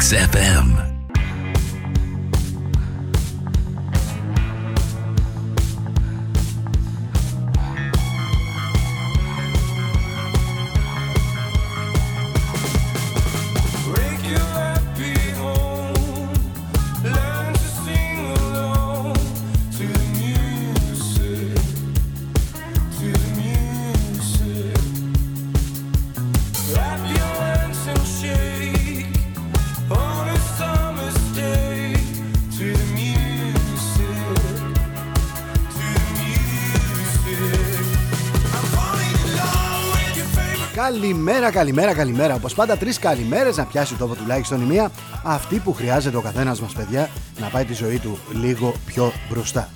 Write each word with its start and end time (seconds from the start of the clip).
XFM. 0.00 0.89
Καλημέρα, 41.30 41.52
καλημέρα, 41.52 41.94
καλημέρα. 41.94 42.34
Όπως 42.34 42.54
πάντα, 42.54 42.76
τρεις 42.76 42.98
καλημέρες 42.98 43.56
να 43.56 43.64
πιάσει 43.64 43.94
τόπο 43.94 44.14
τουλάχιστον 44.14 44.60
η 44.60 44.64
μία. 44.64 44.90
Αυτή 45.24 45.58
που 45.58 45.72
χρειάζεται 45.72 46.16
ο 46.16 46.20
καθένας 46.20 46.60
μας, 46.60 46.72
παιδιά, 46.72 47.10
να 47.40 47.48
πάει 47.48 47.64
τη 47.64 47.72
ζωή 47.72 47.98
του 47.98 48.18
λίγο 48.32 48.74
πιο 48.86 49.12
μπροστά. 49.30 49.68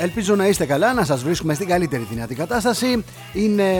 Ελπίζω 0.00 0.34
να 0.34 0.46
είστε 0.46 0.66
καλά, 0.66 0.92
να 0.92 1.04
σας 1.04 1.22
βρίσκουμε 1.22 1.54
στην 1.54 1.66
καλύτερη 1.66 2.06
δυνατή 2.10 2.34
κατάσταση. 2.34 3.04
Είναι... 3.32 3.72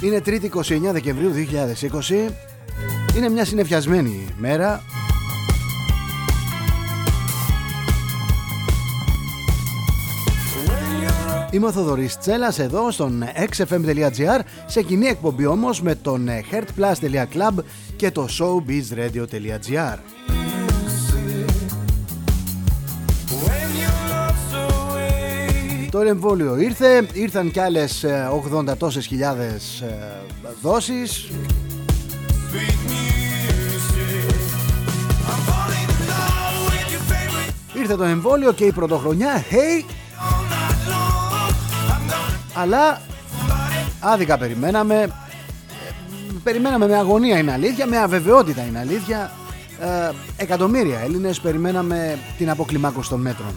Είναι 0.00 0.22
3η 0.26 0.48
29 0.50 0.92
Δεκεμβρίου 0.92 1.32
2020 2.28 2.53
είναι 3.16 3.28
μια 3.28 3.44
συνεφιασμένη 3.44 4.26
μέρα. 4.38 4.82
Είμαι 11.50 11.66
ο 11.66 11.72
Θοδωρής 11.72 12.18
Τσέλας 12.18 12.58
εδώ 12.58 12.90
στον 12.90 13.24
xfm.gr 13.56 14.40
σε 14.66 14.82
κοινή 14.82 15.06
εκπομπή 15.06 15.46
όμως 15.46 15.82
με 15.82 15.94
τον 15.94 16.28
heartplus.club 16.50 17.54
και 17.96 18.10
το 18.10 18.28
showbizradio.gr 18.38 19.98
Το 25.90 26.00
εμβόλιο 26.00 26.56
ήρθε, 26.56 27.06
ήρθαν 27.12 27.50
κι 27.50 27.60
άλλες 27.60 28.04
80 28.52 28.66
ε, 28.66 28.74
τόσες 28.74 29.06
χιλιάδες 29.06 29.80
ε, 29.80 30.12
δόσεις 30.62 31.30
Ήρθε 37.74 37.96
το 37.96 38.04
εμβόλιο 38.04 38.52
και 38.52 38.64
η 38.64 38.72
πρωτοχρονιά 38.72 39.44
Hey. 39.50 39.84
Αλλά 42.54 43.00
Άδικα 44.00 44.38
περιμέναμε. 44.38 45.10
Περιμέναμε 46.42 46.86
με 46.86 46.96
αγωνία 46.96 47.38
είναι 47.38 47.52
αλήθεια 47.52 47.86
Με 47.86 47.98
αβεβαιότητα 47.98 48.62
είναι 48.62 48.78
αλήθεια. 48.78 49.32
Ε, 49.80 50.10
Εκατομμύρια 50.36 50.98
Έλληνες 50.98 51.40
περιμέναμε 51.40 52.18
την 52.38 52.50
αποκλιμάκωση 52.50 53.08
των 53.08 53.20
μέτρων 53.20 53.54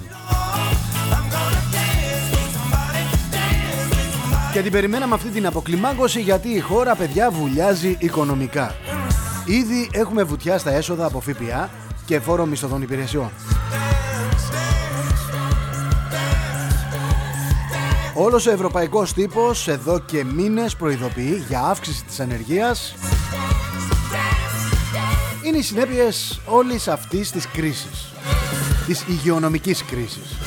Και 4.57 4.63
την 4.63 4.71
περιμέναμε 4.71 5.13
αυτή 5.13 5.29
την 5.29 5.45
αποκλιμάκωση 5.45 6.21
γιατί 6.21 6.49
η 6.49 6.59
χώρα 6.59 6.95
παιδιά 6.95 7.31
βουλιάζει 7.31 7.97
οικονομικά. 7.99 8.75
Ήδη 9.45 9.89
έχουμε 9.91 10.23
βουτιά 10.23 10.57
στα 10.57 10.71
έσοδα 10.71 11.05
από 11.05 11.19
ΦΠΑ 11.19 11.69
και 12.05 12.19
φόρο 12.19 12.45
μισθωτών 12.45 12.81
υπηρεσιών. 12.81 13.29
Όλος 18.13 18.45
ο 18.47 18.51
ευρωπαϊκός 18.51 19.13
τύπος 19.13 19.67
εδώ 19.67 19.99
και 19.99 20.23
μήνες 20.23 20.75
προειδοποιεί 20.75 21.43
για 21.47 21.61
αύξηση 21.61 22.03
της 22.03 22.19
ανεργίας 22.19 22.95
είναι 25.43 25.57
οι 25.57 25.61
συνέπειες 25.61 26.41
όλης 26.45 26.87
αυτής 26.87 27.31
της 27.31 27.47
κρίσης 27.47 28.13
της 28.85 29.03
υγειονομικής 29.07 29.83
κρίσης 29.83 30.37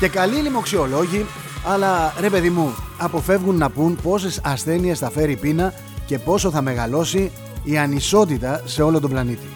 και 0.00 0.08
καλοί 0.08 0.36
λοιμοξιολόγοι 0.36 1.26
αλλά 1.64 2.14
ρε 2.20 2.30
παιδί 2.30 2.50
μου 2.50 2.74
αποφεύγουν 3.04 3.56
να 3.56 3.70
πούν 3.70 3.98
πόσες 4.02 4.40
ασθένειες 4.44 4.98
θα 4.98 5.10
φέρει 5.10 5.32
η 5.32 5.36
πείνα 5.36 5.74
και 6.06 6.18
πόσο 6.18 6.50
θα 6.50 6.62
μεγαλώσει 6.62 7.30
η 7.64 7.78
ανισότητα 7.78 8.62
σε 8.64 8.82
όλο 8.82 9.00
τον 9.00 9.10
πλανήτη. 9.10 9.46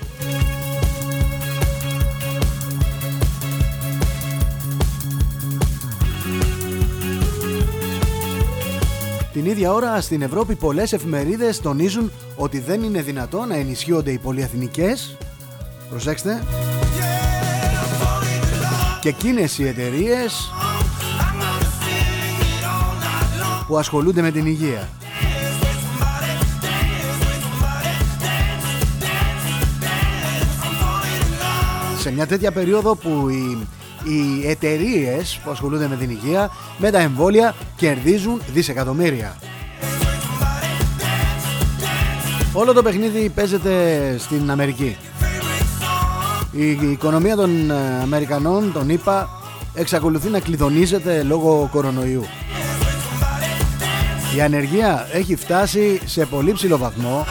Την 9.33 9.45
ίδια 9.45 9.73
ώρα 9.73 10.01
στην 10.01 10.23
Ευρώπη 10.23 10.55
πολλές 10.55 10.93
εφημερίδες 10.93 11.61
τονίζουν 11.61 12.11
ότι 12.37 12.59
δεν 12.59 12.83
είναι 12.83 13.03
δυνατό 13.03 13.45
να 13.45 13.55
ενισχύονται 13.55 14.11
οι 14.11 14.19
πολυεθνικές 14.19 15.17
Προσέξτε 15.91 16.43
Και 19.01 19.09
εκείνες 19.09 19.59
οι 19.59 19.67
εταιρείες 19.67 20.51
που 23.67 23.79
ασχολούνται 23.79 24.23
με 24.23 24.31
την 24.31 24.47
υγεία 24.47 24.89
Σε 31.99 32.13
μια 32.13 32.27
τέτοια 32.27 32.53
περίοδο 32.53 32.97
που 32.97 33.29
οι 33.29 33.67
οι 34.07 34.49
εταιρείες 34.49 35.41
που 35.45 35.51
ασχολούνται 35.51 35.89
με 35.89 35.97
την 35.97 36.11
υγεία, 36.11 36.51
με 36.79 36.91
τα 36.91 36.99
εμβόλια, 36.99 37.55
κερδίζουν 37.77 38.41
δισεκατομμύρια. 38.53 39.37
Όλο 42.53 42.73
το 42.73 42.83
παιχνίδι 42.83 43.29
παίζεται 43.29 44.15
στην 44.19 44.51
Αμερική. 44.51 44.97
Η 46.53 46.71
οικονομία 46.91 47.37
των 47.37 47.71
ε, 47.71 47.75
Αμερικανών, 48.03 48.73
τον 48.73 48.89
είπα, 48.89 49.29
εξακολουθεί 49.75 50.29
να 50.29 50.41
κλειδονίζεται 50.41 51.23
λόγω 51.23 51.69
κορονοϊού. 51.73 52.25
Η 54.35 54.41
ανεργία 54.41 55.09
έχει 55.13 55.37
φτάσει 55.37 56.01
σε 56.05 56.27
πολύ 56.27 56.53
ψηλό 56.53 56.79
βαθμό 56.79 57.27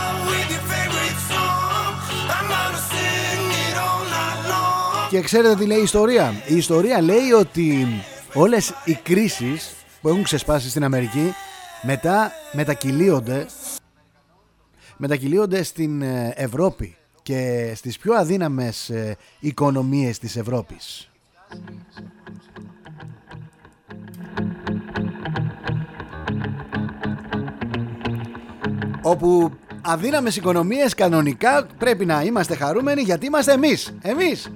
Και 5.09 5.21
ξέρετε 5.21 5.55
τι 5.55 5.65
λέει 5.65 5.79
η 5.79 5.83
ιστορία. 5.83 6.33
Η 6.47 6.55
ιστορία 6.55 7.01
λέει 7.01 7.31
ότι 7.31 7.87
όλες 8.33 8.73
οι 8.85 8.93
κρίσεις 8.93 9.73
που 10.01 10.09
έχουν 10.09 10.23
ξεσπάσει 10.23 10.69
στην 10.69 10.83
Αμερική 10.83 11.33
μετά 11.81 12.31
μετακυλίονται 12.51 13.45
μετακυλίονται 14.97 15.63
στην 15.63 16.01
ε, 16.01 16.33
Ευρώπη 16.35 16.95
και 17.23 17.71
στις 17.75 17.97
πιο 17.97 18.13
αδύναμες 18.13 18.89
ε, 18.89 19.17
οικονομίες 19.39 20.19
της 20.19 20.35
Ευρώπης. 20.35 21.09
Όπου 29.07 29.51
αδύναμες 29.81 30.35
οικονομίες 30.35 30.93
κανονικά 30.93 31.67
πρέπει 31.77 32.05
να 32.05 32.21
είμαστε 32.21 32.55
χαρούμενοι 32.55 33.01
γιατί 33.01 33.25
είμαστε 33.25 33.51
εμείς. 33.51 33.93
Εμείς. 34.01 34.49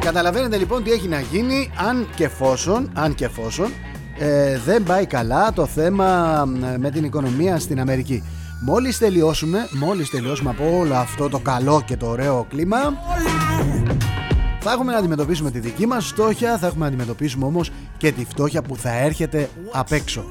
Καταλαβαίνετε 0.00 0.56
λοιπόν 0.56 0.82
τι 0.82 0.90
έχει 0.90 1.08
να 1.08 1.20
γίνει 1.20 1.70
αν 1.76 2.08
και 2.14 2.24
εφόσον, 2.24 2.90
αν 2.94 3.14
και 3.14 3.24
εφόσον 3.24 3.72
ε, 4.24 4.58
δεν 4.64 4.82
πάει 4.82 5.06
καλά 5.06 5.52
το 5.52 5.66
θέμα 5.66 6.44
με 6.78 6.90
την 6.90 7.04
οικονομία 7.04 7.58
στην 7.58 7.80
Αμερική. 7.80 8.22
Μόλις 8.64 8.98
τελειώσουμε, 8.98 9.68
μόλις 9.70 10.10
τελειώσουμε 10.10 10.50
από 10.50 10.78
όλο 10.78 10.94
αυτό 10.94 11.28
το 11.28 11.38
καλό 11.38 11.82
και 11.86 11.96
το 11.96 12.06
ωραίο 12.06 12.46
κλίμα 12.48 12.78
θα 14.60 14.72
έχουμε 14.72 14.92
να 14.92 14.98
αντιμετωπίσουμε 14.98 15.50
τη 15.50 15.58
δική 15.58 15.86
μας 15.86 16.06
φτώχεια, 16.06 16.58
θα 16.58 16.66
έχουμε 16.66 16.80
να 16.80 16.86
αντιμετωπίσουμε 16.86 17.44
όμως 17.44 17.70
και 17.96 18.12
τη 18.12 18.24
φτώχεια 18.24 18.62
που 18.62 18.76
θα 18.76 18.92
έρχεται 18.92 19.48
απ' 19.72 19.92
έξω. 19.92 20.24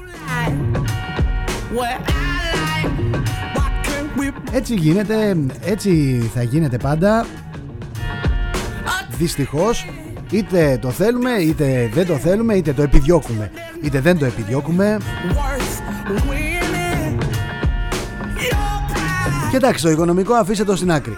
Έτσι 4.52 4.74
γίνεται, 4.74 5.36
έτσι 5.64 6.20
θα 6.34 6.42
γίνεται 6.42 6.76
πάντα 6.76 7.26
δυστυχώς 9.18 9.86
είτε 10.32 10.78
το 10.80 10.90
θέλουμε 10.90 11.30
είτε 11.30 11.90
δεν 11.92 12.06
το 12.06 12.14
θέλουμε 12.14 12.54
είτε 12.54 12.72
το 12.72 12.82
επιδιώκουμε. 12.82 13.50
Είτε 13.82 14.00
δεν 14.00 14.18
το 14.18 14.24
επιδιώκουμε. 14.24 14.96
Και 19.50 19.56
εντάξει 19.56 19.84
το 19.84 19.90
οικονομικό 19.90 20.34
αφήστε 20.34 20.64
το 20.64 20.76
στην 20.76 20.92
άκρη. 20.92 21.16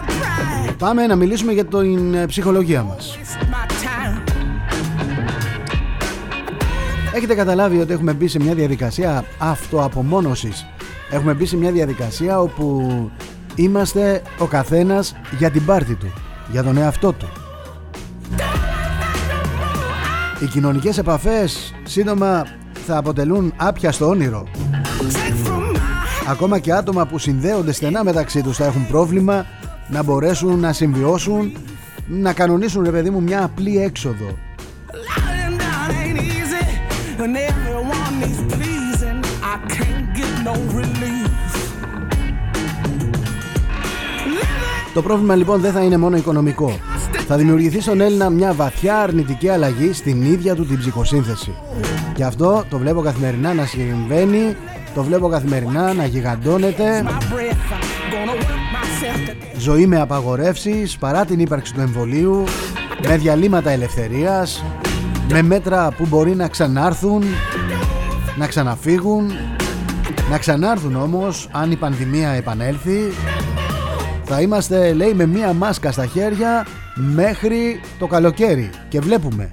Πάμε 0.79 1.07
να 1.07 1.17
μιλήσουμε 1.17 1.53
για 1.53 1.65
την 1.65 2.15
ε, 2.15 2.27
ψυχολογία 2.27 2.83
μας. 2.83 3.19
Έχετε 7.15 7.35
καταλάβει 7.35 7.81
ότι 7.81 7.93
έχουμε 7.93 8.13
μπει 8.13 8.29
σε 8.29 8.41
μια 8.41 8.55
διαδικασία 8.55 9.25
αυτοαπομόνωσης. 9.39 10.67
Έχουμε 11.11 11.35
μπει 11.35 11.47
σε 11.47 11.57
μια 11.57 11.71
διαδικασία 11.73 12.41
όπου 12.41 13.11
είμαστε 13.55 14.23
ο 14.39 14.47
καθένας 14.47 15.17
για 15.39 15.51
την 15.51 15.65
πάρτη 15.65 15.95
του 15.95 16.13
Για 16.51 16.63
τον 16.63 16.77
εαυτό 16.77 17.13
του 17.13 17.29
Οι 20.45 20.47
κοινωνικές 20.47 20.99
επαφές 20.99 21.75
σύντομα 21.85 22.47
θα 22.87 22.97
αποτελούν 22.97 23.53
άπιαστο 23.57 24.09
όνειρο. 24.09 24.47
Ακόμα 26.29 26.59
και 26.59 26.73
άτομα 26.73 27.07
που 27.07 27.19
συνδέονται 27.19 27.73
στενά 27.73 28.05
μεταξύ 28.05 28.43
τους 28.43 28.57
θα 28.57 28.65
έχουν 28.65 28.87
πρόβλημα 28.87 29.47
να 29.89 30.03
μπορέσουν 30.03 30.61
να 30.61 30.73
συμβιώσουν 30.73 31.57
να 32.07 32.33
κανονίσουν 32.33 32.85
ρε 32.85 32.91
παιδί 32.91 33.11
μου 33.11 33.23
μια 33.23 33.45
απλή 33.45 33.79
έξοδο 33.83 34.39
Το 44.95 45.03
πρόβλημα 45.03 45.35
λοιπόν 45.35 45.61
δεν 45.61 45.73
θα 45.73 45.81
είναι 45.81 45.97
μόνο 45.97 46.17
οικονομικό 46.17 46.73
θα 47.27 47.37
δημιουργηθεί 47.37 47.81
στον 47.81 48.01
Έλληνα 48.01 48.31
μια 48.31 48.53
βαθιά 48.53 48.99
αρνητική 48.99 49.49
αλλαγή 49.49 49.93
στην 49.93 50.23
ίδια 50.23 50.55
του 50.55 50.67
την 50.67 50.79
ψυχοσύνθεση. 50.79 51.55
Και 52.15 52.25
αυτό 52.25 52.65
το 52.69 52.79
βλέπω 52.79 53.01
καθημερινά 53.01 53.55
να 53.55 53.67
συμβαίνει, 53.67 54.57
το 54.95 55.03
βλέπω 55.03 55.29
καθημερινά 55.29 55.93
να 55.93 56.05
γιγαντώνεται. 56.05 57.05
Ζωή 59.59 59.87
με 59.87 60.01
απαγορεύσεις 60.01 60.97
παρά 60.97 61.25
την 61.25 61.39
ύπαρξη 61.39 61.75
του 61.75 61.81
εμβολίου, 61.81 62.45
με 63.09 63.17
διαλύματα 63.17 63.71
ελευθερίας, 63.71 64.65
με 65.31 65.43
μέτρα 65.43 65.91
που 65.97 66.07
μπορεί 66.07 66.35
να 66.35 66.49
ξανάρθουν, 66.49 67.23
να 68.37 68.47
ξαναφύγουν, 68.47 69.33
να 70.31 70.39
ξανάρθουν 70.39 70.97
όμως 70.97 71.49
αν 71.53 71.71
η 71.71 71.77
πανδημία 71.77 72.29
επανέλθει. 72.29 73.13
Θα 74.25 74.41
είμαστε 74.41 74.93
λέει 74.93 75.15
με 75.15 75.27
μία 75.27 75.53
μάσκα 75.53 75.93
στα 75.93 76.07
χέρια 76.07 76.67
μέχρι 76.95 77.81
το 77.99 78.07
καλοκαίρι. 78.07 78.71
Και 78.89 79.01
βλέπουμε. 79.01 79.51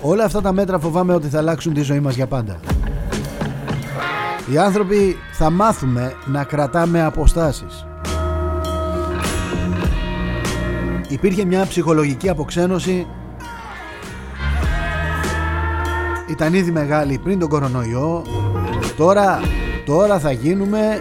Όλα 0.00 0.24
αυτά 0.24 0.40
τα 0.40 0.52
μέτρα 0.52 0.78
φοβάμαι 0.78 1.14
ότι 1.14 1.28
θα 1.28 1.38
αλλάξουν 1.38 1.74
τη 1.74 1.82
ζωή 1.82 2.00
μας 2.00 2.14
για 2.14 2.26
πάντα. 2.26 2.60
Οι 4.52 4.58
άνθρωποι 4.58 5.16
θα 5.32 5.50
μάθουμε 5.50 6.12
να 6.24 6.44
κρατάμε 6.44 7.04
αποστάσεις. 7.04 7.86
Υπήρχε 11.08 11.44
μια 11.44 11.66
ψυχολογική 11.66 12.28
αποξένωση 12.28 13.06
Ήταν 16.34 16.54
ήδη 16.54 16.70
μεγάλη 16.70 17.18
πριν 17.18 17.38
τον 17.38 17.48
κορονοϊό. 17.48 18.24
Τώρα 18.96 19.40
Τώρα 19.84 20.18
θα 20.18 20.32
γίνουμε 20.32 21.00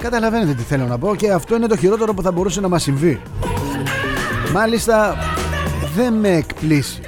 Καταλαβαίνετε 0.00 0.54
τι 0.54 0.62
θέλω 0.62 0.86
να 0.86 0.98
πω 0.98 1.14
και 1.14 1.32
αυτό 1.32 1.56
είναι 1.56 1.66
το 1.66 1.76
χειρότερο 1.76 2.14
που 2.14 2.22
θα 2.22 2.32
μπορούσε 2.32 2.60
να 2.60 2.68
μας 2.68 2.82
συμβεί. 2.82 3.20
Μάλιστα 4.52 5.16
δεν 5.94 6.14
με 6.14 6.28
εκπλήσει 6.28 7.00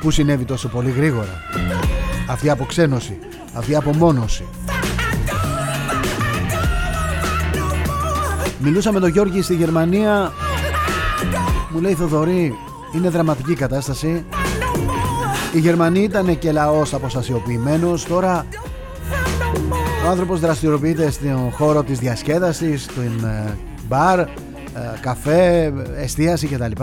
που 0.00 0.10
συνέβη 0.10 0.44
τόσο 0.44 0.68
πολύ 0.68 0.90
γρήγορα. 0.90 1.40
Αυτή 2.28 2.46
η 2.46 2.50
αποξένωση, 2.50 3.18
αυτή 3.52 3.70
η 3.70 3.76
απομόνωση 3.76 4.44
Μιλούσα 8.64 8.92
με 8.92 9.00
τον 9.00 9.08
Γιώργη 9.08 9.42
στη 9.42 9.54
Γερμανία. 9.54 10.32
Μου 11.70 11.80
λέει 11.80 11.94
Θοδωρή 11.94 12.54
είναι 12.94 13.08
δραματική 13.08 13.54
κατάσταση. 13.54 14.24
Οι 15.54 15.58
Γερμανοί 15.58 16.00
ήταν 16.00 16.38
και 16.38 16.52
λαός 16.52 16.94
αποστασιοποιημένος. 16.94 18.04
Τώρα 18.04 18.46
ο 20.04 20.08
άνθρωπος 20.08 20.40
δραστηριοποιείται 20.40 21.10
στον 21.10 21.50
χώρο 21.50 21.82
της 21.82 21.98
διασκέδασης 21.98 22.82
Στην 22.82 23.24
ε, 23.24 23.56
μπαρ, 23.88 24.18
ε, 24.18 24.28
καφέ, 25.00 25.72
εστίαση 25.96 26.46
κτλ. 26.46 26.82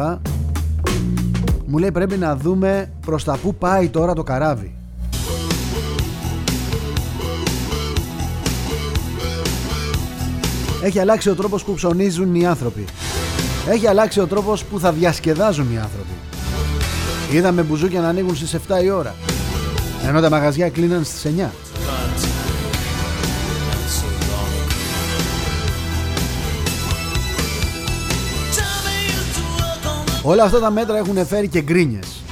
Μου 1.65 1.77
λέει 1.77 1.91
πρέπει 1.91 2.17
να 2.17 2.35
δούμε 2.35 2.91
προς 3.05 3.23
τα 3.23 3.37
που 3.37 3.55
πάει 3.55 3.89
τώρα 3.89 4.13
το 4.13 4.23
καράβι 4.23 4.80
Έχει 10.81 10.99
αλλάξει 10.99 11.29
ο 11.29 11.35
τρόπος 11.35 11.63
που 11.63 11.73
ψωνίζουν 11.73 12.35
οι 12.35 12.45
άνθρωποι 12.45 12.85
έχει 13.69 13.87
αλλάξει 13.87 14.19
ο 14.19 14.27
τρόπος 14.27 14.63
που 14.63 14.79
θα 14.79 14.91
διασκεδάζουν 14.91 15.73
οι 15.73 15.77
άνθρωποι. 15.77 16.13
Είδαμε 17.31 17.61
μπουζούκια 17.61 18.01
να 18.01 18.07
ανοίγουν 18.07 18.35
στις 18.35 18.53
7 18.53 18.83
η 18.83 18.89
ώρα, 18.89 19.15
ενώ 20.07 20.21
τα 20.21 20.29
μαγαζιά 20.29 20.69
κλείναν 20.69 21.03
στις 21.03 21.25
9. 21.25 21.51
Όλα 30.23 30.43
αυτά 30.43 30.59
τα 30.59 30.71
μέτρα 30.71 30.97
έχουν 30.97 31.25
φέρει 31.25 31.47
και 31.47 31.61
γκρίνιες. 31.61 32.23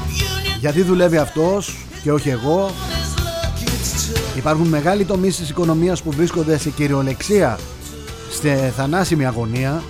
Γιατί 0.60 0.82
δουλεύει 0.82 1.18
αυτός 1.18 1.86
και 2.04 2.12
όχι 2.12 2.30
εγώ. 2.30 2.72
Υπάρχουν 4.38 4.68
μεγάλοι 4.68 5.06
τομείς 5.06 5.38
της 5.38 5.50
οικονομίας 5.50 6.02
που 6.02 6.12
βρίσκονται 6.12 6.58
σε 6.58 6.70
κυριολεξία 6.70 7.60
στη 8.40 8.72
θανάσιμη 8.76 9.26
αγωνία. 9.26 9.84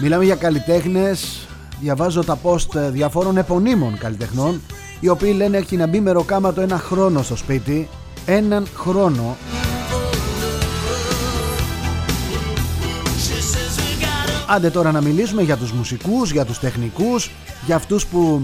Μιλάμε 0.00 0.24
για 0.24 0.34
καλλιτέχνες. 0.34 1.46
Διαβάζω 1.80 2.24
τα 2.24 2.38
post 2.42 2.90
διαφόρων 2.90 3.36
επωνύμων 3.36 3.98
καλλιτεχνών 3.98 4.60
Οι 5.00 5.08
οποίοι 5.08 5.32
λένε 5.36 5.56
έχει 5.56 5.76
να 5.76 5.86
μπει 5.86 6.00
με 6.00 6.10
ροκάματο 6.10 6.60
ένα 6.60 6.78
χρόνο 6.78 7.22
στο 7.22 7.36
σπίτι 7.36 7.88
Έναν 8.26 8.66
χρόνο. 8.76 9.36
Άντε 14.46 14.70
τώρα 14.70 14.92
να 14.92 15.00
μιλήσουμε 15.00 15.42
για 15.42 15.56
τους 15.56 15.72
μουσικούς, 15.72 16.30
για 16.30 16.44
τους 16.44 16.58
τεχνικούς 16.58 17.30
Για 17.66 17.76
αυτούς 17.76 18.06
που 18.06 18.42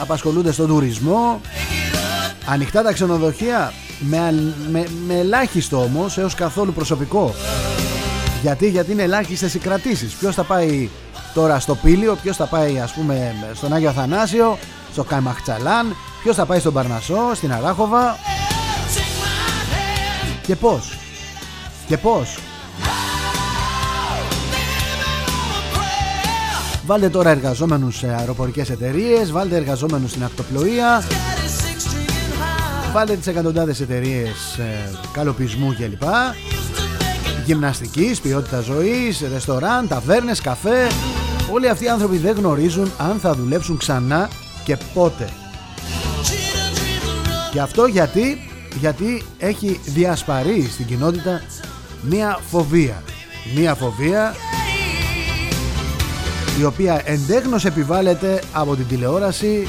απασχολούνται 0.00 0.52
στον 0.52 0.66
τουρισμό. 0.66 1.40
Ανοιχτά 2.46 2.82
τα 2.82 2.92
ξενοδοχεία 2.92 3.72
με, 3.98 4.52
με, 4.70 4.86
με 5.06 5.14
ελάχιστο 5.14 5.82
όμως 5.82 6.18
έως 6.18 6.34
καθόλου 6.34 6.72
προσωπικό 6.72 7.34
γιατί, 8.46 8.68
γιατί 8.68 8.92
είναι 8.92 9.02
ελάχιστες 9.02 9.54
οι 9.54 9.58
κρατήσεις. 9.58 10.14
Ποιος 10.14 10.34
θα 10.34 10.42
πάει 10.42 10.88
τώρα 11.34 11.60
στο 11.60 11.74
Πήλιο, 11.74 12.16
ποιος 12.22 12.36
θα 12.36 12.44
πάει 12.46 12.78
ας 12.78 12.92
πούμε 12.92 13.34
στον 13.54 13.72
Άγιο 13.72 13.88
Αθανάσιο, 13.88 14.58
στο 14.92 15.04
Καϊμαχτσαλάν, 15.04 15.96
ποιος 16.22 16.36
θα 16.36 16.46
πάει 16.46 16.58
στον 16.58 16.72
Παρνασό, 16.72 17.34
στην 17.34 17.52
Αράχοβα. 17.52 18.16
Και 20.42 20.56
πώς; 20.56 20.98
Και 21.86 21.96
πώς; 21.96 22.38
Βάλτε 26.86 27.08
τώρα 27.08 27.30
εργαζόμενους 27.30 27.96
σε 27.96 28.14
αεροπορικές 28.18 28.70
εταιρείες, 28.70 29.32
βάλτε 29.32 29.56
εργαζόμενους 29.56 30.10
στην 30.10 30.24
ακτοπλοεία, 30.24 31.02
βάλτε 32.92 33.16
τις 33.16 33.26
εκατοντάδες 33.26 33.80
εταιρείες 33.80 34.58
ε, 34.58 34.90
καλοπισμού 35.12 35.74
κλπ 35.78 36.02
γυμναστικής, 37.46 38.20
ποιότητα 38.20 38.60
ζωής, 38.60 39.24
ρεστοράν, 39.32 39.88
ταβέρνες, 39.88 40.40
καφέ. 40.40 40.86
Όλοι 41.52 41.68
αυτοί 41.68 41.84
οι 41.84 41.88
άνθρωποι 41.88 42.16
δεν 42.16 42.36
γνωρίζουν 42.36 42.90
αν 42.98 43.18
θα 43.18 43.34
δουλέψουν 43.34 43.76
ξανά 43.76 44.28
και 44.64 44.76
πότε. 44.94 45.28
Και 47.52 47.60
αυτό 47.60 47.86
γιατί, 47.86 48.50
γιατί 48.78 49.22
έχει 49.38 49.80
διασπαρεί 49.84 50.68
στην 50.70 50.86
κοινότητα 50.86 51.42
μία 52.00 52.38
φοβία. 52.50 53.02
Μία 53.56 53.74
φοβία 53.74 54.34
η 56.60 56.64
οποία 56.64 57.02
εντέχνως 57.04 57.64
επιβάλλεται 57.64 58.42
από 58.52 58.76
την 58.76 58.86
τηλεόραση 58.86 59.66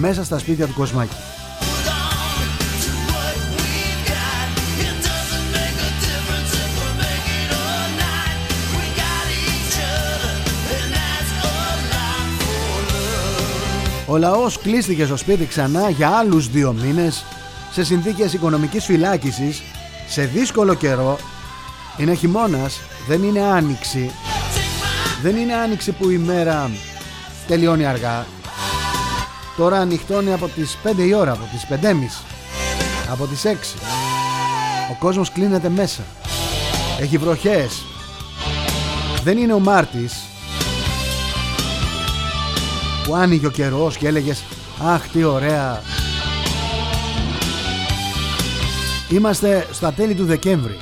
μέσα 0.00 0.24
στα 0.24 0.38
σπίτια 0.38 0.66
του 0.66 0.74
Κοσμάκη. 0.74 1.14
Ο 14.14 14.16
λαός 14.16 14.58
κλείστηκε 14.58 15.04
στο 15.04 15.16
σπίτι 15.16 15.46
ξανά 15.46 15.90
για 15.90 16.08
άλλους 16.08 16.48
δύο 16.48 16.72
μήνες 16.72 17.24
σε 17.72 17.84
συνθήκες 17.84 18.32
οικονομικής 18.32 18.84
φυλάκισης 18.84 19.62
σε 20.08 20.24
δύσκολο 20.24 20.74
καιρό. 20.74 21.18
Είναι 21.98 22.14
χειμώνας 22.14 22.80
δεν 23.08 23.22
είναι 23.22 23.40
άνοιξη. 23.40 24.10
Δεν 25.22 25.36
είναι 25.36 25.54
άνοιξη 25.54 25.92
που 25.92 26.10
η 26.10 26.16
μέρα 26.18 26.70
τελειώνει 27.46 27.86
αργά. 27.86 28.26
Τώρα 29.56 29.78
ανοιχτώνει 29.78 30.32
από 30.32 30.48
τις 30.48 30.78
5 30.84 31.06
η 31.06 31.14
ώρα 31.14 31.32
από 31.32 31.44
τις 31.52 31.66
5.30 31.70 32.22
από 33.12 33.26
τις 33.26 33.44
6 33.44 33.78
ο 34.90 34.96
κόσμος 34.98 35.32
κλείνεται 35.32 35.68
μέσα. 35.68 36.02
Έχει 37.00 37.18
βροχές. 37.18 37.82
Δεν 39.24 39.38
είναι 39.38 39.52
ο 39.52 39.58
Μάρτης 39.58 40.14
που 43.04 43.14
άνοιγε 43.14 43.46
ο 43.46 43.50
καιρός 43.50 43.96
και 43.96 44.06
έλεγες 44.06 44.44
αχ 44.84 45.08
τι 45.08 45.24
ωραία 45.24 45.82
είμαστε 49.08 49.66
στα 49.72 49.92
τέλη 49.92 50.14
του 50.14 50.24
Δεκέμβρη. 50.24 50.78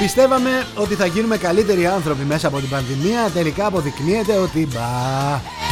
Πιστεύαμε 0.00 0.66
ότι 0.74 0.94
θα 0.94 1.06
γίνουμε 1.06 1.36
καλύτεροι 1.36 1.86
άνθρωποι 1.86 2.24
μέσα 2.24 2.48
από 2.48 2.58
την 2.58 2.68
πανδημία. 2.68 3.30
Τελικά 3.34 3.66
αποδεικνύεται 3.66 4.36
ότι 4.36 4.66
μπα 4.72 5.65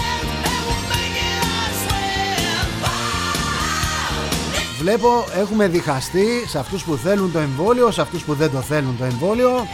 Βλέπω 4.85 5.25
έχουμε 5.41 5.69
διχαστεί 5.69 6.26
σε 6.47 6.59
αυτούς 6.59 6.85
που 6.85 6.97
θέλουν 6.97 7.33
το 7.33 7.38
εμβόλιο 7.38 7.91
Σε 7.91 8.00
αυτούς 8.00 8.23
που 8.23 8.35
δεν 8.35 8.50
το 8.50 8.61
θέλουν 8.61 8.97
το 8.99 9.05
εμβόλιο 9.05 9.67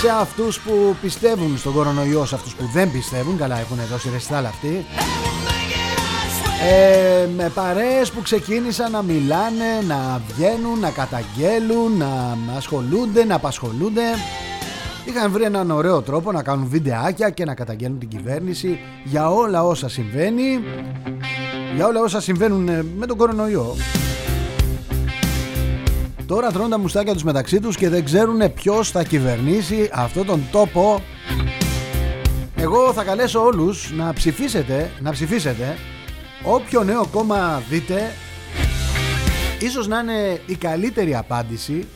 Σε 0.00 0.08
αυτούς 0.20 0.60
που 0.60 0.96
πιστεύουν 1.02 1.58
στον 1.58 1.72
κορονοϊό 1.72 2.24
Σε 2.24 2.34
αυτούς 2.34 2.54
που 2.54 2.68
δεν 2.72 2.90
πιστεύουν. 2.90 3.36
Καλά 3.36 3.58
έχουν 3.58 3.78
δώσει 3.90 4.10
ρεστάλ 4.12 4.46
αυτοί. 4.46 4.84
Ε, 6.70 7.26
με 7.36 7.50
παρέες 7.54 8.10
που 8.10 8.22
ξεκίνησαν 8.22 8.90
να 8.90 9.02
μιλάνε, 9.02 9.80
να 9.86 10.20
βγαίνουν, 10.28 10.78
να 10.78 10.90
καταγγέλουν, 10.90 11.96
να 11.96 12.56
ασχολούνται, 12.56 13.24
να 13.24 13.34
απασχολούνται. 13.34 14.02
Είχαν 15.04 15.32
βρει 15.32 15.44
έναν 15.44 15.70
ωραίο 15.70 16.02
τρόπο 16.02 16.32
να 16.32 16.42
κάνουν 16.42 16.68
βιντεάκια 16.68 17.30
και 17.30 17.44
να 17.44 17.54
καταγγέλνουν 17.54 17.98
την 17.98 18.08
κυβέρνηση 18.08 18.78
για 19.04 19.30
όλα 19.30 19.64
όσα 19.64 19.88
συμβαίνει, 19.88 20.60
για 21.74 21.86
όλα 21.86 22.00
όσα 22.00 22.20
συμβαίνουν 22.20 22.68
ε, 22.68 22.84
με 22.96 23.06
τον 23.06 23.16
κορονοϊό. 23.16 23.76
Τώρα 26.26 26.50
τρώνε 26.50 26.68
τα 26.68 26.78
μουστάκια 26.78 27.12
τους 27.12 27.22
μεταξύ 27.22 27.60
τους 27.60 27.76
και 27.76 27.88
δεν 27.88 28.04
ξέρουν 28.04 28.54
ποιος 28.54 28.90
θα 28.90 29.04
κυβερνήσει 29.04 29.90
αυτόν 29.92 30.26
τον 30.26 30.42
τόπο. 30.50 31.02
Εγώ 32.56 32.92
θα 32.92 33.04
καλέσω 33.04 33.44
όλους 33.44 33.92
να 33.96 34.12
ψηφίσετε, 34.12 34.90
να 35.00 35.10
ψηφίσετε 35.10 35.76
Όποιο 36.42 36.84
νέο 36.84 37.06
κόμμα 37.12 37.62
δείτε 37.70 38.12
Ίσως 39.60 39.86
να 39.86 39.98
είναι 39.98 40.40
η 40.46 40.54
καλύτερη 40.54 41.14
απάντηση 41.14 41.86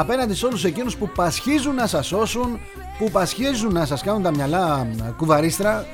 Απέναντι 0.00 0.34
σε 0.34 0.46
όλους 0.46 0.64
εκείνους 0.64 0.96
που 0.96 1.08
πασχίζουν 1.08 1.74
να 1.74 1.86
σας 1.86 2.06
σώσουν 2.06 2.60
Που 2.98 3.10
πασχίζουν 3.10 3.72
να 3.72 3.86
σας 3.86 4.02
κάνουν 4.02 4.22
τα 4.22 4.30
μυαλά 4.30 4.86
κουβαρίστρα 5.16 5.86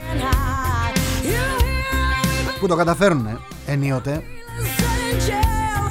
Που 2.60 2.66
το 2.66 2.76
καταφέρουν 2.76 3.40
ενίοτε. 3.66 4.22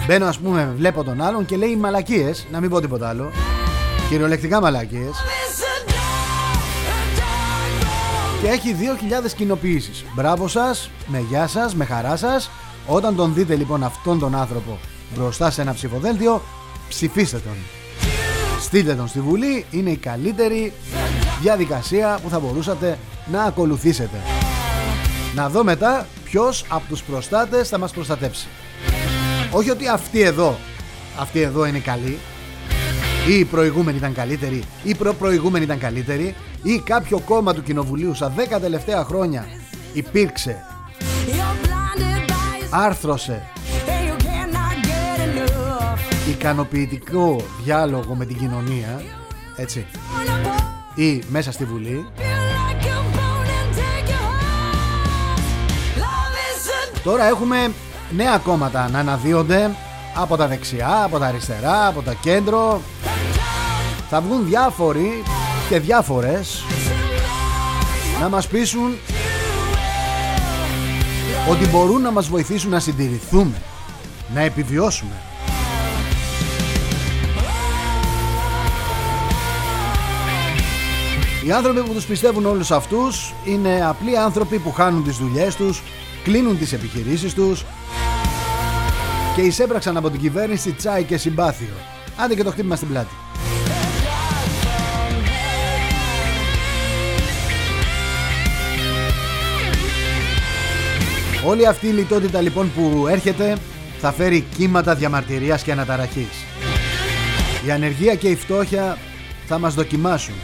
Μπαίνω 0.08 0.26
ας 0.26 0.38
πούμε 0.40 0.74
βλέπω 0.76 1.04
τον 1.04 1.22
άλλον 1.22 1.46
και 1.46 1.56
λέει 1.58 1.76
μαλακίες 1.76 2.48
Να 2.52 2.60
μην 2.60 2.70
πω 2.70 2.82
τίποτα 2.82 3.10
άλλο. 3.10 3.32
Κυριολεκτικά 4.10 4.62
μαλακίες. 4.62 5.16
Και 8.42 8.48
έχει 8.48 8.76
2.000 9.26 9.32
κοινοποιήσεις. 9.36 10.06
Μπράβο 10.16 10.48
σας, 10.48 10.90
με 11.08 11.20
γεια 11.30 11.48
σας, 11.48 11.76
με 11.76 11.86
χαρά 11.86 12.16
σας. 12.16 12.50
Όταν 12.88 13.16
τον 13.16 13.34
δείτε 13.34 13.56
λοιπόν 13.56 13.84
αυτόν 13.84 14.20
τον 14.20 14.36
άνθρωπο 14.36 14.80
Μπροστά 15.16 15.52
σε 15.52 15.62
ένα 15.62 15.74
ψηφοδέλτιο 15.74 16.42
Ψηφίστε 16.90 17.38
τον 17.38 17.56
Στείλτε 18.60 18.96
τον 18.96 19.08
στη 19.08 19.20
Βουλή 19.20 19.66
Είναι 19.72 19.90
η 19.90 19.98
καλύτερη 19.98 20.74
διαδικασία 21.42 22.20
που 22.24 22.30
θα 22.30 22.40
μπορούσατε 22.40 22.98
να 23.32 23.44
ακολουθήσετε. 23.44 24.18
Να 25.36 25.50
δω 25.50 25.64
μετά 25.64 26.06
ποιος 26.24 26.66
από 26.68 26.88
τους 26.88 27.04
προστάτες 27.04 27.70
θα 27.70 27.78
μας 27.78 27.92
προστατέψει. 27.92 28.48
Όχι 29.52 29.70
ότι 29.70 29.88
αυτή 29.88 30.22
εδώ 30.22 30.58
Αυτή 31.20 31.42
εδώ 31.42 31.66
είναι 31.66 31.80
καλή 31.80 32.18
Ή 33.28 33.34
η 33.40 33.46
προηγούμενη 33.46 33.98
ήταν 33.98 34.14
καλύτερη 34.14 34.56
Ή 34.84 34.90
η 34.90 34.96
προπροηγούμενη 34.96 35.64
ήταν 35.64 35.80
καλύτερη 35.80 36.36
Ή 36.64 36.80
κάποιο 36.80 37.20
κόμμα 37.20 37.54
του 37.54 37.64
κοινοβουλίου 37.64 38.14
Στα 38.14 38.34
10 38.56 38.58
τελευταία 38.62 39.04
χρόνια 39.04 39.46
Υπήρξε 39.94 40.66
Άρθρωσε 42.70 43.55
Ικανοποιητικό 46.30 47.42
διάλογο 47.64 48.16
με 48.16 48.26
την 48.26 48.38
κοινωνία 48.38 49.04
Έτσι 49.56 49.86
Ή 50.96 51.24
μέσα 51.28 51.52
στη 51.52 51.66
Βουλή. 51.66 52.06
Τώρα 57.04 57.26
έχουμε 57.26 57.72
νέα 58.16 58.38
κόμματα 58.38 58.90
να 58.90 59.00
αναδύονται 59.00 59.72
από 60.16 60.38
τα 60.38 60.48
δεξιά, 60.48 61.04
από 61.04 61.20
τα 61.20 61.26
αριστερά, 61.26 61.88
από 61.88 62.02
τα 62.02 62.14
κέντρο. 62.14 62.82
Θα 64.10 64.22
βγουν 64.22 64.46
διάφοροι 64.46 65.24
και 65.70 65.80
διάφορες 65.80 66.64
να 68.22 68.30
μας 68.30 68.48
πείσουν 68.48 68.98
ότι 71.50 71.68
μπορούν 71.68 72.02
να 72.02 72.12
μας 72.12 72.28
βοηθήσουν 72.28 72.72
να 72.72 72.80
συντηρηθούμε 72.80 73.62
να 74.34 74.42
επιβιώσουμε 74.42 75.14
Οι 81.46 81.52
άνθρωποι 81.52 81.82
που 81.82 81.94
τους 81.94 82.06
πιστεύουν 82.06 82.46
όλους 82.46 82.72
αυτούς 82.72 83.34
είναι 83.46 83.86
απλοί 83.86 84.18
άνθρωποι 84.18 84.60
που 84.60 84.72
χάνουν 84.72 85.04
τις 85.04 85.18
δουλειές 85.18 85.56
τους, 85.56 85.82
κλείνουν 86.24 86.58
τις 86.58 86.74
επιχειρήσεις 86.74 87.34
τους, 87.34 87.66
και 89.36 89.42
εισέπραξαν 89.42 89.98
από 89.98 90.10
την 90.10 90.20
κυβέρνηση 90.20 90.72
τσάι 90.72 91.04
και 91.04 91.18
συμπάθειο. 91.18 91.74
Άντε 92.18 92.36
και 92.36 92.44
το 92.44 92.52
χτύπημα 92.52 92.76
στην 92.76 92.88
πλάτη. 92.88 93.14
Όλη 101.46 101.68
αυτή 101.68 101.88
η 101.88 101.92
λιτότητα 101.92 102.42
λοιπόν 102.42 102.72
που 102.76 103.08
έρχεται 103.08 103.58
θα 104.00 104.12
φέρει 104.12 104.46
κύματα 104.58 104.96
διαμαρτυρίας 104.96 105.64
και 105.64 105.72
αναταραχής. 105.72 106.46
Η 107.66 107.72
ανεργία 107.72 108.16
και 108.16 108.28
η 108.28 108.36
φτώχεια 108.36 108.98
θα 109.48 109.60
μας 109.60 109.74
δοκιμάσουν. 109.74 110.36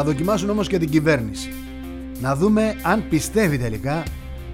Θα 0.00 0.06
δοκιμάσουν 0.06 0.50
όμως 0.50 0.68
και 0.68 0.78
την 0.78 0.90
κυβέρνηση 0.90 1.52
να 2.20 2.36
δούμε 2.36 2.74
αν 2.82 3.08
πιστεύει 3.08 3.58
τελικά 3.58 4.02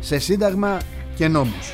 σε 0.01 0.19
σύνταγμα 0.19 0.79
και 1.15 1.29
νόμους. 1.29 1.73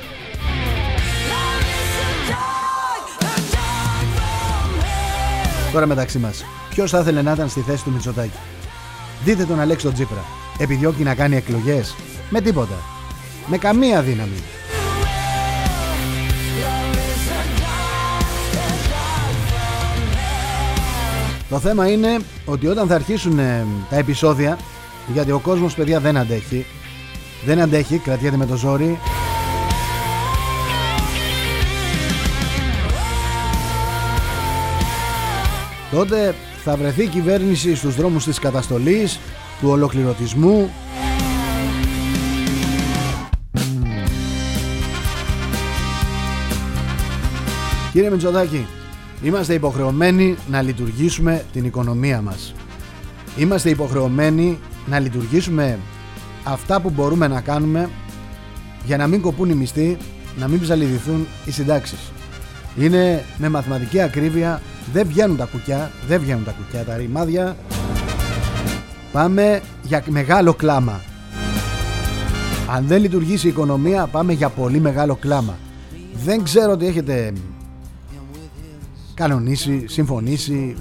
Τώρα 5.73 5.87
μεταξύ 5.87 6.19
μας, 6.19 6.45
ποιος 6.71 6.91
θα 6.91 7.01
ήθελε 7.01 7.23
να 7.23 7.33
ήταν 7.33 7.49
στη 7.49 7.61
θέση 7.61 7.85
του 7.85 7.91
Μητσοτάκη; 7.91 8.39
Δείτε 9.25 9.45
τον 9.45 9.61
Αλέξη 9.61 9.85
τον 9.85 9.95
Τζίπρα. 9.95 10.25
Επιδιώκει 10.59 11.03
να 11.03 11.15
κάνει 11.15 11.37
εκλογές; 11.37 11.95
Με 12.31 12.41
τίποτα. 12.41 12.77
Με 13.47 13.59
καμία 13.59 14.03
δύναμη. 14.03 14.43
Το 21.51 21.59
θέμα 21.59 21.91
είναι 21.91 22.19
ότι 22.45 22.67
όταν 22.67 22.87
θα 22.87 22.95
αρχίσουν 22.95 23.39
ε, 23.39 23.67
τα 23.91 23.97
επεισόδια 23.97 24.59
γιατί 25.13 25.31
ο 25.31 25.39
κόσμος 25.39 25.75
παιδιά 25.75 26.01
δεν 26.01 26.17
αντέχει. 26.17 26.67
Δεν 27.45 27.61
αντέχει, 27.61 27.99
κρατιέται 27.99 28.37
με 28.37 28.47
το 28.47 28.57
ζόρι. 28.57 28.99
Τότε 35.91 36.35
θα 36.65 36.77
βρεθεί 36.77 37.03
η 37.03 37.07
κυβέρνηση 37.07 37.75
στους 37.75 37.95
δρόμους 37.95 38.25
της 38.25 38.39
καταστολής 38.39 39.19
του 39.61 39.69
ολοκληρωτισμού. 39.69 40.71
Κύριε 47.93 48.11
Μητσοδάκη, 48.11 48.67
είμαστε 49.23 49.55
υποχρεωμένοι 49.55 50.37
να 50.51 50.63
λειτουργήσουμε 50.63 51.45
την 51.53 51.65
οικονομία 51.65 52.21
μας. 52.21 52.55
Είμαστε 53.37 53.71
υποχρεωμένοι 53.71 54.59
να 54.87 54.99
λειτουργήσουμε 54.99 55.79
αυτά 56.45 56.81
που 56.81 56.91
μπορούμε 56.91 57.29
να 57.29 57.41
κάνουμε 57.41 57.91
για 58.85 58.97
να 58.97 59.07
μην 59.07 59.21
κοπούν 59.21 59.51
οι 59.51 59.55
μισθοί, 59.55 59.97
να 60.39 60.49
μην 60.49 60.61
ψαλιδηθούν 60.61 61.27
οι 61.45 61.51
συντάξεις. 61.51 62.13
Είναι 62.79 63.25
με 63.37 63.49
μαθηματική 63.49 64.01
ακρίβεια, 64.01 64.61
δεν 64.93 65.07
βγαίνουν 65.07 65.37
τα 65.37 65.45
κουκιά, 65.45 65.91
δεν 66.09 66.21
βγαίνουν 66.21 66.45
τα 66.45 66.51
κουκιά, 66.51 66.85
τα 66.85 66.97
ρημάδια. 66.97 67.57
Πάμε 69.13 69.61
για 69.83 70.05
μεγάλο 70.09 70.55
κλάμα. 70.55 71.01
Αν 72.75 72.87
δεν 72.87 73.01
λειτουργήσει 73.01 73.47
η 73.47 73.51
οικονομία, 73.51 74.07
πάμε 74.07 74.33
για 74.33 74.49
πολύ 74.49 74.81
μεγάλο 74.81 75.15
κλάμα. 75.15 75.59
Δεν 76.25 76.43
ξέρω 76.43 76.73
ότι 76.73 76.87
έχετε 76.87 77.33
κανονίσει, 79.21 79.85
συμφωνήσει. 79.89 80.77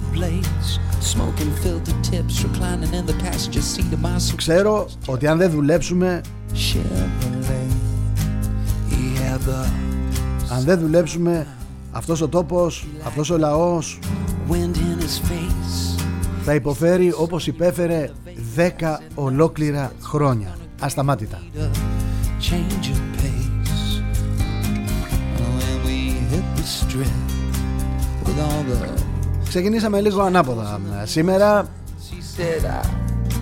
Ξέρω 4.36 4.88
ότι 5.08 5.28
αν 5.28 5.38
δεν 5.38 5.52
δουλέψουμε 5.52 6.22
αν 10.52 10.64
δεν 10.64 10.80
δουλέψουμε 10.80 11.48
αυτός 11.92 12.22
ο 12.22 12.28
τόπος, 12.28 12.88
αυτός 13.06 13.30
ο 13.30 13.38
λαός 13.38 14.00
θα 16.44 16.54
υποφέρει 16.54 17.14
όπως 17.18 17.48
υπέφερε 17.48 18.12
10 18.56 18.98
ολόκληρα 19.16 19.92
χρόνια. 20.02 20.58
Ασταμάτητα 20.80 21.42
Ξεκινήσαμε 29.48 30.02
λίγο 30.02 30.22
ανάποδα 30.22 30.80
Σήμερα 31.04 31.68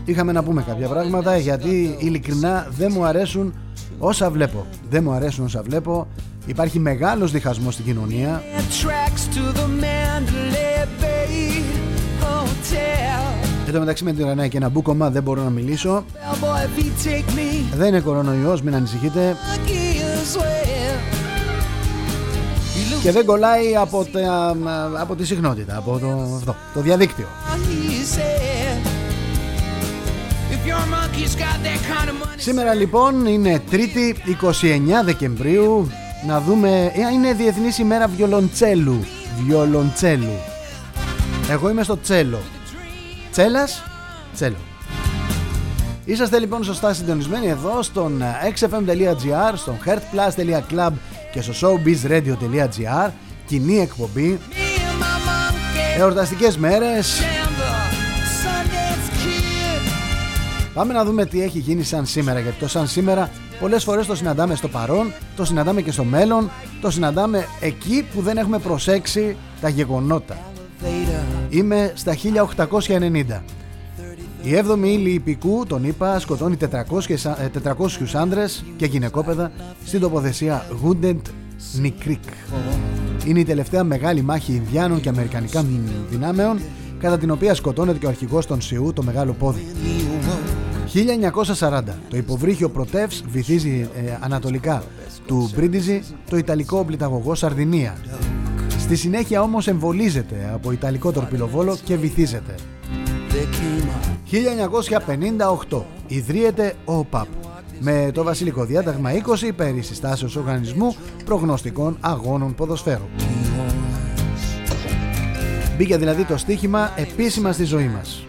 είχαμε 0.05 0.31
να 0.31 0.43
πούμε 0.43 0.61
κάποια 0.61 0.87
πράγματα 0.87 1.37
γιατί 1.37 1.95
ειλικρινά 1.99 2.67
δεν 2.69 2.91
μου 2.95 3.05
αρέσουν 3.05 3.53
όσα 3.99 4.29
βλέπω. 4.29 4.65
Δεν 4.89 5.03
μου 5.03 5.11
αρέσουν 5.11 5.45
όσα 5.45 5.61
βλέπω. 5.61 6.07
Υπάρχει 6.45 6.79
μεγάλος 6.79 7.31
διχασμός 7.31 7.73
στην 7.73 7.85
κοινωνία. 7.85 8.43
Εν 13.67 13.73
τω 13.73 13.79
μεταξύ 13.79 14.03
με 14.03 14.13
την 14.13 14.25
Ρανά 14.25 14.47
και 14.47 14.57
ένα 14.57 14.69
μπούκομα 14.69 15.09
δεν 15.09 15.23
μπορώ 15.23 15.43
να 15.43 15.49
μιλήσω. 15.49 16.05
Δεν 17.77 17.87
είναι 17.87 17.99
κορονοϊός, 17.99 18.61
μην 18.61 18.75
ανησυχείτε. 18.75 19.35
Και 23.07 23.13
δεν 23.13 23.25
κολλάει 23.25 23.75
από, 23.75 24.05
τα, 24.05 24.55
από 24.97 25.15
τη 25.15 25.25
συχνότητα, 25.25 25.77
από 25.77 25.99
το, 25.99 26.53
το 26.73 26.81
διαδίκτυο. 26.81 27.27
Σήμερα 32.37 32.73
λοιπόν 32.73 33.25
είναι 33.25 33.61
3η 33.71 34.33
29 34.43 35.03
Δεκεμβρίου. 35.03 35.91
Να 36.27 36.41
δούμε 36.41 36.91
ε, 36.95 37.13
Είναι 37.13 37.33
Διεθνής 37.33 37.77
ημέρα 37.77 38.07
βιολοντσέλου. 38.07 39.05
Βιολοντσέλου. 39.45 40.39
Εγώ 41.49 41.69
είμαι 41.69 41.83
στο 41.83 41.99
τσέλο. 42.01 42.39
Τσέλας 43.31 43.83
Τσέλο. 44.33 44.57
Είσαστε 46.05 46.39
λοιπόν 46.39 46.63
σωστά 46.63 46.93
συντονισμένοι 46.93 47.47
εδώ 47.47 47.81
στον 47.81 48.21
xfm.gr, 48.55 49.53
στον 49.55 49.77
heartplus.club 49.85 50.91
και 51.31 51.41
στο 51.41 51.53
showbizradio.gr 51.61 53.11
Κοινή 53.45 53.79
εκπομπή 53.79 54.39
Εορταστικές 55.97 56.57
μέρες 56.57 57.21
Πάμε 60.77 60.93
να 60.93 61.05
δούμε 61.05 61.25
τι 61.25 61.41
έχει 61.41 61.59
γίνει 61.59 61.83
σαν 61.83 62.05
σήμερα. 62.05 62.39
Γιατί 62.39 62.59
το 62.59 62.67
σαν 62.67 62.87
σήμερα 62.87 63.29
πολλές 63.59 63.83
φορές 63.83 64.05
το 64.05 64.15
συναντάμε 64.15 64.55
στο 64.55 64.67
παρόν, 64.67 65.13
το 65.35 65.45
συναντάμε 65.45 65.81
και 65.81 65.91
στο 65.91 66.03
μέλλον, 66.03 66.51
το 66.81 66.91
συναντάμε 66.91 67.47
εκεί 67.59 68.05
που 68.13 68.21
δεν 68.21 68.37
έχουμε 68.37 68.59
προσέξει 68.59 69.37
τα 69.61 69.69
γεγονότα. 69.69 70.37
Είμαι 71.49 71.93
στα 71.95 72.15
1890. 72.87 73.41
Η 74.41 74.49
7η 74.53 74.85
ύλη 74.85 75.09
υπηκού, 75.09 75.65
τον 75.67 75.83
είπα, 75.83 76.19
σκοτώνει 76.19 76.57
400, 76.61 76.65
400 77.63 77.73
άντρες 78.13 78.63
και 78.77 78.85
γυναικόπαιδα 78.85 79.51
στην 79.85 79.99
τοποθεσία 79.99 80.65
Wounded 80.83 81.17
Νικρίκ. 81.81 82.23
Είναι 83.25 83.39
η 83.39 83.45
τελευταία 83.45 83.83
μεγάλη 83.83 84.21
μάχη 84.21 84.51
Ινδιάνων 84.53 85.01
και 85.01 85.09
Αμερικανικών 85.09 85.79
δυνάμεων 86.09 86.59
κατά 86.99 87.17
την 87.17 87.31
οποία 87.31 87.53
σκοτώνεται 87.53 87.97
και 87.97 88.05
ο 88.05 88.09
αρχηγός 88.09 88.45
των 88.45 88.61
Σιού, 88.61 88.93
το 88.93 89.03
Μεγάλο 89.03 89.33
Πόδι. 89.33 89.65
1940 91.59 91.81
το 92.09 92.17
υποβρύχιο 92.17 92.69
Πρωτεύς 92.69 93.23
βυθίζει 93.29 93.89
ε, 93.95 94.17
ανατολικά 94.19 94.83
του 95.25 95.49
Μπρίντιζι 95.55 96.03
το 96.29 96.37
Ιταλικό 96.37 96.83
πληταγωγό 96.85 97.35
Σαρδινία. 97.35 97.95
Στη 98.79 98.95
συνέχεια 98.95 99.41
όμως 99.41 99.67
εμβολίζεται 99.67 100.51
από 100.53 100.71
Ιταλικό 100.71 101.11
τορπιλοβόλο 101.11 101.77
και 101.83 101.95
βυθίζεται. 101.95 102.55
1958 104.31 105.81
ιδρύεται 106.07 106.73
ο 106.85 106.93
ΟΠΑΠ 106.93 107.27
με 107.79 108.11
το 108.13 108.23
Βασιλικό 108.23 108.65
Διάταγμα 108.65 109.09
20 109.41 109.49
περί 109.55 109.81
συστάσεως 109.81 110.35
οργανισμού 110.35 110.95
προγνωστικών 111.25 111.97
αγώνων 112.01 112.55
ποδοσφαίρου. 112.55 113.05
Μπήκε 115.77 115.97
δηλαδή 115.97 116.23
το 116.23 116.37
στοίχημα 116.37 116.91
επίσημα 116.95 117.51
στη 117.51 117.63
ζωή 117.63 117.87
μας. 117.87 118.25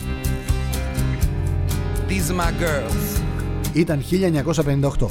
These 2.09 2.41
my 2.41 2.63
girls. 2.63 3.23
Ήταν 3.73 4.05
1958. 4.99 5.07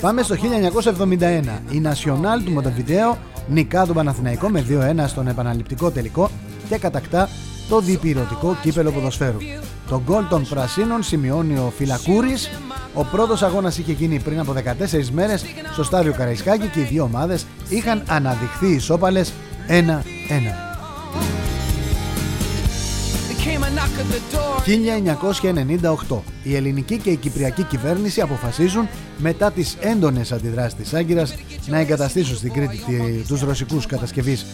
Πάμε 0.00 0.22
στο 0.22 0.34
1971. 0.34 1.42
Η 1.70 1.82
Nacional 1.84 2.44
του 2.44 2.50
Μοντεβιντέο 2.52 3.18
νικά 3.48 3.86
τον 3.86 3.94
Παναθηναϊκό 3.94 4.48
με 4.48 4.64
2-1 4.68 5.04
στον 5.06 5.28
επαναληπτικό 5.28 5.90
τελικό 5.90 6.30
και 6.68 6.78
κατακτά 6.78 7.28
το 7.70 7.80
διπυρωτικό 7.80 8.56
κύπελο 8.62 8.90
ποδοσφαίρου. 8.90 9.38
Το 9.88 10.02
γκολ 10.04 10.24
των 10.28 10.46
Πρασίνων 10.48 11.02
σημειώνει 11.02 11.58
ο 11.58 11.72
Φυλακούρης. 11.76 12.50
Ο 12.94 13.04
πρώτος 13.04 13.42
αγώνας 13.42 13.78
είχε 13.78 13.92
γίνει 13.92 14.18
πριν 14.18 14.40
από 14.40 14.52
14 14.52 15.10
μέρες 15.12 15.44
στο 15.72 15.82
στάδιο 15.82 16.12
Καραϊσκάκη 16.12 16.66
και 16.66 16.80
οι 16.80 16.84
δύο 16.84 17.02
ομάδες 17.02 17.46
είχαν 17.68 18.02
αναδειχθεί 18.06 18.66
ισόπαλες 18.66 19.32
1-1. 19.68 20.69
1998. 24.66 26.22
Η 26.42 26.56
ελληνική 26.56 26.98
και 26.98 27.10
η 27.10 27.16
κυπριακή 27.16 27.62
κυβέρνηση 27.62 28.20
αποφασίζουν 28.20 28.88
μετά 29.18 29.50
τις 29.50 29.76
έντονες 29.80 30.32
αντιδράσεις 30.32 30.74
της 30.74 30.94
Άγκυρας 30.94 31.34
να 31.66 31.78
εγκαταστήσουν 31.78 32.36
στην 32.36 32.52
Κρήτη 32.52 33.24
τους 33.28 33.40
ρωσικούς 33.40 33.86
κατασκευής, 33.86 34.46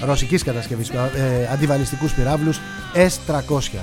ρωσικής 0.00 0.42
κατασκευής 0.42 0.88
ε, 0.88 1.48
αντιβαλιστικούς 1.52 2.12
πυράβλους 2.12 2.60
S-300. 2.94 3.80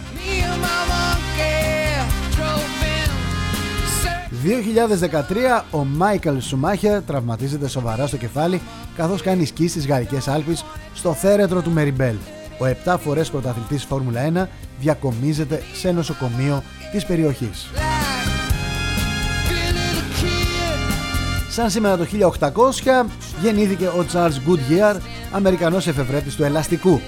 2013 4.43 5.63
ο 5.71 5.83
Μάικαλ 5.83 6.41
Σουμάχερ 6.41 7.01
τραυματίζεται 7.01 7.67
σοβαρά 7.67 8.07
στο 8.07 8.17
κεφάλι 8.17 8.61
καθώς 8.95 9.21
κάνει 9.21 9.45
σκι 9.45 9.67
στις 9.67 9.87
Γαλλικές 9.87 10.27
Άλπεις 10.27 10.65
στο 10.93 11.13
θέρετρο 11.13 11.61
του 11.61 11.71
Μεριμπέλ. 11.71 12.15
Ο 12.59 12.65
7 12.85 12.95
φορές 12.99 13.29
πρωταθλητής 13.29 13.83
Φόρμουλα 13.83 14.47
1 14.47 14.47
διακομίζεται 14.79 15.63
σε 15.73 15.91
νοσοκομείο 15.91 16.63
της 16.91 17.05
περιοχής. 17.05 17.69
Σαν 21.49 21.69
σήμερα 21.69 21.97
το 21.97 22.05
1800 22.39 23.05
γεννήθηκε 23.41 23.85
ο 23.85 24.05
Charles 24.13 24.49
Goodyear, 24.49 24.95
Αμερικανός 25.31 25.87
εφευρέτης 25.87 26.35
του 26.35 26.43
ελαστικού. 26.43 27.01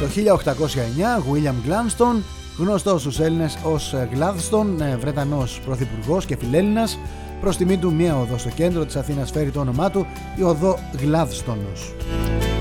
Το 0.00 0.06
1809 0.06 1.18
William 1.32 1.68
Gladstone, 1.68 2.22
γνωστός 2.58 3.00
στους 3.00 3.20
Έλληνες 3.20 3.58
ως 3.62 3.94
Gladstone, 3.94 4.98
Βρετανός 5.00 5.60
πρωθυπουργός 5.64 6.26
και 6.26 6.36
φιλέλληνας, 6.36 6.98
προς 7.40 7.56
τιμή 7.56 7.76
του 7.76 7.94
μία 7.94 8.16
οδό 8.16 8.38
στο 8.38 8.48
κέντρο 8.48 8.84
της 8.84 8.96
Αθήνας 8.96 9.30
φέρει 9.30 9.50
το 9.50 9.60
όνομά 9.60 9.90
του, 9.90 10.06
η 10.36 10.42
οδό 10.42 10.78
Gladstone. 10.96 12.53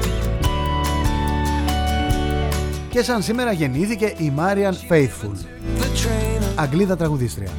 Και 2.93 3.03
σαν 3.03 3.21
σήμερα 3.21 3.51
γεννήθηκε 3.51 4.13
η 4.17 4.29
Μάριαν 4.29 4.77
Faithful, 4.89 5.45
Αγγλίδα 6.55 6.97
τραγουδίστρια. 6.97 7.49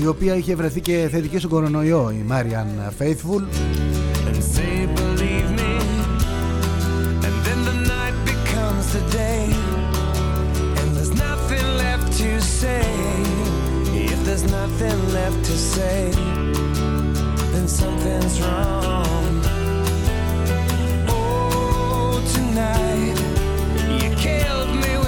η 0.00 0.06
οποία 0.06 0.36
είχε 0.36 0.54
βρεθεί 0.54 0.80
και 0.80 1.08
θετική 1.10 1.38
στον 1.38 1.50
κορονοϊό 1.50 2.10
η 2.10 2.24
Μάριαν 2.26 2.94
Faithful 2.98 3.42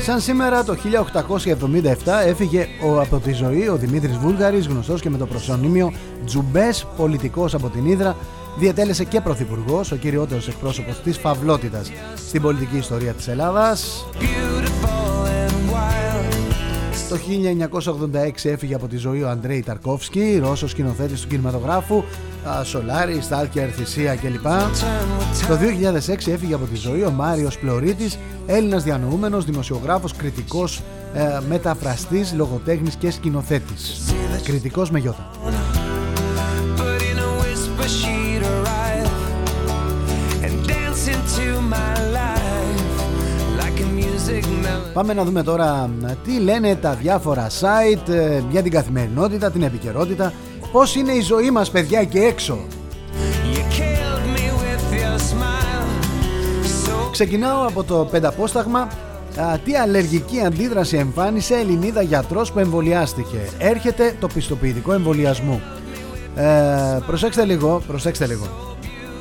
Σαν 0.03 0.21
σήμερα 0.21 0.65
το 0.65 0.77
1877 2.05 2.27
έφυγε 2.27 2.67
ο, 2.85 3.01
από 3.01 3.19
τη 3.19 3.33
ζωή 3.33 3.69
ο 3.69 3.77
Δημήτρης 3.77 4.17
Βούλγαρης, 4.17 4.67
γνωστός 4.67 5.01
και 5.01 5.11
με 5.11 5.19
το 5.19 5.27
προσωνύμιο 5.27 5.93
Τζουμπές, 6.25 6.87
πολιτικός 6.97 7.55
από 7.55 7.69
την 7.69 7.87
Ήδρα, 7.87 8.17
διατέλεσε 8.59 9.05
και 9.05 9.21
πρωθυπουργός, 9.21 9.93
ο 9.93 9.97
κυριότερος 9.97 10.49
εκπρόσωπος 10.49 11.01
της 11.01 11.19
φαυλότητας 11.19 11.93
στην 12.27 12.43
πολιτική 12.43 12.77
ιστορία 12.77 13.13
της 13.13 13.29
Ελλάδας. 13.29 14.05
Το 17.13 17.19
1986 18.43 18.51
έφυγε 18.51 18.75
από 18.75 18.87
τη 18.87 18.97
ζωή 18.97 19.23
ο 19.23 19.29
Αντρέι 19.29 19.63
Ταρκόφσκι, 19.63 20.41
Ρώσος 20.43 20.71
σκηνοθέτης 20.71 21.21
του 21.21 21.29
κινηματογράφου, 21.29 22.03
Σολάρι, 22.65 23.21
Στάλκερ, 23.21 23.75
Θησία 23.75 24.15
κλπ. 24.15 24.43
Το 25.49 25.57
2006 25.57 26.31
έφυγε 26.31 26.55
από 26.55 26.65
τη 26.65 26.77
ζωή 26.77 27.05
ο 27.05 27.11
Μάριος 27.11 27.59
Πλωρίτης, 27.59 28.19
Έλληνας 28.47 28.83
διανοούμενος, 28.83 29.45
δημοσιογράφος, 29.45 30.13
κριτικός, 30.13 30.83
ε, 31.15 31.41
μεταφραστής, 31.49 32.35
λογοτέχνης 32.35 32.95
και 32.95 33.11
σκηνοθέτης. 33.11 34.01
Κριτικός 34.45 34.91
με 34.91 34.99
γιώτα. 34.99 35.31
Πάμε 44.93 45.13
να 45.15 45.25
δούμε 45.25 45.43
τώρα 45.43 45.91
τι 46.25 46.39
λένε 46.39 46.77
τα 46.77 46.95
διάφορα 46.95 47.47
site 47.61 48.09
ε, 48.09 48.43
για 48.51 48.63
την 48.63 48.73
καθημερινότητα, 48.73 49.51
την 49.51 49.63
επικαιρότητα. 49.63 50.33
Πώς 50.73 50.97
είναι 50.97 51.13
η 51.13 51.21
ζωή 51.21 51.51
μας 51.51 51.71
παιδιά 51.71 52.01
εκεί 52.01 52.19
έξω; 52.19 52.59
Ξεκινάω 57.11 57.67
από 57.67 57.85
το 57.85 58.09
πενταπόσταγμα. 58.11 58.89
Τι 59.65 59.77
αλλεργική 59.77 60.41
αντίδραση 60.41 60.97
εμφάνισε 60.97 61.55
Ελληνίδα 61.55 62.03
γιατρός 62.03 62.53
που 62.53 62.59
εμβολιάστηκε. 62.59 63.39
Έρχεται 63.59 64.17
το 64.21 64.27
πιστοποιητικό 64.27 64.93
εμβολιασμού. 64.93 65.61
Ε, 66.37 66.99
Προσέξτε 67.07 67.45
λίγο, 67.45 67.83
προσέξτε 67.87 68.27
λίγο. 68.27 68.47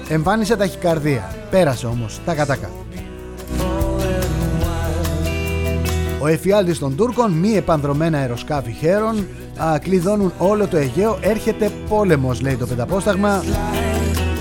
Εμφάνισε 0.10 0.56
ταχυκαρδία. 0.56 1.36
Πέρασε 1.50 1.86
όμως, 1.86 2.20
τα 2.26 2.34
κατάκα 2.34 2.70
Ο 6.22 6.28
εφιάλτης 6.28 6.80
των 6.80 6.96
Τούρκων, 6.96 7.32
μη 7.32 7.56
επανδρομένα 7.56 8.18
αεροσκάφη 8.18 8.72
χέρων, 8.72 9.28
α, 9.58 9.80
κλειδώνουν 9.80 10.34
όλο 10.38 10.68
το 10.68 10.78
Αιγαίο. 10.78 11.18
Έρχεται 11.22 11.72
πόλεμος, 11.90 12.42
λέει 12.42 12.56
το 12.56 12.66
πενταπόσταγμα. 12.66 13.44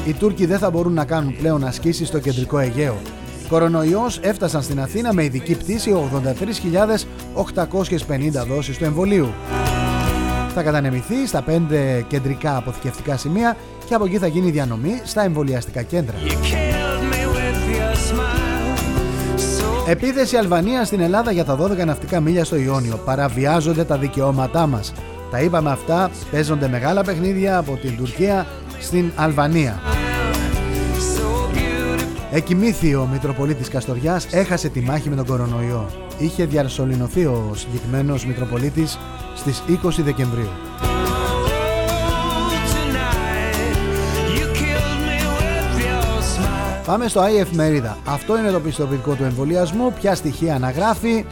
Οι 0.06 0.12
Τούρκοι 0.12 0.46
δεν 0.46 0.58
θα 0.58 0.70
μπορούν 0.70 0.92
να 0.92 1.04
κάνουν 1.04 1.36
πλέον 1.36 1.64
ασκήσεις 1.64 2.08
στο 2.08 2.18
κεντρικό 2.18 2.58
Αιγαίο. 2.58 2.96
Κορονοϊός 3.48 4.18
έφτασαν 4.22 4.62
στην 4.62 4.80
Αθήνα 4.80 5.12
με 5.12 5.24
ειδική 5.24 5.54
πτήση 5.54 5.94
83.850 7.34 8.46
δόσεις 8.48 8.78
του 8.78 8.84
εμβολίου. 8.84 9.28
Θα 10.54 10.62
κατανεμηθεί 10.62 11.26
στα 11.26 11.42
πέντε 11.42 12.04
κεντρικά 12.08 12.56
αποθηκευτικά 12.56 13.16
σημεία 13.16 13.56
και 13.86 13.94
από 13.94 14.04
εκεί 14.04 14.18
θα 14.18 14.26
γίνει 14.26 14.50
διανομή 14.50 15.00
στα 15.04 15.22
εμβολιαστικά 15.22 15.82
κέντρα. 15.82 16.14
Επίθεση 19.86 20.36
Αλβανίας 20.36 20.86
στην 20.86 21.00
Ελλάδα 21.00 21.30
για 21.32 21.44
τα 21.44 21.58
12 21.60 21.84
ναυτικά 21.84 22.20
μίλια 22.20 22.44
στο 22.44 22.56
Ιόνιο. 22.56 22.96
Παραβιάζονται 22.96 23.84
τα 23.84 23.98
δικαιώματά 23.98 24.66
μας. 24.66 24.92
Τα 25.30 25.40
είπαμε 25.40 25.70
αυτά, 25.70 26.10
παίζονται 26.30 26.68
μεγάλα 26.68 27.04
παιχνίδια 27.04 27.58
από 27.58 27.76
την 27.76 27.96
Τουρκία 27.96 28.46
στην 28.80 29.10
Αλβανία. 29.16 29.80
Εκοιμήθη 32.32 32.94
ο 32.94 33.08
Μητροπολίτης 33.12 33.68
Καστοριάς, 33.68 34.26
έχασε 34.30 34.68
τη 34.68 34.80
μάχη 34.80 35.08
με 35.08 35.16
τον 35.16 35.26
κορονοϊό. 35.26 35.90
Είχε 36.18 36.44
διαρσολυνωθεί 36.44 37.24
ο 37.24 37.52
συγκεκριμένος 37.54 38.26
Μητροπολίτης 38.26 38.98
στις 39.36 39.62
20 39.68 40.02
Δεκεμβρίου. 40.02 40.50
Πάμε 46.90 47.08
στο 47.08 47.22
IF 47.22 47.46
Μερίδα. 47.52 47.98
Αυτό 48.06 48.38
είναι 48.38 48.50
το 48.50 48.60
πιστοποιητικό 48.60 49.14
του 49.14 49.22
εμβολιασμού. 49.22 49.92
Ποια 49.92 50.14
στοιχεία 50.14 50.54
αναγράφει. 50.54 51.24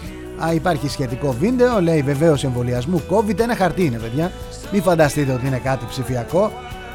Α, 0.44 0.52
υπάρχει 0.52 0.88
σχετικό 0.88 1.32
βίντεο. 1.32 1.80
Λέει 1.80 2.02
βεβαίως 2.02 2.44
εμβολιασμού 2.44 3.02
COVID. 3.10 3.38
Ένα 3.38 3.56
χαρτί 3.56 3.84
είναι, 3.84 3.98
παιδιά. 3.98 4.32
Μην 4.72 4.82
φανταστείτε 4.82 5.32
ότι 5.32 5.46
είναι 5.46 5.58
κάτι 5.58 5.84
ψηφιακό. 5.88 6.52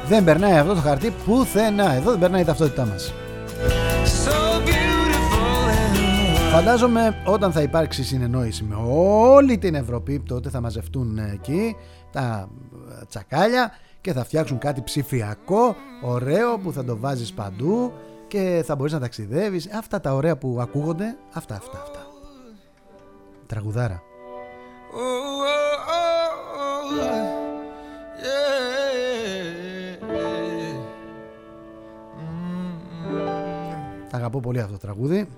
Δεν 0.08 0.24
περνάει 0.24 0.58
αυτό 0.58 0.74
το 0.74 0.80
χαρτί 0.80 1.12
πουθενά. 1.24 1.94
Εδώ 1.94 2.10
δεν 2.10 2.20
περνάει 2.20 2.40
η 2.40 2.44
ταυτότητά 2.44 2.86
μας. 2.86 3.14
Φαντάζομαι 6.52 7.16
όταν 7.24 7.52
θα 7.52 7.62
υπάρξει 7.62 8.04
συνεννόηση 8.04 8.64
με 8.64 8.76
όλη 8.88 9.58
την 9.58 9.74
Ευρωπή, 9.74 10.22
τότε 10.26 10.48
θα 10.48 10.60
μαζευτούν 10.60 11.18
εκεί 11.18 11.76
τα 12.12 12.48
τσακάλια 13.08 13.72
και 14.00 14.12
θα 14.12 14.24
φτιάξουν 14.24 14.58
κάτι 14.58 14.82
ψηφιακό, 14.82 15.76
ωραίο 16.02 16.58
που 16.58 16.72
θα 16.72 16.84
το 16.84 16.96
βάζεις 16.96 17.32
παντού 17.32 17.92
και 18.34 18.62
θα 18.66 18.76
μπορείς 18.76 18.92
να 18.92 19.00
ταξιδεύεις 19.00 19.72
αυτά 19.72 20.00
τα 20.00 20.14
ωραία 20.14 20.36
που 20.36 20.58
ακούγονται 20.60 21.16
αυτά 21.32 21.54
αυτά 21.54 21.82
αυτά 21.82 22.06
τραγουδάρα 23.46 24.02
Αγαπώ 34.10 34.40
πολύ 34.40 34.60
αυτό 34.60 34.72
το 34.72 34.78
τραγούδι 34.78 35.28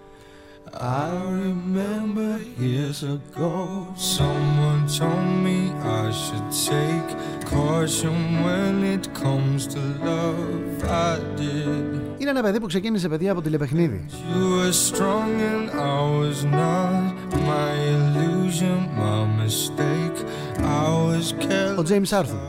I 0.74 1.10
remember 1.46 2.40
years 2.58 3.04
ago 3.04 3.88
someone 3.96 4.88
told 4.88 5.28
me 5.46 5.72
I 6.04 6.12
should 6.12 6.50
take 6.72 7.10
caution 7.46 8.18
when 8.46 8.84
it 8.96 9.06
comes 9.14 9.68
to 9.74 9.80
love 10.06 10.84
I 10.84 11.20
did 11.40 12.02
Είναι 12.18 12.30
ένα 12.30 12.42
παιδί 12.42 12.60
που 12.60 12.68
ξεκίνησε 12.68 13.10
παιδιά 13.10 13.32
από 13.32 13.42
τηλεπαιχνίδι 13.42 14.06
You 14.34 14.50
were 14.58 14.74
strong 14.90 15.30
and 15.52 15.70
I 15.70 16.00
was 16.22 16.46
not 16.46 17.14
my 17.52 17.72
illusion, 17.96 18.78
my 18.98 19.20
mistake 19.44 20.18
I 20.58 20.88
was 21.08 21.34
careless, 21.46 21.78
Ο 21.78 21.84
James 21.84 22.12
Arthur 22.20 22.42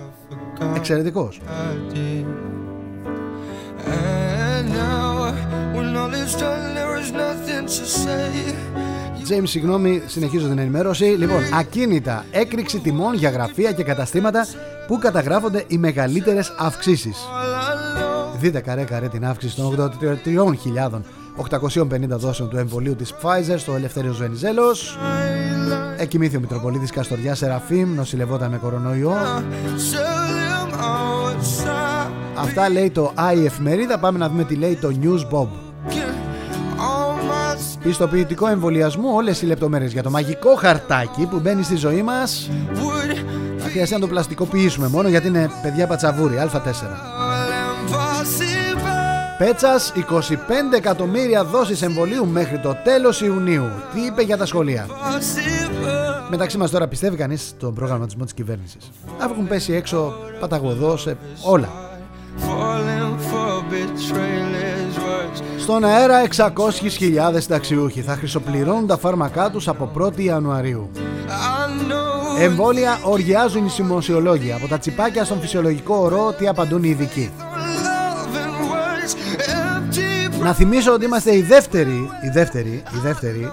Εξαιρετικός 0.77 1.41
And 3.87 4.69
now 4.69 5.35
when 5.75 5.97
all 5.97 6.15
is 6.15 6.35
done 6.37 6.73
James, 9.30 9.44
συγγνώμη, 9.44 10.02
συνεχίζω 10.06 10.48
την 10.48 10.58
ενημέρωση. 10.58 11.04
Λοιπόν, 11.04 11.42
ακίνητα 11.54 12.26
έκρηξη 12.32 12.80
τιμών 12.80 13.16
για 13.16 13.30
γραφεία 13.30 13.72
και 13.72 13.84
καταστήματα 13.84 14.46
που 14.88 14.98
καταγράφονται 14.98 15.64
οι 15.68 15.78
μεγαλύτερες 15.78 16.54
αυξήσεις. 16.58 17.18
Δείτε 18.40 18.60
καρέ 18.60 18.84
καρέ 18.84 19.08
την 19.08 19.26
αύξηση 19.26 19.56
των 19.56 19.92
83.850 21.76 22.00
δόσεων 22.08 22.50
του 22.50 22.58
εμβολίου 22.58 22.96
της 22.96 23.14
Pfizer 23.22 23.56
στο 23.58 23.76
Ελευθέριος 23.76 24.18
Βενιζέλος. 24.18 24.98
Εκοιμήθη 25.98 26.38
ο 26.38 26.40
Μητροπολίτης 26.40 26.92
Καστοριά 26.92 27.36
Σεραφείμ, 27.36 27.94
νοσηλευόταν 27.96 28.50
με 28.50 28.58
κορονοϊό. 28.58 29.16
Αυτά 32.36 32.70
λέει 32.70 32.90
το 32.90 33.14
I 33.34 33.46
εφημερίδα, 33.46 34.00
πάμε 34.00 34.18
να 34.18 34.30
δούμε 34.30 34.44
τι 34.44 34.56
λέει 34.56 34.76
το 34.76 34.92
News 35.02 35.34
Bob. 35.34 35.48
Πιστοποιητικό 37.88 38.48
εμβολιασμού, 38.48 39.10
όλες 39.14 39.42
οι 39.42 39.46
λεπτομέρειες 39.46 39.92
για 39.94 40.04
το 40.04 40.10
μαγικό 40.10 40.56
χαρτάκι 40.56 41.26
που 41.26 41.40
μπαίνει 41.40 41.64
στη 41.64 41.76
ζωή 41.76 42.02
μας. 42.02 42.50
Θα 43.58 43.70
χρειαστεί 43.70 43.94
να 43.94 44.00
το 44.00 44.08
πλαστικοποιήσουμε 44.08 44.88
μόνο 44.88 45.08
γιατί 45.08 45.28
είναι 45.28 45.50
παιδιά 45.62 45.88
πατσαβούρι, 45.88 46.36
Α4. 46.38 46.58
Πέτσας 49.38 49.94
25 49.96 50.76
εκατομμύρια 50.76 51.44
δόσεις 51.44 51.82
εμβολίου 51.82 52.28
μέχρι 52.28 52.60
το 52.60 52.76
τέλος 52.84 53.22
Ιουνίου. 53.22 53.70
Τι 53.94 54.02
είπε 54.02 54.22
για 54.22 54.38
τα 54.38 54.46
σχολεία; 54.46 54.88
Μεταξύ 56.30 56.58
μας 56.58 56.72
τώρα 56.72 56.88
πιστεύει 56.88 57.18
κανείς 57.18 57.54
τον 57.60 57.74
προγραμματισμό 57.74 58.24
της 58.24 58.34
κυβέρνησης. 58.34 58.92
Αφού 59.20 59.34
έχουν 59.34 59.48
πέσει 59.48 59.74
έξω 59.74 60.14
παταγωδό 60.40 60.98
σε 60.98 61.18
όλα. 61.44 61.70
Στον 65.68 65.84
αέρα 65.84 66.28
600.000 66.36 67.44
ταξιούχοι 67.48 68.02
θα 68.02 68.16
χρυσοπληρώνουν 68.16 68.88
τα 68.88 68.98
φάρμακά 68.98 69.50
τους 69.50 69.68
από 69.68 69.92
1η 70.00 70.20
Ιανουαρίου. 70.20 70.90
Εμβόλια 72.40 73.00
οργιάζουν 73.04 73.66
οι 73.66 73.70
σημοσιολόγοι. 73.70 74.52
Από 74.52 74.68
τα 74.68 74.78
τσιπάκια 74.78 75.24
στον 75.24 75.40
φυσιολογικό 75.40 75.96
ορό 75.96 76.34
τι 76.38 76.48
απαντούν 76.48 76.84
οι 76.84 76.90
ειδικοί. 76.90 77.32
Να 80.42 80.54
θυμίσω 80.54 80.94
ότι 80.94 81.06
είμαστε 81.06 81.36
η 81.36 81.42
δεύτερη, 81.42 82.10
η 82.24 82.30
δεύτερη, 82.34 82.84
η 82.94 82.98
δεύτερη 83.04 83.52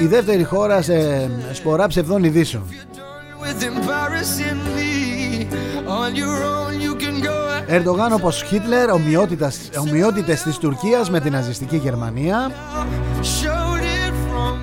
η 0.00 0.06
δεύτερη 0.06 0.44
χώρα 0.44 0.82
σε 0.82 1.30
σπορά 1.52 1.86
ψευδών 1.86 2.24
ειδήσεων. 2.24 2.62
Ερντογάν 7.72 8.12
όπως 8.12 8.42
Χίτλερ, 8.42 8.90
ομοιότητες 9.80 10.42
της 10.42 10.58
Τουρκίας 10.58 11.10
με 11.10 11.20
την 11.20 11.32
ναζιστική 11.32 11.76
Γερμανία. 11.76 12.50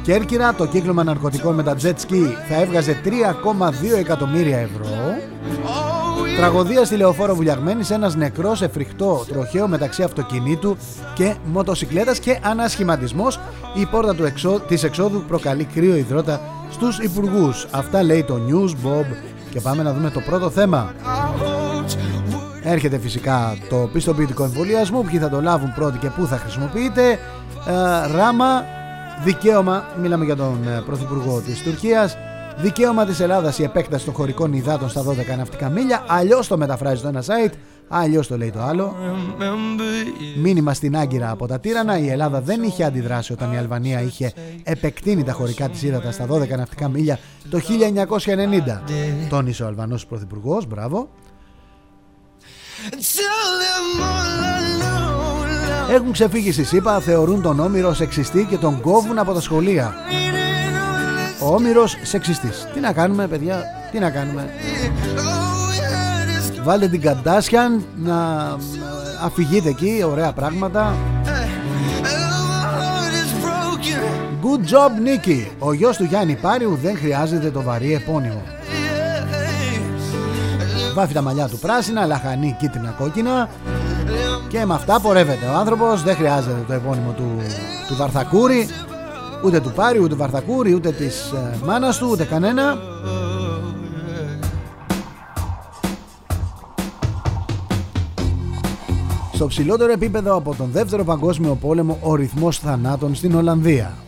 Κέρκυρα, 0.04 0.54
το 0.54 0.66
κύκλωμα 0.66 1.04
ναρκωτικών 1.04 1.56
με 1.56 1.64
τα 1.64 1.76
jet 1.82 1.94
ski 1.94 2.34
θα 2.50 2.62
έβγαζε 2.62 3.02
3,2 3.04 3.98
εκατομμύρια 3.98 4.58
ευρώ. 4.58 4.88
Τραγωδία 6.38 6.86
στη 6.86 6.96
λεωφόρο 6.96 7.36
Βουλιαγμένη, 7.36 7.82
ένας 7.90 8.16
νεκρός 8.16 8.58
σε 8.58 8.68
φρικτό 8.68 9.26
τροχαίο 9.28 9.68
μεταξύ 9.68 10.04
αυτοκινήτου 10.04 10.78
και 11.14 11.36
μοτοσυκλέτας 11.46 12.20
και 12.20 12.40
ανασχηματισμός. 12.44 13.40
Η 13.74 13.86
πόρτα 13.86 14.16
του 14.16 14.26
εξώ, 14.26 14.60
της 14.60 14.84
εξόδου 14.84 15.24
προκαλεί 15.28 15.64
κρύο 15.64 15.96
υδρότα 15.96 16.42
στους 16.72 17.00
υπουργούς. 17.00 17.68
Αυτά 17.72 18.04
λέει 18.04 18.24
το 18.24 18.40
News 18.48 18.70
Bob. 18.70 19.06
Και 19.52 19.62
πάμε 19.62 19.84
να 19.84 19.94
δούμε 19.94 20.10
το 20.10 20.20
πρώτο 20.20 20.50
θέμα. 20.50 20.94
Έρχεται 22.70 23.00
φυσικά 23.00 23.58
το 23.70 23.90
πιστοποιητικό 23.94 24.44
εμβολιασμού, 24.44 25.04
ποιοι 25.04 25.20
θα 25.20 25.30
το 25.30 25.42
λάβουν 25.42 25.74
πρώτοι 25.74 25.98
και 25.98 26.10
πού 26.10 26.26
θα 26.26 26.38
χρησιμοποιείται. 26.38 27.12
Ε, 27.12 28.16
ράμα, 28.16 28.66
δικαίωμα, 29.24 29.86
μιλάμε 30.02 30.26
για 30.26 30.36
τον 30.36 30.68
ε, 30.68 30.82
Πρωθυπουργό 30.86 31.42
της 31.42 31.62
Τουρκίας, 31.62 32.18
δικαίωμα 32.58 33.06
της 33.06 33.20
Ελλάδας 33.20 33.60
η 33.60 33.64
επέκταση 33.64 34.06
των 34.06 34.14
χωρικών 34.14 34.54
υδάτων 34.54 34.90
στα 34.90 35.04
12 35.04 35.38
ναυτικά 35.38 35.70
μίλια, 35.70 36.04
αλλιώς 36.08 36.48
το 36.48 36.58
μεταφράζει 36.58 37.02
το 37.02 37.08
ένα 37.08 37.24
site, 37.24 37.54
αλλιώς 37.88 38.28
το 38.28 38.38
λέει 38.38 38.52
το 38.52 38.62
άλλο. 38.62 38.96
Μήνυμα 40.42 40.74
στην 40.74 40.98
Άγκυρα 40.98 41.32
από 41.32 41.48
τα 41.48 41.60
Τύρανα, 41.60 42.00
η 42.00 42.10
Ελλάδα 42.10 42.42
δεν 42.42 42.64
είχε 42.64 42.84
αντιδράσει 42.84 43.34
όταν 43.34 43.54
η 43.54 43.58
Αλβανία 43.58 44.02
είχε 44.02 44.34
επεκτείνει 44.64 45.24
τα 45.24 45.32
χωρικά 45.32 45.70
της 45.70 45.84
ύδατα 45.84 46.12
στα 46.12 46.26
12 46.30 46.48
ναυτικά 46.58 46.90
μίλια 46.90 47.20
το 47.50 47.60
1990. 47.60 48.82
Τόνισε 49.30 49.64
ο 49.64 49.68
Αλβανός 49.68 50.06
Πρωθυπουργός, 50.06 50.66
μπράβο. 50.66 51.10
Έχουν 55.92 56.12
ξεφύγει 56.12 56.52
στη 56.52 56.64
ΣΥΠΑ, 56.64 57.00
θεωρούν 57.00 57.42
τον 57.42 57.60
Όμηρο 57.60 57.94
σεξιστή 57.94 58.46
και 58.50 58.58
τον 58.58 58.82
κόβουν 58.82 59.20
από 59.20 59.34
τα 59.34 59.42
σχολεία. 59.42 59.96
Ο 61.40 61.54
Όμηρος 61.54 61.98
σεξιστής. 62.02 62.68
Τι 62.74 62.80
να 62.80 62.92
κάνουμε 62.92 63.28
παιδιά, 63.28 63.64
τι 63.92 64.00
να 64.00 64.10
κάνουμε. 64.10 64.50
Βάλτε 66.64 66.88
την 66.88 67.02
Καντάσιαν 67.02 67.86
να 67.96 68.18
αφηγείτε 69.24 69.70
εκεί, 69.70 70.04
ωραία 70.08 70.32
πράγματα. 70.32 70.96
Good 74.44 74.60
job 74.60 75.02
Νίκη. 75.02 75.52
Ο 75.60 75.74
γιος 75.74 75.98
του 75.98 76.04
Γιάννη 76.04 76.36
Πάριου 76.36 76.80
δεν 76.82 76.98
χρειάζεται 76.98 77.52
το 77.52 77.62
βαρύ 77.62 77.94
επώνυμο. 77.94 78.42
Βάφει 80.98 81.14
τα 81.14 81.22
μαλλιά 81.22 81.48
του 81.48 81.58
πράσινα, 81.58 82.06
λαχανή 82.06 82.56
κίτρινα 82.60 82.90
κόκκινα 82.90 83.50
και 84.48 84.66
με 84.66 84.74
αυτά 84.74 85.00
πορεύεται 85.00 85.46
ο 85.46 85.58
άνθρωπος, 85.58 86.04
δεν 86.04 86.16
χρειάζεται 86.16 86.64
το 86.68 86.74
επώνυμο 86.74 87.12
του, 87.12 87.32
του 87.88 87.96
Βαρθακούρη, 87.96 88.68
ούτε 89.44 89.60
του 89.60 89.72
Πάρη, 89.76 90.00
ούτε 90.00 90.08
του 90.08 90.18
Βαρθακούρη, 90.18 90.74
ούτε 90.74 90.92
της 90.92 91.32
ε, 91.32 91.66
μάνας 91.66 91.98
του, 91.98 92.08
ούτε 92.12 92.24
κανένα. 92.24 92.78
Στο 99.34 99.48
ψηλότερο 99.48 99.92
επίπεδο 99.92 100.36
από 100.36 100.56
τον 100.56 100.70
δεύτερο 100.72 101.04
παγκόσμιο 101.04 101.56
πόλεμο 101.56 101.98
ο 102.02 102.16
ρυθμός 102.16 102.60
θανάτων 102.60 103.16
στην 103.16 103.36
Ολλανδία. 103.36 104.07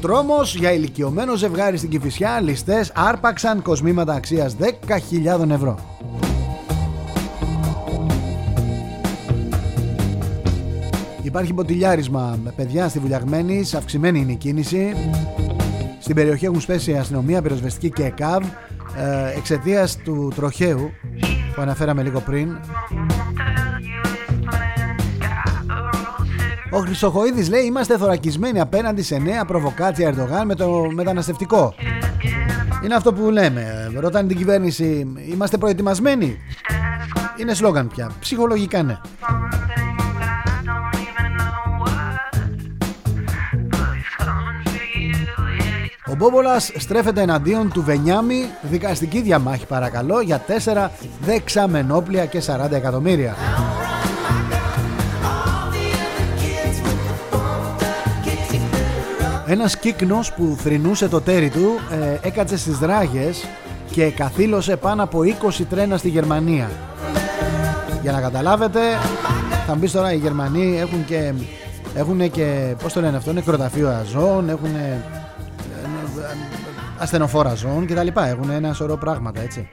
Τρόμος 0.00 0.56
για 0.56 0.72
ηλικιωμένο 0.72 1.34
ζευγάρι 1.34 1.76
στην 1.76 1.90
Κηφισιά 1.90 2.40
ληστές 2.40 2.92
άρπαξαν 2.94 3.62
κοσμήματα 3.62 4.12
αξίας 4.12 4.56
10.000 4.60 5.50
ευρώ. 5.50 5.78
Υπάρχει 11.22 11.52
μποτιλιάρισμα 11.52 12.38
με 12.44 12.52
παιδιά 12.56 12.88
στη 12.88 12.98
Βουλιαγμένη, 12.98 13.64
αυξημένη 13.76 14.20
είναι 14.20 14.32
η 14.32 14.36
κίνηση. 14.36 14.92
Στην 16.00 16.14
περιοχή 16.14 16.44
έχουν 16.44 16.60
σπέσει 16.60 16.90
η 16.90 16.96
αστυνομία, 16.96 17.42
πυροσβεστική 17.42 17.90
και 17.90 18.04
ΕΚΑΒ 18.04 18.44
ε, 18.96 19.36
εξαιτίας 19.36 19.96
του 19.96 20.32
τροχαίου 20.34 20.90
που 21.54 21.62
αναφέραμε 21.62 22.02
λίγο 22.02 22.20
πριν 22.20 22.56
Ο 26.76 26.78
Χρυσοχοίδης 26.78 27.48
λέει 27.48 27.64
είμαστε 27.64 27.96
θωρακισμένοι 27.96 28.60
απέναντι 28.60 29.02
σε 29.02 29.18
νέα 29.18 29.44
προβοκάτσια 29.44 30.08
Ερντογάν 30.08 30.46
με 30.46 30.54
το 30.54 30.88
μεταναστευτικό. 30.92 31.74
Είναι 32.84 32.94
αυτό 32.94 33.12
που 33.12 33.30
λέμε. 33.30 33.92
Ρωτάνε 33.98 34.28
την 34.28 34.36
κυβέρνηση, 34.36 35.14
είμαστε 35.30 35.56
προετοιμασμένοι; 35.56 36.38
Είναι 37.36 37.54
σλόγαν 37.54 37.88
πια. 37.88 38.10
Ψυχολογικά 38.20 38.82
ναι. 38.82 38.98
Ο 46.08 46.14
Μπόμπολας 46.14 46.72
στρέφεται 46.76 47.20
εναντίον 47.22 47.72
του 47.72 47.82
Βενιάμι 47.82 48.44
δικαστική 48.62 49.20
διαμάχη 49.20 49.66
παρακαλώ 49.66 50.20
για 50.20 50.44
4 50.64 50.88
δεξαμενόπλια 51.20 52.26
και 52.26 52.42
40 52.46 52.72
εκατομμύρια. 52.72 53.34
Ένας 59.48 59.78
κύκνος 59.78 60.32
που 60.32 60.56
θρυνούσε 60.58 61.08
το 61.08 61.20
τέρι 61.20 61.50
του 61.50 61.78
ε, 62.22 62.26
έκατσε 62.28 62.56
στις 62.56 62.78
δράγες 62.78 63.44
και 63.90 64.10
καθήλωσε 64.10 64.76
πάνω 64.76 65.02
από 65.02 65.20
20 65.58 65.62
τρένα 65.70 65.96
στη 65.96 66.08
Γερμανία. 66.08 66.70
Για 68.02 68.12
να 68.12 68.20
καταλάβετε, 68.20 68.80
θα 69.66 69.74
μπει 69.74 69.90
τώρα 69.90 70.12
οι 70.12 70.16
Γερμανοί 70.16 70.78
έχουν 70.78 71.04
και, 71.04 71.32
έχουν 71.94 72.30
και 72.30 72.74
πώς 72.82 72.92
το 72.92 73.00
λένε 73.00 73.16
αυτό, 73.16 73.32
νεκροταφείο 73.32 73.88
αζών, 73.88 74.48
έχουν 74.48 74.74
ε, 74.74 74.78
ε, 74.78 75.00
ασθενοφόρα 76.98 77.54
ζώων 77.54 77.86
κτλ. 77.86 78.08
Έχουν 78.14 78.50
ένα 78.50 78.72
σωρό 78.72 78.96
πράγματα 78.96 79.40
έτσι. 79.40 79.68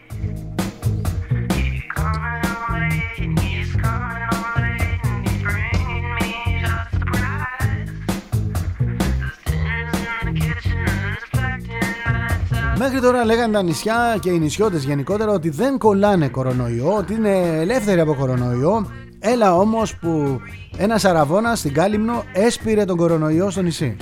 Μέχρι 12.84 13.00
τώρα 13.00 13.26
λέγανε 13.26 13.54
τα 13.54 13.64
νησιά 13.64 14.18
και 14.20 14.30
οι 14.30 14.40
νησιώτες 14.40 14.84
γενικότερα 14.84 15.32
ότι 15.32 15.50
δεν 15.50 15.78
κολλάνε 15.78 16.28
κορονοϊό, 16.28 16.96
ότι 16.96 17.14
είναι 17.14 17.60
ελεύθεροι 17.60 18.00
από 18.00 18.16
κορονοϊό. 18.16 18.92
Έλα 19.20 19.56
όμως 19.56 19.96
που 19.96 20.42
ένας 20.78 21.06
αραβόνα 21.06 21.56
στην 21.56 21.74
Κάλυμνο 21.74 22.24
έσπηρε 22.34 22.86
τον 22.86 22.98
κορονοϊό 22.98 23.50
στο 23.50 23.62
νησί. 23.62 23.96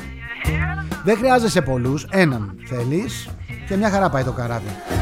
Δεν 1.04 1.18
χρειάζεσαι 1.18 1.62
πολλούς, 1.62 2.08
έναν 2.10 2.56
θέλεις 2.66 3.30
και 3.68 3.76
μια 3.76 3.90
χαρά 3.90 4.10
πάει 4.10 4.24
το 4.24 4.32
καράβι. 4.32 5.01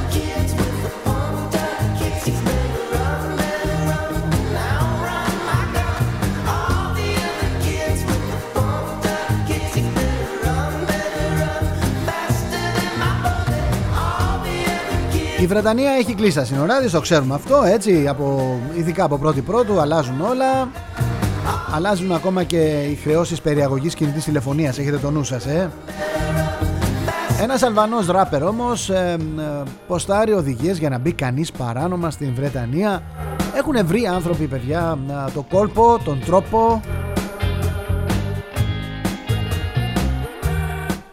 Η 15.42 15.48
Βρετανία 15.48 15.92
έχει 15.92 16.14
κλείσει 16.14 16.36
τα 16.36 16.46
σύνορά 16.46 16.80
της, 16.82 16.92
το 16.92 17.00
ξέρουμε 17.00 17.34
αυτό, 17.34 17.64
έτσι, 17.64 18.08
από, 18.08 18.58
ειδικά 18.76 19.04
από 19.04 19.18
πρώτη 19.18 19.42
πρώτου, 19.42 19.80
αλλάζουν 19.80 20.22
όλα. 20.22 20.70
Αλλάζουν 21.76 22.12
ακόμα 22.12 22.44
και 22.44 22.58
οι 22.92 22.96
χρεώσεις 22.96 23.42
περιαγωγής 23.42 23.94
κινητής 23.94 24.24
τηλεφωνίας, 24.24 24.78
έχετε 24.78 24.98
το 24.98 25.12
νου 25.12 25.24
σας, 25.24 25.46
ε. 25.46 25.70
Ένας 27.42 27.64
Αλβανός 27.64 28.08
ράπερ 28.08 28.44
όμως 28.44 28.90
ε, 28.90 29.18
ε, 29.38 29.64
ποστάρει 29.88 30.34
οδηγίες 30.34 30.78
για 30.78 30.90
να 30.90 30.98
μπει 30.98 31.14
κανείς 31.14 31.52
παράνομα 31.52 32.12
στην 32.12 32.34
Βρετανία. 32.36 33.04
Έχουν 33.56 33.86
βρει 33.86 34.06
άνθρωποι, 34.06 34.46
παιδιά, 34.46 34.98
ε, 35.28 35.32
το 35.32 35.46
κόλπο, 35.50 36.00
τον 36.04 36.20
τρόπο. 36.26 36.82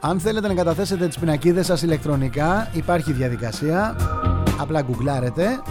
Αν 0.00 0.20
θέλετε 0.20 0.48
να 0.48 0.54
καταθέσετε 0.54 1.06
τις 1.06 1.18
πινακίδες 1.18 1.66
σας 1.66 1.82
ηλεκτρονικά, 1.82 2.68
υπάρχει 2.72 3.12
διαδικασία 3.12 3.96
απλά 4.58 4.82
γκουγκλάρετε 4.82 5.62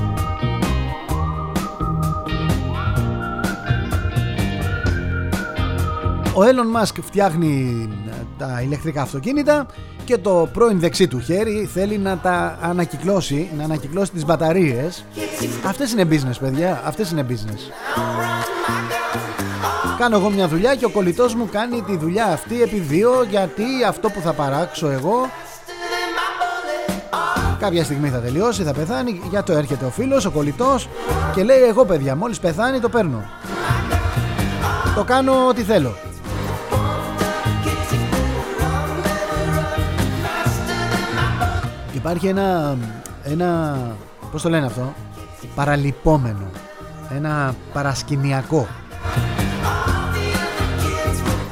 Ο 6.37 6.41
Elon 6.41 6.81
Musk 6.81 6.93
φτιάχνει 7.01 7.87
ε, 8.07 8.11
τα 8.37 8.61
ηλεκτρικά 8.63 9.01
αυτοκίνητα 9.01 9.65
και 10.05 10.17
το 10.17 10.49
πρώην 10.53 10.79
δεξί 10.79 11.07
του 11.07 11.19
χέρι 11.19 11.69
θέλει 11.73 11.97
να 11.97 12.17
τα 12.17 12.57
ανακυκλώσει, 12.61 13.49
να 13.57 13.63
ανακυκλώσει 13.63 14.11
τις 14.11 14.25
μπαταρίες. 14.25 15.05
Αυτές 15.65 15.91
είναι 15.91 16.07
business 16.09 16.39
παιδιά, 16.39 16.81
αυτές 16.85 17.11
είναι 17.11 17.25
business. 17.29 17.71
Κάνω 19.97 20.17
εγώ 20.17 20.29
μια 20.29 20.47
δουλειά 20.47 20.75
και 20.75 20.85
ο 20.85 20.89
κολλητός 20.89 21.35
μου 21.35 21.49
κάνει 21.51 21.81
τη 21.81 21.97
δουλειά 21.97 22.25
αυτή 22.25 22.61
επί 22.61 22.79
δύο 22.79 23.25
γιατί 23.29 23.63
αυτό 23.87 24.09
που 24.09 24.21
θα 24.21 24.33
παράξω 24.33 24.89
εγώ 24.89 25.29
κάποια 27.59 27.83
στιγμή 27.83 28.09
θα 28.09 28.19
τελειώσει, 28.19 28.63
θα 28.63 28.73
πεθάνει 28.73 29.21
για 29.29 29.43
το 29.43 29.53
έρχεται 29.53 29.85
ο 29.85 29.89
φίλος, 29.89 30.25
ο 30.25 30.31
κολλητός 30.31 30.89
και 31.35 31.43
λέει 31.43 31.63
εγώ 31.63 31.85
παιδιά 31.85 32.15
μόλις 32.15 32.39
πεθάνει 32.39 32.79
το 32.79 32.89
παίρνω 32.89 33.23
το 34.95 35.03
κάνω 35.03 35.47
ό,τι 35.47 35.61
θέλω 35.61 35.95
Υπάρχει 41.93 42.27
ένα, 42.27 42.77
ένα, 43.23 43.77
πώς 44.31 44.41
το 44.41 44.49
λένε 44.49 44.65
αυτό, 44.65 44.93
παραλυπόμενο, 45.55 46.49
ένα 47.15 47.55
παρασκηνιακό. 47.73 48.67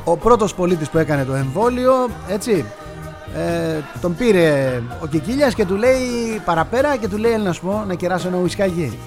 Ο 0.04 0.18
πρώτος 0.18 0.56
πολίτης 0.56 0.90
που 0.90 0.98
έκανε 0.98 1.26
το 1.26 1.34
εμβόλιο, 1.34 1.94
έτσι, 2.28 2.66
ε, 3.36 3.82
τον 4.02 4.16
πήρε 4.16 4.82
ο 5.02 5.08
Κικίλιας 5.08 5.54
και 5.54 5.66
του 5.66 5.76
λέει 5.76 6.42
παραπέρα 6.46 6.96
και 6.96 7.08
του 7.08 7.18
λέει 7.18 7.38
να 7.38 7.54
σου 7.54 7.62
πω 7.62 7.84
να 7.88 7.94
κεράσω 7.94 8.28
ένα 8.28 8.38
ουισκάκι. 8.38 8.98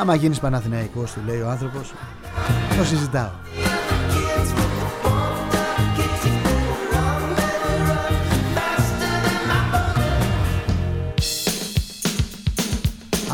Άμα 0.00 0.14
γίνεις 0.14 0.38
Παναθηναϊκός 0.40 1.12
του 1.12 1.20
λέει 1.26 1.40
ο 1.40 1.48
άνθρωπος, 1.48 1.94
το 2.78 2.84
συζητάω. 2.84 3.28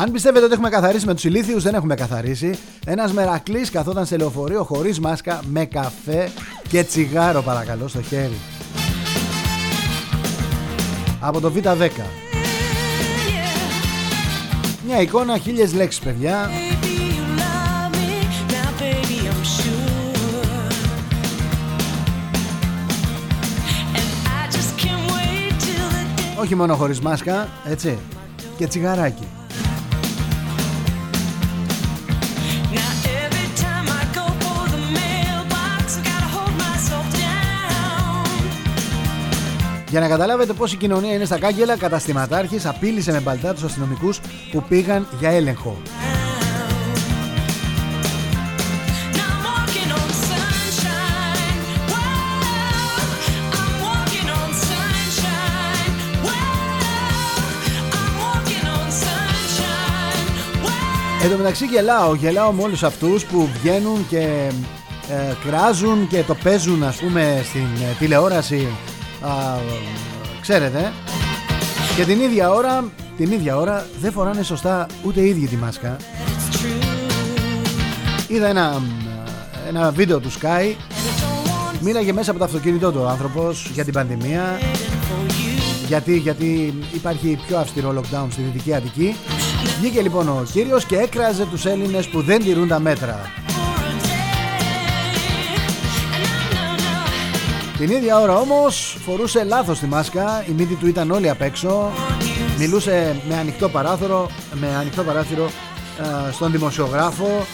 Αν 0.03 0.11
πιστεύετε 0.11 0.45
ότι 0.45 0.53
έχουμε 0.53 0.69
καθαρίσει 0.69 1.05
με 1.05 1.13
τους 1.13 1.23
ηλίθιους, 1.23 1.63
δεν 1.63 1.73
έχουμε 1.73 1.95
καθαρίσει. 1.95 2.59
Ένας 2.85 3.13
μερακλής 3.13 3.69
καθόταν 3.69 4.05
σε 4.05 4.17
λεωφορείο 4.17 4.63
χωρίς 4.63 4.99
μάσκα 4.99 5.41
με 5.49 5.65
καφέ 5.65 6.31
και 6.69 6.83
τσιγάρο, 6.83 7.41
παρακαλώ, 7.41 7.87
στο 7.87 8.01
χέρι. 8.01 8.37
Από 11.25 11.39
το 11.39 11.51
Β10. 11.55 11.89
Μια 14.85 15.01
εικόνα, 15.01 15.37
χίλιες 15.37 15.73
λέξεις 15.73 16.01
παιδιά 16.01 16.49
Όχι 26.39 26.55
μόνο 26.55 26.75
χωρίς 26.75 26.99
μάσκα, 26.99 27.47
έτσι 27.65 27.97
Και 28.57 28.67
τσιγαράκι 28.67 29.27
Για 39.93 40.01
να 40.01 40.07
καταλάβετε 40.07 40.53
πώς 40.53 40.73
η 40.73 40.77
κοινωνία 40.77 41.13
είναι 41.13 41.25
στα 41.25 41.39
κάγκελα, 41.39 41.77
καταστηματάρχης 41.77 42.65
απείλησε 42.65 43.11
με 43.11 43.19
μπαλτά 43.19 43.53
τους 43.53 43.63
αστυνομικούς 43.63 44.19
που 44.51 44.63
πήγαν 44.69 45.07
για 45.19 45.29
έλεγχο. 45.29 45.77
Εν 61.23 61.29
τω 61.29 61.37
μεταξύ 61.37 61.65
γελάω, 61.65 62.15
γελάω 62.15 62.51
με 62.51 62.63
όλους 62.63 62.83
αυτούς 62.83 63.25
που 63.25 63.49
βγαίνουν 63.61 64.07
και 64.09 64.51
ε, 65.09 65.33
κράζουν 65.45 66.07
και 66.07 66.23
το 66.23 66.35
παίζουν 66.35 66.83
ας 66.83 66.95
πούμε 66.95 67.41
στην 67.43 67.61
ε, 67.61 67.95
τηλεόραση 67.99 68.67
α, 69.27 69.57
ξέρετε 70.41 70.91
και 71.95 72.03
την 72.03 72.19
ίδια 72.19 72.51
ώρα 72.51 72.91
την 73.17 73.31
ίδια 73.31 73.57
ώρα 73.57 73.85
δεν 74.01 74.11
φοράνε 74.11 74.43
σωστά 74.43 74.85
ούτε 75.03 75.21
οι 75.21 75.29
ίδιοι 75.29 75.47
τη 75.47 75.55
μάσκα. 75.55 75.97
Είδα 78.27 78.47
ένα, 78.47 78.81
ένα 79.67 79.91
βίντεο 79.91 80.19
του 80.19 80.31
Sky. 80.31 80.75
Μίλαγε 81.81 82.13
μέσα 82.13 82.29
από 82.29 82.39
το 82.39 82.45
αυτοκίνητό 82.45 82.91
του 82.91 82.99
ο 83.03 83.07
άνθρωπος 83.07 83.69
για 83.73 83.83
την 83.83 83.93
πανδημία. 83.93 84.59
Γιατί, 85.87 86.17
γιατί 86.17 86.73
υπάρχει 86.93 87.39
πιο 87.47 87.57
αυστηρό 87.57 87.93
lockdown 87.97 88.27
στη 88.29 88.41
Δυτική 88.41 88.73
Αττική. 88.73 89.15
Βγήκε 89.79 90.01
λοιπόν 90.01 90.29
ο 90.29 90.43
κύριος 90.51 90.85
και 90.85 90.97
έκραζε 90.97 91.45
τους 91.45 91.65
Έλληνες 91.65 92.07
που 92.07 92.21
δεν 92.21 92.43
τηρούν 92.43 92.67
τα 92.67 92.79
μέτρα 92.79 93.42
Την 97.83 97.91
ίδια 97.91 98.19
ώρα 98.19 98.37
όμως 98.37 98.97
φορούσε 99.05 99.43
λάθος 99.43 99.79
τη 99.79 99.85
μάσκα, 99.85 100.43
η 100.47 100.51
μύτη 100.51 100.75
του 100.75 100.87
ήταν 100.87 101.11
όλη 101.11 101.29
απ' 101.29 101.41
έξω, 101.41 101.91
μιλούσε 102.57 103.21
με 103.27 103.35
ανοιχτό 103.37 103.69
παράθυρο, 103.69 104.29
με 104.53 104.75
ανοιχτό 104.75 105.03
παράθυρο 105.03 105.49
στον 106.31 106.51
δημοσιογράφο. 106.51 107.45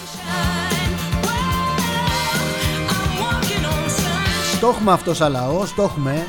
Το 4.60 4.68
έχουμε 4.68 4.92
αυτό 4.92 5.14
σαν 5.14 5.32
λαό, 5.32 5.64
το 5.76 5.82
έχουμε 5.82 6.26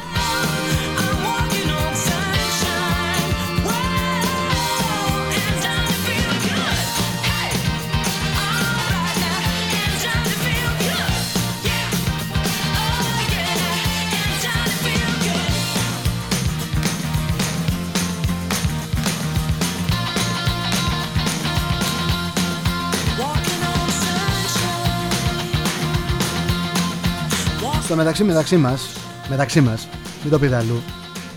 Στο 27.91 27.99
μεταξύ 27.99 28.23
μεταξύ 28.23 28.57
μας, 28.57 28.89
μεταξύ 29.29 29.61
μας, 29.61 29.87
μην 30.21 30.31
το 30.31 30.39
πει 30.39 30.45
αλλού, 30.45 30.81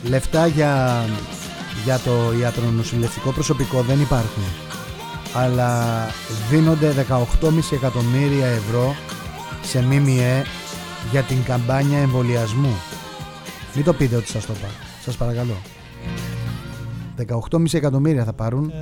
λεφτά 0.03 0.47
για, 0.47 1.05
για 1.85 1.99
το 1.99 2.39
ιατρονοσηλευτικό 2.41 3.31
προσωπικό 3.31 3.83
δεν 3.83 4.01
υπάρχουν. 4.01 4.43
Αλλά 5.35 5.85
δίνονται 6.51 7.07
18,5 7.09 7.73
εκατομμύρια 7.73 8.47
ευρώ 8.47 8.95
σε 9.63 9.83
ΜΜΕ 9.83 10.45
για 11.11 11.23
την 11.23 11.43
καμπάνια 11.43 11.99
εμβολιασμού. 11.99 12.75
Μην 13.75 13.85
το 13.85 13.93
πείτε 13.93 14.17
ότι 14.17 14.27
σας 14.27 14.47
το 14.47 14.53
είπα. 14.57 14.69
Σας 15.05 15.17
παρακαλώ. 15.17 15.57
18,5 17.51 17.75
εκατομμύρια 17.75 18.25
θα 18.25 18.33
πάρουν 18.33 18.73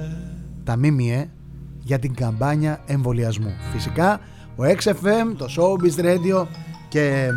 τα 0.64 0.76
ΜΜΕ 0.76 1.30
για 1.78 1.98
την 1.98 2.14
καμπάνια 2.14 2.80
εμβολιασμού. 2.86 3.52
Φυσικά 3.72 4.20
ο 4.56 4.62
XFM, 4.62 5.34
το 5.36 5.46
Showbiz 5.56 6.04
Radio 6.04 6.46
και 6.92 7.00
ε, 7.00 7.28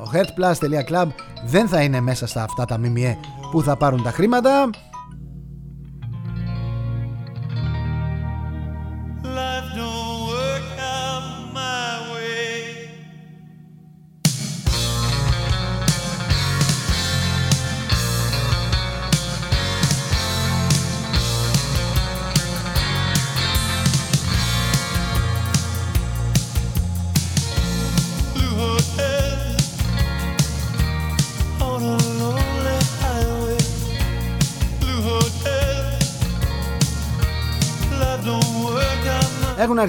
ο 0.00 0.10
heartplus.club 0.12 1.06
δεν 1.44 1.68
θα 1.68 1.82
είναι 1.82 2.00
μέσα 2.00 2.26
στα 2.26 2.42
αυτά 2.42 2.64
τα 2.64 2.78
ΜΜΕ 2.78 3.18
που 3.50 3.62
θα 3.62 3.76
πάρουν 3.76 4.02
τα 4.02 4.10
χρήματα 4.10 4.70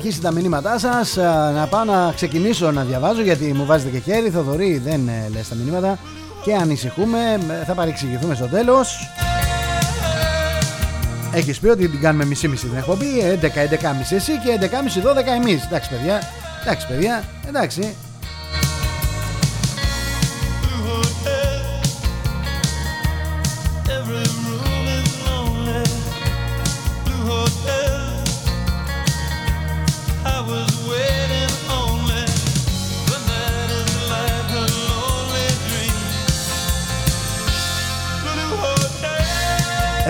αρχίσει 0.07 0.23
τα 0.23 0.31
μηνύματά 0.31 0.79
σας. 0.79 1.15
Να 1.55 1.67
πάω 1.69 1.83
να 1.83 2.11
ξεκινήσω 2.15 2.71
να 2.71 2.83
διαβάζω 2.83 3.21
Γιατί 3.21 3.53
μου 3.53 3.65
βάζετε 3.65 3.89
και 3.89 4.11
χέρι. 4.11 4.29
Θοδωρή 4.29 4.77
δεν 4.77 5.07
ε, 5.07 5.29
λες 5.33 5.47
τα 5.47 5.55
μηνύματα. 5.55 5.99
Και 6.43 6.53
ανησυχούμε 6.55 7.17
Θα 7.65 7.73
παρεξηγηθούμε 7.73 8.35
στο 8.35 8.45
τέλος. 8.45 9.09
Έχεις 11.33 11.59
πει 11.59 11.67
ότι 11.67 11.87
την 11.87 11.99
κάνουμε 11.99 12.25
μισή-μισή 12.25 12.67
την 12.67 12.77
εκπομπή 12.77 13.07
11-11.30 13.41 13.45
εσύ 14.09 14.31
και 14.31 14.67
11.30-12 14.67 14.69
εμείς. 15.35 15.65
Εντάξει 15.65 15.89
παιδιά 15.89 16.21
Εντάξει 16.61 16.87
παιδιά 16.87 17.23
Εντάξει 17.47 17.95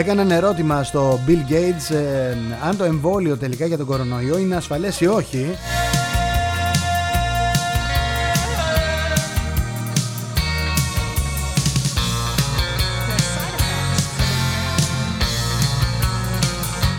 Έκαναν 0.08 0.32
ερώτημα 0.32 0.84
στο 0.84 1.20
Bill 1.28 1.52
Gates 1.52 1.96
ε, 1.96 2.38
αν 2.64 2.78
το 2.78 2.84
εμβόλιο 2.84 3.38
τελικά 3.38 3.66
για 3.66 3.78
τον 3.78 3.86
κορονοϊό 3.86 4.38
είναι 4.38 4.56
ασφαλές 4.56 5.02
ή 5.02 5.08
όχι. 5.08 5.58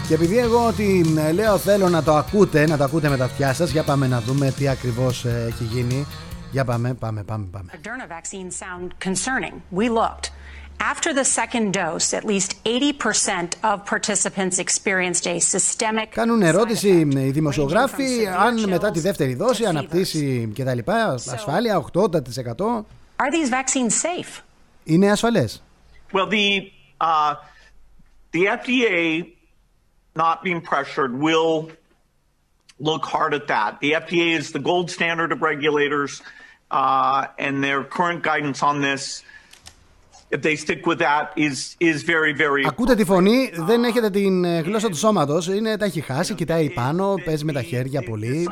Και 0.09 0.15
επειδή 0.15 0.39
εγώ 0.39 0.67
ότι 0.67 1.05
λέω 1.35 1.59
θέλω 1.59 1.89
να 1.89 2.03
το 2.03 2.15
ακούτε, 2.17 2.67
να 2.67 2.77
το 2.77 2.85
ακούτε 2.85 3.09
με 3.09 3.17
τα 3.17 3.25
αυτιά 3.25 3.53
σας, 3.53 3.71
για 3.71 3.83
πάμε 3.83 4.07
να 4.07 4.21
δούμε 4.21 4.51
τι 4.51 4.69
ακριβώς 4.69 5.25
ε, 5.25 5.45
έχει 5.49 5.65
γίνει. 5.65 6.07
Για 6.51 6.65
πάμε, 6.65 6.95
πάμε, 6.95 7.23
πάμε, 7.23 7.47
πάμε. 7.51 7.71
Moderna 7.73 8.07
vaccines 8.09 8.55
sound 8.57 9.09
concerning. 9.09 9.55
We 9.81 9.89
looked. 9.89 10.36
After 10.94 11.14
the 11.14 11.24
second 11.24 11.74
dose, 11.74 12.12
at 12.20 12.26
least 12.26 12.50
80% 12.64 13.54
of 13.64 13.86
participants 13.86 14.58
experienced 14.58 15.28
a 15.28 15.40
systemic 15.40 16.10
Κάνουν 16.14 16.42
ερώτηση 16.42 17.08
οι 17.16 17.32
δημοσιογράφοι 17.32 18.28
αν 18.40 18.70
μετά 18.70 18.92
τη 18.92 19.00
δεύτερη 19.00 19.36
δόση 19.36 19.66
αναπτύσσει 19.66 20.52
και 20.54 20.64
τα 20.64 20.74
λοιπά, 20.74 21.06
ασφάλεια 21.14 21.86
80%. 21.94 22.06
Are 23.18 23.32
these 23.32 23.50
vaccines 23.50 23.94
safe? 24.02 24.42
Είναι 24.84 25.12
ασφαλές. 25.12 25.64
Well, 26.14 26.28
the, 26.28 26.72
uh, 27.00 27.36
the 28.32 28.46
FDA 28.46 29.34
not 30.16 30.44
being 30.44 30.62
pressured 30.62 31.14
will 31.20 31.72
look 32.80 33.06
hard 33.06 33.34
at 33.34 33.48
that. 33.48 33.80
The 33.80 33.92
FDA 33.94 34.36
is 34.40 34.52
the 34.52 34.60
gold 34.60 34.90
standard 34.90 35.32
of 35.32 35.42
regulators, 35.42 36.22
uh, 36.72 37.28
and 37.38 37.64
their 37.64 37.84
current 37.84 38.24
guidance 38.24 38.62
on 38.64 38.82
this. 38.82 39.24
If 40.34 40.42
they 40.42 40.56
stick 40.56 40.86
with 40.86 41.00
that, 41.00 41.34
is, 41.36 41.76
is 41.80 42.04
very, 42.04 42.34
very 42.34 42.66
Ακούτε 42.68 42.96
τη 42.96 43.06
φωνή, 43.06 43.52
δεν 43.54 43.84
έχετε 43.84 44.10
την 44.10 44.62
γλώσσα 44.62 44.90
του 44.90 44.98
σώματος, 44.98 45.48
είναι, 45.48 45.78
τα 45.78 45.86
έχει 45.86 46.02
χάσει, 46.02 46.34
κοιτάει 46.34 46.70
πάνω, 46.70 47.16
παίζει 47.26 47.46
με 47.46 47.52
τα 47.52 47.62
χέρια 47.62 48.04
πολύ. 48.04 48.48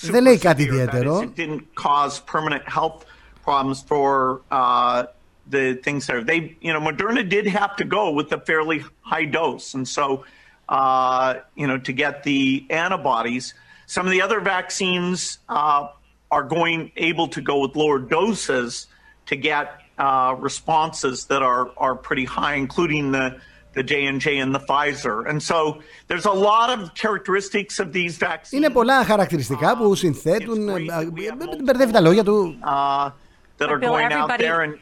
Δεν 0.00 0.22
λέει 0.22 0.38
κάτι 0.38 0.62
ιδιαίτερο. 0.62 1.18
It 1.20 1.40
didn't 1.40 1.64
cause 1.74 2.20
permanent 2.32 2.62
health 2.66 3.04
problems 3.44 3.82
for 3.82 4.40
uh, 4.50 5.04
the 5.50 5.74
things 5.84 6.06
there. 6.06 6.22
They, 6.22 6.56
you 6.60 6.72
know, 6.72 6.80
Moderna 6.80 7.28
did 7.28 7.46
have 7.46 7.76
to 7.76 7.84
go 7.84 8.10
with 8.10 8.32
a 8.32 8.40
fairly 8.50 8.78
high 9.02 9.26
dose, 9.38 9.74
and 9.74 9.86
so, 9.86 10.24
uh, 10.68 11.34
you 11.60 11.66
know, 11.66 11.78
to 11.78 11.92
get 11.92 12.22
the 12.22 12.66
antibodies. 12.70 13.54
Some 13.86 14.06
of 14.06 14.12
the 14.12 14.22
other 14.22 14.40
vaccines 14.40 15.38
uh, 15.48 15.88
are 16.30 16.44
going 16.44 16.92
able 16.96 17.28
to 17.36 17.40
go 17.40 17.56
with 17.62 17.72
lower 17.76 17.98
doses 17.98 18.86
to 19.26 19.36
get 19.36 19.66
uh, 19.98 20.34
responses 20.48 21.16
that 21.30 21.42
are 21.52 21.64
are 21.86 21.96
pretty 22.08 22.26
high, 22.36 22.56
including 22.64 23.04
the 23.16 23.26
the 23.76 23.84
J 23.90 23.92
and 24.10 24.18
J 24.24 24.26
and 24.44 24.50
the 24.58 24.62
Pfizer. 24.68 25.16
And 25.30 25.38
so 25.50 25.56
there's 26.08 26.28
a 26.34 26.38
lot 26.50 26.68
of 26.74 26.78
characteristics 27.02 27.74
of 27.78 27.88
these 27.98 28.14
vaccines. 28.28 28.62
Είναι 28.62 28.70
πολλά 28.70 29.04
χαρακτηριστικά 29.04 29.76
που 29.76 29.94
συνθέτουν. 29.94 30.58
Μπερδεύει 31.64 31.92
τα 31.92 32.00
λόγια 32.00 32.24
του. 32.24 32.58
That 33.58 33.68
are 33.68 33.78
going 33.78 34.12
out 34.12 34.30
there 34.38 34.60
and 34.62 34.74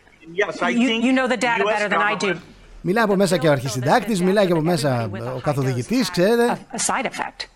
Yes, 0.43 0.63
I 0.63 0.71
you, 0.81 0.87
think 0.89 1.01
you 1.07 1.13
know 1.19 1.27
the 1.35 1.41
data 1.49 1.65
better 1.65 1.89
than 1.89 2.03
I 2.13 2.15
do. 2.15 2.35
Μιλάει 2.81 3.05
από 3.05 3.17
μέσα 3.17 3.37
και 3.37 3.49
ο 3.49 3.53
αρχισυντάκτης, 3.53 4.23
μιλάει 4.23 4.47
και 4.47 4.53
από 4.53 4.61
μέσα 4.61 5.11
ο 5.37 5.41
καθοδηγητής, 5.41 6.11
ξέρετε. 6.11 6.67
A 6.73 6.79
side 6.79 7.07
effect. 7.07 7.49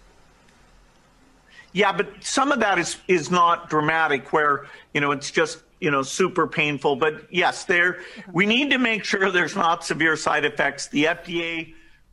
Yeah, 1.75 1.93
but 1.99 2.07
some 2.37 2.49
of 2.55 2.59
that 2.61 2.79
is 2.79 2.91
is 3.17 3.31
not 3.31 3.57
dramatic 3.75 4.23
where, 4.35 4.55
you 4.95 5.01
know, 5.03 5.11
it's 5.17 5.31
just, 5.41 5.55
you 5.85 5.91
know, 5.95 6.03
super 6.21 6.47
painful, 6.61 6.93
but 7.05 7.15
yes, 7.43 7.57
there 7.73 7.91
we 8.39 8.45
need 8.55 8.69
to 8.75 8.79
make 8.91 9.03
sure 9.11 9.23
there's 9.41 9.57
not 9.67 9.85
severe 9.93 10.17
side 10.27 10.45
effects. 10.53 10.83
The 10.97 11.03
FDA 11.19 11.53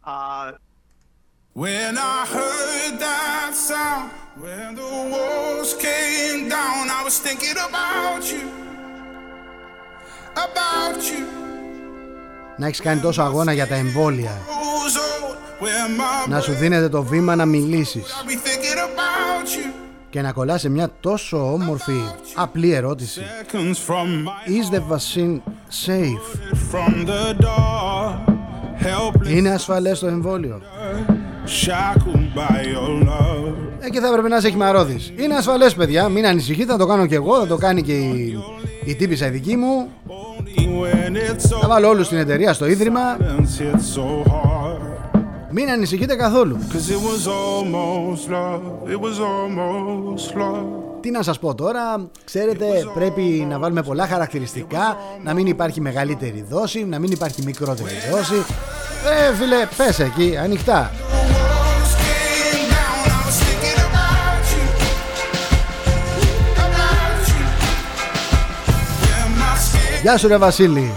uh 0.03 0.47
When 1.65 1.93
I 1.97 2.19
heard 2.37 2.93
that 3.07 3.51
sound, 3.69 4.11
when 4.43 4.69
the 4.81 4.93
walls 5.13 5.71
came 5.87 6.39
down, 6.57 6.81
I 6.97 7.01
was 7.07 7.15
thinking 7.27 7.57
about 7.67 8.23
you. 8.33 8.45
Να 12.57 12.67
έχεις 12.67 12.81
κάνει 12.81 12.99
τόσο 13.01 13.21
αγώνα 13.21 13.53
για 13.53 13.67
τα 13.67 13.75
εμβόλια 13.75 14.41
Να 16.27 16.39
σου 16.39 16.53
δίνεται 16.53 16.89
το 16.89 17.03
βήμα 17.03 17.35
να 17.35 17.45
μιλήσεις 17.45 18.23
Και 20.14 20.22
να 20.22 20.32
κολλάς 20.32 20.60
σε 20.60 20.68
μια 20.68 20.90
τόσο 21.00 21.52
όμορφη 21.52 22.00
απλή 22.34 22.72
ερώτηση. 22.72 23.20
Is 24.46 24.74
the 24.74 24.78
vaccine 24.78 25.40
safe? 25.86 26.38
Είναι 29.28 29.50
ασφαλές 29.50 29.98
το 29.98 30.06
εμβόλιο; 30.06 30.60
Εκεί 33.80 33.98
θα 33.98 34.06
έπρεπε 34.08 34.28
να 34.28 34.36
είσαι 34.36 34.48
χυμαρόδης 34.48 35.12
Είναι 35.16 35.34
ασφαλές 35.34 35.74
παιδιά, 35.74 36.08
μην 36.08 36.26
ανησυχείτε, 36.26 36.72
θα 36.72 36.78
το 36.78 36.86
κάνω 36.86 37.06
και 37.06 37.14
εγώ, 37.14 37.40
θα 37.40 37.46
το 37.46 37.56
κάνει 37.56 37.82
και 37.82 37.98
η, 37.98 38.38
η 38.84 38.94
τύπησα 38.94 39.26
η 39.26 39.30
δική 39.30 39.56
μου. 39.56 39.88
Θα 41.60 41.68
βάλω 41.68 41.88
όλους 41.88 42.06
στην 42.06 42.18
εταιρεία 42.18 42.52
στο 42.52 42.66
ίδρυμα 42.66 43.16
Μην 45.56 45.70
ανησυχείτε 45.70 46.14
καθόλου. 46.14 46.58
Τι 51.00 51.10
να 51.10 51.22
σας 51.22 51.38
πω 51.38 51.54
τώρα 51.54 52.08
Ξέρετε 52.24 52.66
πρέπει 52.94 53.46
να 53.48 53.58
βάλουμε 53.58 53.82
πολλά 53.82 54.06
χαρακτηριστικά 54.06 54.96
Να 55.22 55.34
μην 55.34 55.46
υπάρχει 55.46 55.80
μεγαλύτερη 55.80 56.44
δόση 56.48 56.84
Να 56.84 56.98
μην 56.98 57.10
υπάρχει 57.10 57.42
μικρότερη 57.44 57.94
δόση. 58.10 58.44
Ε 59.30 59.34
φίλε 59.34 59.66
πες 59.76 59.98
εκεί 59.98 60.36
ανοιχτά. 60.36 60.90
Γεια 70.02 70.16
σου 70.16 70.28
ρε 70.28 70.36
Βασίλη 70.36 70.92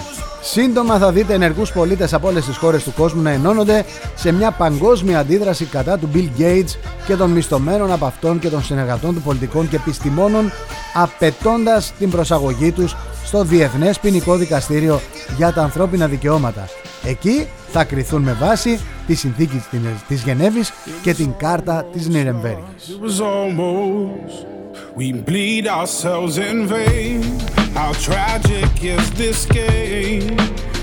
Σύντομα 0.51 0.97
θα 0.97 1.11
δείτε 1.11 1.33
ενεργούς 1.33 1.71
πολίτες 1.71 2.13
από 2.13 2.27
όλες 2.27 2.45
τις 2.45 2.57
χώρες 2.57 2.83
του 2.83 2.93
κόσμου 2.97 3.21
να 3.21 3.29
ενώνονται 3.29 3.85
σε 4.15 4.31
μια 4.31 4.51
παγκόσμια 4.51 5.19
αντίδραση 5.19 5.65
κατά 5.65 5.97
του 5.97 6.09
Bill 6.13 6.41
Gates 6.41 6.75
και 7.05 7.15
των 7.15 7.29
μισθωμένων 7.29 7.91
από 7.91 8.05
αυτών 8.05 8.39
και 8.39 8.49
των 8.49 8.63
συνεργατών 8.63 9.13
του 9.13 9.21
πολιτικών 9.21 9.69
και 9.69 9.75
επιστημόνων 9.75 10.51
απαιτώντας 10.93 11.93
την 11.99 12.09
προσαγωγή 12.09 12.71
τους 12.71 12.95
στο 13.25 13.43
Διεθνές 13.43 13.99
Ποινικό 13.99 14.35
Δικαστήριο 14.35 14.99
για 15.37 15.53
τα 15.53 15.61
ανθρώπινα 15.61 16.07
δικαιώματα. 16.07 16.69
Εκεί 17.03 17.47
θα 17.71 17.83
κριθούν 17.83 18.21
με 18.21 18.33
βάση 18.39 18.79
τη 19.07 19.15
συνθήκη 19.15 19.63
της 20.07 20.23
Γενέβης 20.23 20.73
και 21.01 21.13
την 21.13 21.33
κάρτα 21.37 21.85
της 21.91 22.07
Νιρεμβέργης. 22.07 22.99
We 27.78 27.84
bleed 27.84 27.99
ourselves 27.99 28.49
in 28.49 28.55
vain. 28.55 28.57
How 28.57 28.57
tragic 28.57 28.84
is 28.84 29.11
this 29.11 29.45
game? 29.45 30.38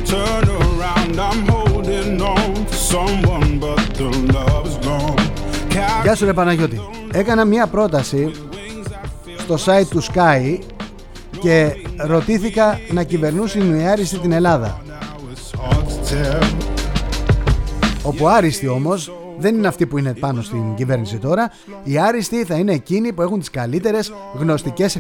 Turn 0.05 0.49
around, 0.49 1.19
I'm 1.19 1.47
holding 1.49 2.21
on 2.21 2.67
to 2.67 2.75
someone, 2.75 3.59
but 3.59 3.95
the 3.95 4.09
love's 4.33 4.87
gone. 4.87 5.33
Γεια 6.03 6.15
σου 6.15 6.25
ρε 6.25 6.33
Παναγιώτη. 6.33 6.81
Έκανα 7.13 7.45
μία 7.45 7.67
πρόταση 7.67 8.31
στο 9.39 9.55
site 9.65 9.87
του 9.91 10.03
Sky 10.03 10.59
και 11.41 11.73
ρωτήθηκα 11.97 12.81
να 12.91 13.03
κυβερνούσουν 13.03 13.79
οι 13.81 13.89
άριστοι 13.89 14.19
την 14.19 14.33
Ελλάδα. 14.33 14.83
Όπου 18.03 18.29
άριστοι 18.29 18.69
όμως 18.69 19.13
δεν 19.39 19.55
είναι 19.55 19.67
αυτοί 19.67 19.87
που 19.87 19.99
είναι 19.99 20.15
πάνω 20.21 20.43
στην 20.43 20.75
κυβέρνηση 20.75 21.17
τώρα. 21.17 21.53
Οι 21.85 21.99
άριστοι 21.99 22.45
θα 22.45 22.55
είναι 22.55 22.73
εκείνοι 22.73 23.13
που 23.13 23.23
έχουν 23.23 23.39
τις 23.39 23.51
καλύτερες 23.51 24.13
γνωστικές, 24.35 24.99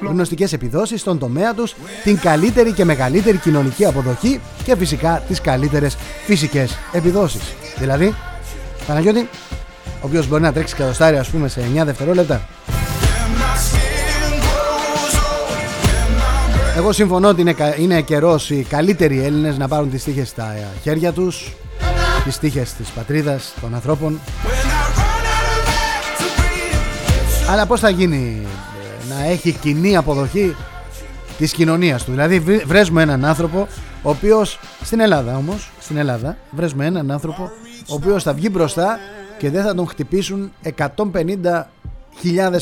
γνωστικές 0.00 0.52
επιδόσεις 0.52 1.00
στον 1.00 1.18
τομέα 1.18 1.54
τους, 1.54 1.74
την 2.04 2.18
καλύτερη 2.18 2.72
και 2.72 2.84
μεγαλύτερη 2.84 3.36
κοινωνική 3.36 3.84
αποδοχή 3.84 4.40
και 4.64 4.76
φυσικά 4.76 5.22
τις 5.28 5.40
καλύτερες 5.40 5.96
φυσικές 6.24 6.78
επιδόσεις. 6.92 7.54
Δηλαδή, 7.78 8.14
Παναγιώτη, 8.86 9.28
ο 9.84 10.06
οποίος 10.06 10.28
μπορεί 10.28 10.42
να 10.42 10.52
τρέξει 10.52 10.74
κατοστάρι 10.74 11.16
ας 11.16 11.28
πούμε 11.28 11.48
σε 11.48 11.60
9 11.74 11.84
δευτερόλεπτα. 11.84 12.48
Εγώ 16.76 16.92
συμφωνώ 16.92 17.28
ότι 17.28 17.40
είναι, 17.40 17.54
είναι 17.78 18.00
καιρός 18.00 18.50
οι 18.50 18.66
καλύτεροι 18.68 19.24
Έλληνες 19.24 19.58
να 19.58 19.68
πάρουν 19.68 19.90
τις 19.90 20.04
τύχες 20.04 20.28
στα 20.28 20.54
χέρια 20.82 21.12
τους 21.12 21.52
τις 22.26 22.38
τύχες 22.38 22.72
της 22.72 22.88
πατρίδας 22.88 23.54
των 23.60 23.74
ανθρώπων. 23.74 24.20
Αλλά 27.50 27.66
πως 27.66 27.80
θα 27.80 27.88
γίνει 27.88 28.42
ε, 28.42 29.14
να 29.14 29.24
έχει 29.24 29.52
κοινή 29.52 29.96
αποδοχή 29.96 30.56
της 31.38 31.52
κοινωνίας 31.52 32.04
του. 32.04 32.10
Δηλαδή 32.10 32.38
βρέσουμε 32.66 33.02
έναν 33.02 33.24
άνθρωπο 33.24 33.68
ο 34.02 34.10
οποίος 34.10 34.58
στην 34.82 35.00
Ελλάδα 35.00 35.36
όμως 35.36 35.70
στην 35.80 35.96
Ελλάδα 35.96 36.36
βρέσουμε 36.50 36.86
έναν 36.86 37.10
άνθρωπο 37.10 37.50
ο 37.88 37.94
οποίος 37.94 38.22
θα 38.22 38.32
βγει 38.32 38.48
μπροστά 38.52 38.98
και 39.38 39.50
δεν 39.50 39.62
θα 39.62 39.74
τον 39.74 39.86
χτυπήσουν 39.86 40.52
150.000 40.76 41.64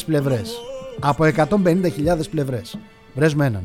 πλευρές. 0.06 0.50
Από 1.00 1.24
150.000 1.24 2.30
πλευρές. 2.30 2.78
Βρέσουμε 3.14 3.46
έναν 3.46 3.64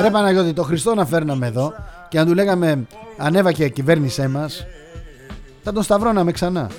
Ρε 0.00 0.10
Παναγιώτη, 0.10 0.52
το 0.52 0.62
Χριστό 0.62 0.94
να 0.94 1.06
φέρναμε 1.06 1.46
εδώ 1.46 1.72
και 2.08 2.18
να 2.18 2.26
του 2.26 2.34
λέγαμε 2.34 2.86
ανέβα 3.16 3.52
και 3.52 3.68
κυβέρνησέ 3.68 4.28
μας, 4.28 4.66
θα 5.64 5.72
τον 5.72 5.82
σταυρώναμε 5.82 6.32
ξανά. 6.32 6.70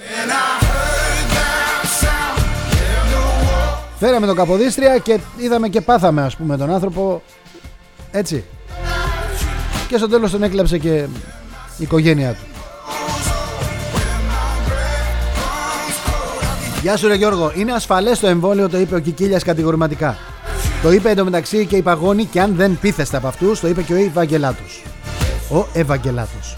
Φέραμε 4.00 4.26
τον 4.26 4.36
Καποδίστρια 4.36 4.98
και 4.98 5.20
είδαμε 5.38 5.68
και 5.68 5.82
πάθαμε 5.82 6.22
ας 6.22 6.36
πούμε 6.36 6.58
τον 6.58 6.72
άνθρωπο 6.72 7.22
έτσι. 8.12 8.44
Και 9.88 9.98
στο 9.98 10.10
τέλος 10.10 10.32
τον 10.32 10.44
έκλαψε 10.44 10.78
και 10.78 10.96
η 11.78 11.84
οικογένειά 11.84 12.34
του. 12.34 12.46
Γεια 16.82 16.98
σου 16.98 17.08
ρε 17.08 17.16
Γιώργο, 17.16 17.52
είναι 17.56 17.74
ασφαλές 17.74 18.20
το 18.20 18.28
εμβόλιο 18.28 18.70
το 18.70 18.78
είπε 18.78 18.96
ο 18.96 19.00
Κικίλιας 19.00 19.44
κατηγορηματικά. 19.44 20.18
Το 20.82 20.92
είπε 20.92 21.10
εντωμεταξύ 21.10 21.66
και 21.66 21.76
η 21.76 21.82
Παγώνη 21.82 22.26
και 22.26 22.42
αν 22.42 22.56
δεν 22.56 22.78
πείθεστε 22.82 23.18
από 23.18 23.28
αυτούς 23.28 23.60
το 23.60 23.68
είπε 23.68 23.82
και 23.82 23.94
ο 23.94 23.98
Ευαγγελάτος. 23.98 24.84
Ο 25.52 25.66
Ευαγγελάτος. 25.74 26.58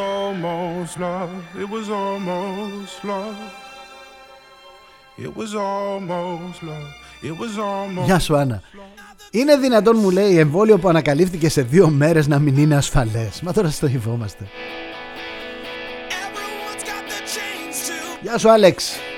almost 0.00 0.98
love. 0.98 1.30
It 1.62 1.68
was 1.74 1.88
almost 1.90 3.04
love. 3.04 3.38
It 5.18 5.36
was 5.36 5.54
almost 5.54 6.62
love. 6.62 6.90
It 7.22 7.34
was 7.38 7.58
almost 7.58 8.04
Γεια 8.04 8.18
σου 8.18 8.36
Άννα. 8.36 8.62
Είναι 9.30 9.56
δυνατόν 9.56 9.96
μου 9.98 10.10
λέει 10.10 10.38
εμβόλιο 10.38 10.78
που 10.78 10.88
ανακαλύφθηκε 10.88 11.48
σε 11.48 11.62
δύο 11.62 11.88
μέρες 11.88 12.26
να 12.26 12.38
μην 12.38 12.56
είναι 12.56 12.76
ασφαλές. 12.76 13.40
Μα 13.42 13.52
τώρα 13.52 13.70
στο 13.70 13.86
υβόμαστε. 13.86 14.44
Γεια 18.22 18.38
σου 18.38 18.50
Άλεξ. 18.50 19.09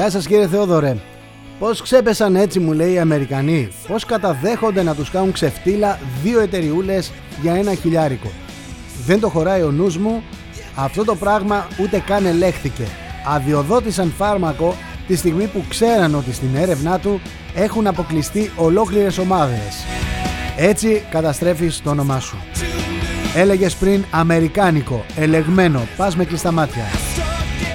Γεια 0.00 0.10
σας 0.10 0.26
κύριε 0.26 0.48
Θεόδωρε. 0.48 0.96
Πώς 1.58 1.82
ξέπεσαν 1.82 2.36
έτσι 2.36 2.58
μου 2.58 2.72
λέει 2.72 2.92
οι 2.92 2.98
Αμερικανοί; 2.98 3.68
Πώς 3.88 4.04
καταδέχονται 4.04 4.82
να 4.82 4.94
τους 4.94 5.10
κάνουν 5.10 5.32
ξεφτύλα 5.32 5.98
Δύο 6.22 6.40
εταιριούλες 6.40 7.12
για 7.42 7.54
ένα 7.54 7.74
χιλιάρικο; 7.74 8.30
Δεν 9.06 9.20
το 9.20 9.28
χωράει 9.28 9.62
ο 9.62 9.70
νους 9.70 9.98
μου. 9.98 10.22
Αυτό 10.74 11.04
το 11.04 11.16
πράγμα 11.16 11.66
ούτε 11.80 12.02
καν 12.06 12.26
ελέγχθηκε. 12.26 12.82
Αδειοδότησαν 13.26 14.12
φάρμακο 14.16 14.74
Τη 15.06 15.16
στιγμή 15.16 15.46
που 15.46 15.64
ξέραν 15.68 16.14
ότι 16.14 16.32
στην 16.32 16.56
έρευνά 16.56 16.98
του 16.98 17.20
Έχουν 17.54 17.86
αποκλειστεί 17.86 18.50
ολόκληρες 18.56 19.18
ομάδες. 19.18 19.84
Έτσι 20.56 21.02
καταστρέφεις 21.10 21.82
το 21.82 21.90
όνομά 21.90 22.20
σου. 22.20 22.36
Έλεγες 23.34 23.74
πριν 23.74 24.04
Αμερικάνικο, 24.10 25.04
ελεγμένο, 25.16 25.80
πας 25.96 26.16
με 26.16 26.24
κλειστά 26.24 26.52
μάτια. 26.52 26.84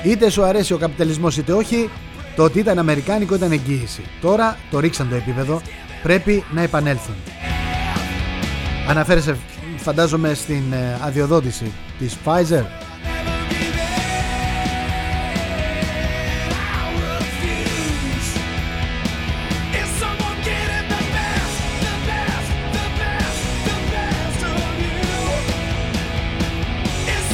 Είτε 0.03 0.29
σου 0.29 0.43
αρέσει 0.43 0.73
ο 0.73 0.77
καπιταλισμός 0.77 1.37
είτε 1.37 1.53
όχι 1.53 1.89
το 2.35 2.43
ότι 2.43 2.59
ήταν 2.59 2.79
αμερικάνικο 2.79 3.35
ήταν 3.35 3.51
εγγύηση. 3.51 4.01
Τώρα 4.21 4.57
το 4.71 4.79
ρίξαν 4.79 5.09
το 5.09 5.15
επίπεδο. 5.15 5.61
Πρέπει 6.03 6.43
να 6.51 6.61
επανέλθουν. 6.61 7.15
Αναφέρεσαι 8.87 9.37
φαντάζομαι 9.77 10.33
στην 10.33 10.73
ε, 10.73 10.99
αδειοδότηση 11.01 11.71
της 11.99 12.17
Pfizer; 12.25 12.63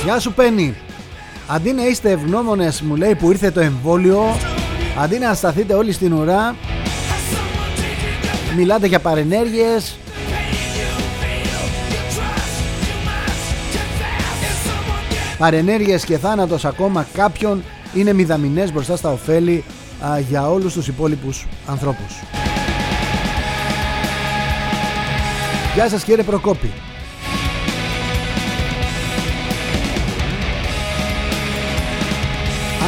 Γεια 0.04 0.20
σου 0.20 0.34
Πένι 0.34 0.76
Αντί 1.48 1.72
να 1.72 1.86
είστε 1.86 2.12
ευγνώμονες 2.12 2.82
μου 2.82 2.96
λέει 2.96 3.16
που 3.16 3.32
ήρθε 3.32 3.52
το 3.52 3.60
εμβόλιο 3.60 4.24
Αντί 4.98 5.18
να 5.18 5.34
σταθείτε 5.34 5.74
όλοι 5.74 5.92
στην 5.92 6.14
ουρά 6.14 6.56
Μιλάτε 8.56 8.88
για 8.88 9.00
παρενέργειες 9.00 9.96
Παρενέργειες 15.38 16.06
και 16.06 16.18
θάνατος 16.18 16.66
ακόμα 16.66 17.08
κάποιον 17.14 17.64
είναι 17.94 18.14
μηδαμινές 18.14 18.72
μπροστά 18.72 18.96
στα 18.96 19.12
ωφέλη 19.12 19.64
για 20.30 20.50
όλους 20.50 20.74
τους 20.74 20.88
υπόλοιπους 20.88 21.48
ανθρώπους. 21.68 22.24
Γεια 25.74 25.90
σας 25.90 26.04
κύριε 26.04 26.24
Προκόπη. 26.24 26.72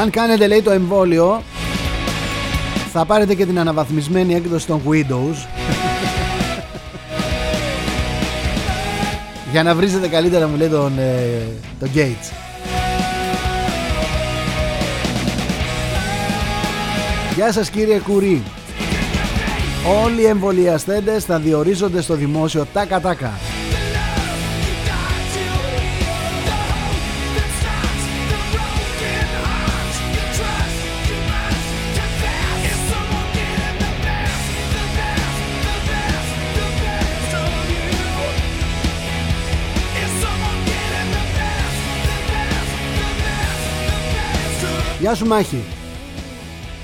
Αν 0.01 0.09
κάνετε 0.09 0.47
λέει 0.47 0.61
το 0.61 0.71
εμβόλιο 0.71 1.43
θα 2.95 3.05
πάρετε 3.05 3.35
και 3.35 3.45
την 3.45 3.59
αναβαθμισμένη 3.59 4.35
έκδοση 4.35 4.67
των 4.67 4.81
Windows. 4.89 5.47
Για 9.51 9.63
να 9.63 9.75
βρίζετε 9.75 10.07
καλύτερα 10.07 10.47
μου 10.47 10.57
λέει 10.57 10.67
τον, 10.67 10.97
ε, 10.97 11.47
τον 11.79 11.89
Gates. 11.95 12.31
Γεια 17.35 17.51
σας 17.51 17.69
κύριε 17.69 17.99
Κουρί. 17.99 18.43
Όλοι 20.03 20.21
οι 20.21 20.25
εμβολιαστέντες 20.25 21.25
θα 21.25 21.39
διορίζονται 21.39 22.01
στο 22.01 22.15
δημόσιο 22.15 22.65
τάκα 22.73 23.01
τάκα 23.01 23.31
Γεια 45.03 45.15
σου 45.15 45.25
Μάχη. 45.25 45.63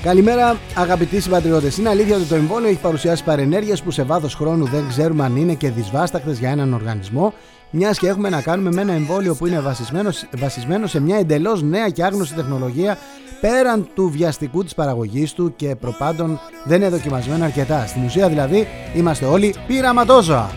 Καλημέρα 0.03 0.57
αγαπητοί 0.75 1.21
συμπατριώτες. 1.21 1.77
Είναι 1.77 1.89
αλήθεια 1.89 2.15
ότι 2.15 2.25
το 2.25 2.35
εμβόλιο 2.35 2.67
έχει 2.67 2.79
παρουσιάσει 2.79 3.23
παρενέργειες 3.23 3.81
που 3.81 3.91
σε 3.91 4.03
βάθος 4.03 4.35
χρόνου 4.35 4.65
δεν 4.65 4.87
ξέρουμε 4.87 5.23
αν 5.23 5.35
είναι 5.35 5.53
και 5.53 5.69
δυσβάστακτες 5.69 6.39
για 6.39 6.49
έναν 6.49 6.73
οργανισμό 6.73 7.33
μιας 7.69 7.97
και 7.99 8.07
έχουμε 8.07 8.29
να 8.29 8.41
κάνουμε 8.41 8.71
με 8.71 8.81
ένα 8.81 8.93
εμβόλιο 8.93 9.35
που 9.35 9.47
είναι 9.47 9.59
βασισμένο, 9.59 10.09
βασισμένο 10.37 10.87
σε 10.87 10.99
μια 10.99 11.17
εντελώς 11.17 11.63
νέα 11.63 11.89
και 11.89 12.03
άγνωστη 12.03 12.35
τεχνολογία 12.35 12.97
πέραν 13.41 13.87
του 13.93 14.09
βιαστικού 14.09 14.63
της 14.63 14.75
παραγωγής 14.75 15.33
του 15.33 15.53
και 15.55 15.75
προπάντων 15.75 16.39
δεν 16.63 16.81
είναι 16.81 16.89
δοκιμασμένο 16.89 17.43
αρκετά. 17.43 17.85
Στην 17.87 18.03
ουσία 18.03 18.29
δηλαδή 18.29 18.67
είμαστε 18.95 19.25
όλοι 19.25 19.55
πειραματόζωα. 19.67 20.49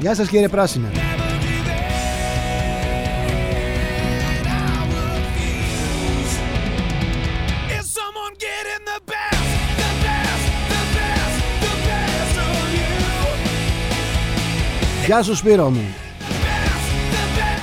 Γεια 0.00 0.14
σας 0.14 0.28
κύριε 0.28 0.48
Πράσινε. 0.48 1.05
Γεια 15.06 15.22
σου 15.22 15.36
Σπύρο 15.36 15.70
μου. 15.70 15.94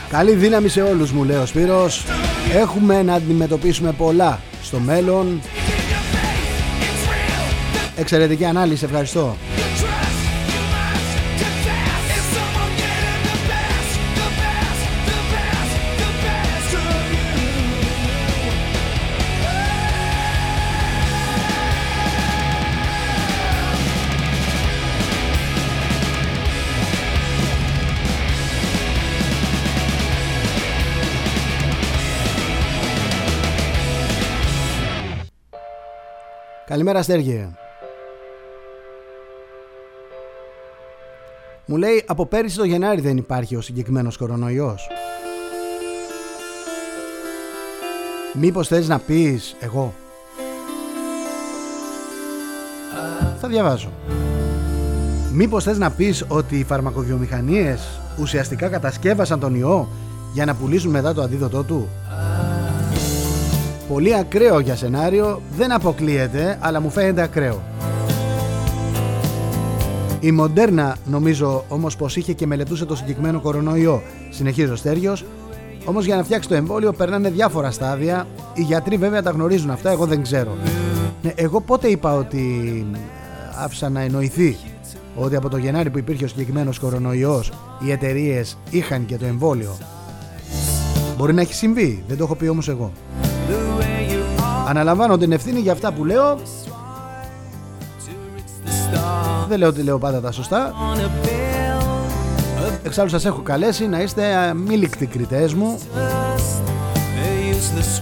Καλή 0.10 0.34
δύναμη 0.34 0.70
σε 0.70 0.82
όλους 0.82 1.12
μου 1.12 1.24
λέει 1.24 1.38
ο 1.38 1.46
Σπύρος. 1.46 2.06
Έχουμε 2.54 3.04
να 3.04 3.14
αντιμετωπίσουμε 3.14 3.92
πολλά 3.92 4.40
στο 4.64 4.80
μέλλον. 4.80 5.42
Εξαιρετική 7.96 8.46
ανάλυση 8.46 8.86
ευχαριστώ 8.86 9.36
Καλημέρα 36.74 37.02
Στέργη. 37.02 37.56
Μου 41.66 41.78
λέει 41.78 42.04
από 42.08 42.26
πέρυσι 42.26 42.58
το 42.58 42.64
Γενάρη 42.64 43.02
δεν 43.02 43.18
υπάρχει 43.18 43.56
ο 43.56 43.62
συγκεκριμένος 43.62 44.18
κορονοϊός. 44.18 44.88
Μήπως 48.34 48.68
θες 48.68 48.88
να 48.88 49.00
πεις 49.00 49.56
εγώ; 49.60 49.94
Θα 53.40 53.48
διαβάζω. 53.48 53.92
Μήπως 55.32 55.64
θες 55.64 55.78
να 55.78 55.92
πεις 55.92 56.26
ότι 56.28 56.60
οι 56.60 56.64
φαρμακοβιομηχανίες 56.64 58.02
ουσιαστικά 58.20 58.68
κατασκεύασαν 58.68 59.40
τον 59.40 59.56
ιό 59.56 59.88
για 60.34 60.46
να 60.46 60.56
πουλήσουν 60.56 60.92
μετά 60.92 61.14
το 61.14 61.22
αντίδοτό 61.22 61.64
του; 61.64 61.90
Πολύ 63.94 64.16
ακραίο 64.16 64.60
για 64.60 64.76
σενάριο, 64.76 65.42
δεν 65.58 65.72
αποκλείεται, 65.72 66.58
αλλά 66.62 66.80
μου 66.80 66.90
φαίνεται 66.90 67.22
ακραίο. 67.22 67.64
Η 70.20 70.32
Μοντέρνα 70.32 70.98
νομίζω 71.06 71.66
όμως 71.68 71.96
πως 71.96 72.16
είχε 72.16 72.34
και 72.34 72.48
μελετούσε 72.48 72.86
το 72.86 72.96
συγκεκριμένο 72.96 73.40
κορονοϊό. 73.40 74.02
Συνεχίζει 74.30 74.72
ο 74.72 74.76
Στέργιος. 74.76 75.26
Όμως 75.86 76.06
για 76.06 76.16
να 76.16 76.24
φτιάξει 76.24 76.50
το 76.50 76.56
εμβόλιο 76.56 76.94
περνάνε 76.94 77.30
διάφορα 77.30 77.72
στάδια. 77.72 78.28
Οι 78.54 78.62
γιατροί 78.62 78.98
βέβαια 78.98 79.22
τα 79.22 79.30
γνωρίζουν 79.30 79.70
αυτά, 79.70 79.92
εγώ 79.92 80.06
δεν 80.06 80.22
ξέρω. 80.22 80.58
Ναι, 81.22 81.32
εγώ 81.36 81.62
πότε 81.62 81.88
είπα 81.88 82.16
ότι 82.16 82.86
άφησα 83.64 83.90
να 83.90 84.02
εννοηθεί 84.02 84.58
ότι 85.16 85.36
από 85.36 85.50
το 85.50 85.58
Γενάρη 85.58 85.90
που 85.90 85.98
υπήρχε 85.98 86.24
ο 86.24 86.28
συγκεκριμένος 86.28 86.80
κορονοϊός 86.80 87.52
οι 87.86 87.92
εταιρείες 87.92 88.58
είχαν 88.70 89.06
και 89.06 89.18
το 89.18 89.26
εμβόλιο. 89.26 89.78
Μπορεί 91.18 91.34
να 91.34 91.42
έχει 91.42 91.54
συμβεί, 91.54 92.04
δεν 92.08 92.18
το 92.18 92.24
έχω 92.24 92.36
πει 92.36 92.48
όμως 92.48 92.70
εγώ. 92.70 92.92
Αναλαμβάνω 94.68 95.18
την 95.18 95.32
ευθύνη 95.32 95.60
για 95.60 95.72
αυτά 95.72 95.92
που 95.92 96.06
λέω. 96.06 96.40
Δεν 99.48 99.58
λέω 99.60 99.68
ότι 99.68 99.82
λέω 99.82 99.98
πάντα 99.98 100.22
τα 100.22 100.32
σωστά. 100.32 100.74
Εξάλλου 102.84 103.10
σας 103.10 103.26
έχω 103.26 103.42
καλέσει 103.42 103.88
να 103.88 104.02
είστε 104.02 104.36
αμήλικτοι 104.36 105.06
κριτές 105.06 105.54
μου. 105.54 105.78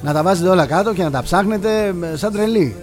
Να 0.02 0.14
τα 0.14 0.24
βάζετε 0.24 0.50
όλα 0.50 0.66
κάτω 0.66 0.94
και 0.94 1.04
να 1.04 1.12
τα 1.12 1.22
ψάχνετε 1.22 1.94
σαν 2.14 2.32
τρελή. 2.32 2.76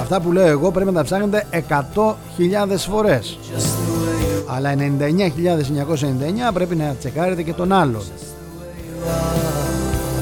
Αυτά 0.00 0.20
που 0.20 0.32
λέω 0.32 0.46
εγώ 0.46 0.70
πρέπει 0.70 0.90
να 0.90 0.96
τα 0.96 1.04
ψάχνετε 1.04 1.46
100.000 1.68 2.76
φορές. 2.76 3.38
Αλλά 4.46 4.74
99.999 4.74 4.78
πρέπει 6.54 6.76
να 6.76 6.94
τσεκάρετε 6.98 7.42
και 7.42 7.52
τον 7.52 7.72
άλλον. 7.72 8.02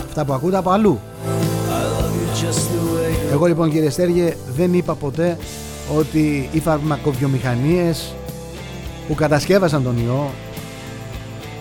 Αυτά 0.09 0.25
που 0.25 0.33
ακούτε 0.33 0.57
από 0.57 0.71
αλλού 0.71 1.01
εγώ 3.31 3.47
λοιπόν 3.47 3.71
κύριε 3.71 3.91
Στέργε 3.91 4.37
δεν 4.57 4.75
είπα 4.75 4.95
ποτέ 4.95 5.37
ότι 5.97 6.49
οι 6.53 6.61
φαρμακοβιομηχανίες 6.61 8.15
που 9.09 9.15
κατασκεύασαν 9.15 9.83
τον 9.83 9.97
ιό 10.07 10.31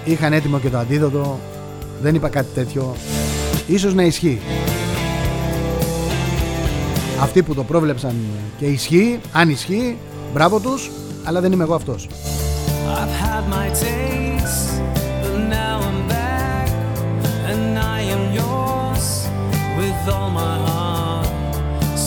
είχαν 0.06 0.34
έτοιμο 0.34 0.60
και 0.60 0.70
το 0.70 0.78
αντίδοτο. 0.78 1.40
Δεν 2.02 2.16
είπα 2.16 2.30
κάτι 2.30 2.48
τέτοιο. 2.54 2.96
Ίσως 3.68 3.94
να 3.94 4.04
ισχύει. 4.04 4.40
Αυτοί 7.22 7.44
που 7.44 7.54
το 7.54 7.64
πρόβλεψαν 7.64 8.16
και 8.58 8.66
ισχύει 8.66 9.20
αν 9.34 9.50
ισχύει 9.50 9.98
μπράβο 10.34 10.60
τους 10.60 10.92
αλλά 11.24 11.42
δεν 11.42 11.52
είμαι 11.52 11.64
εγώ 11.64 11.74
αυτός 11.74 12.08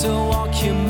Η 0.05 0.82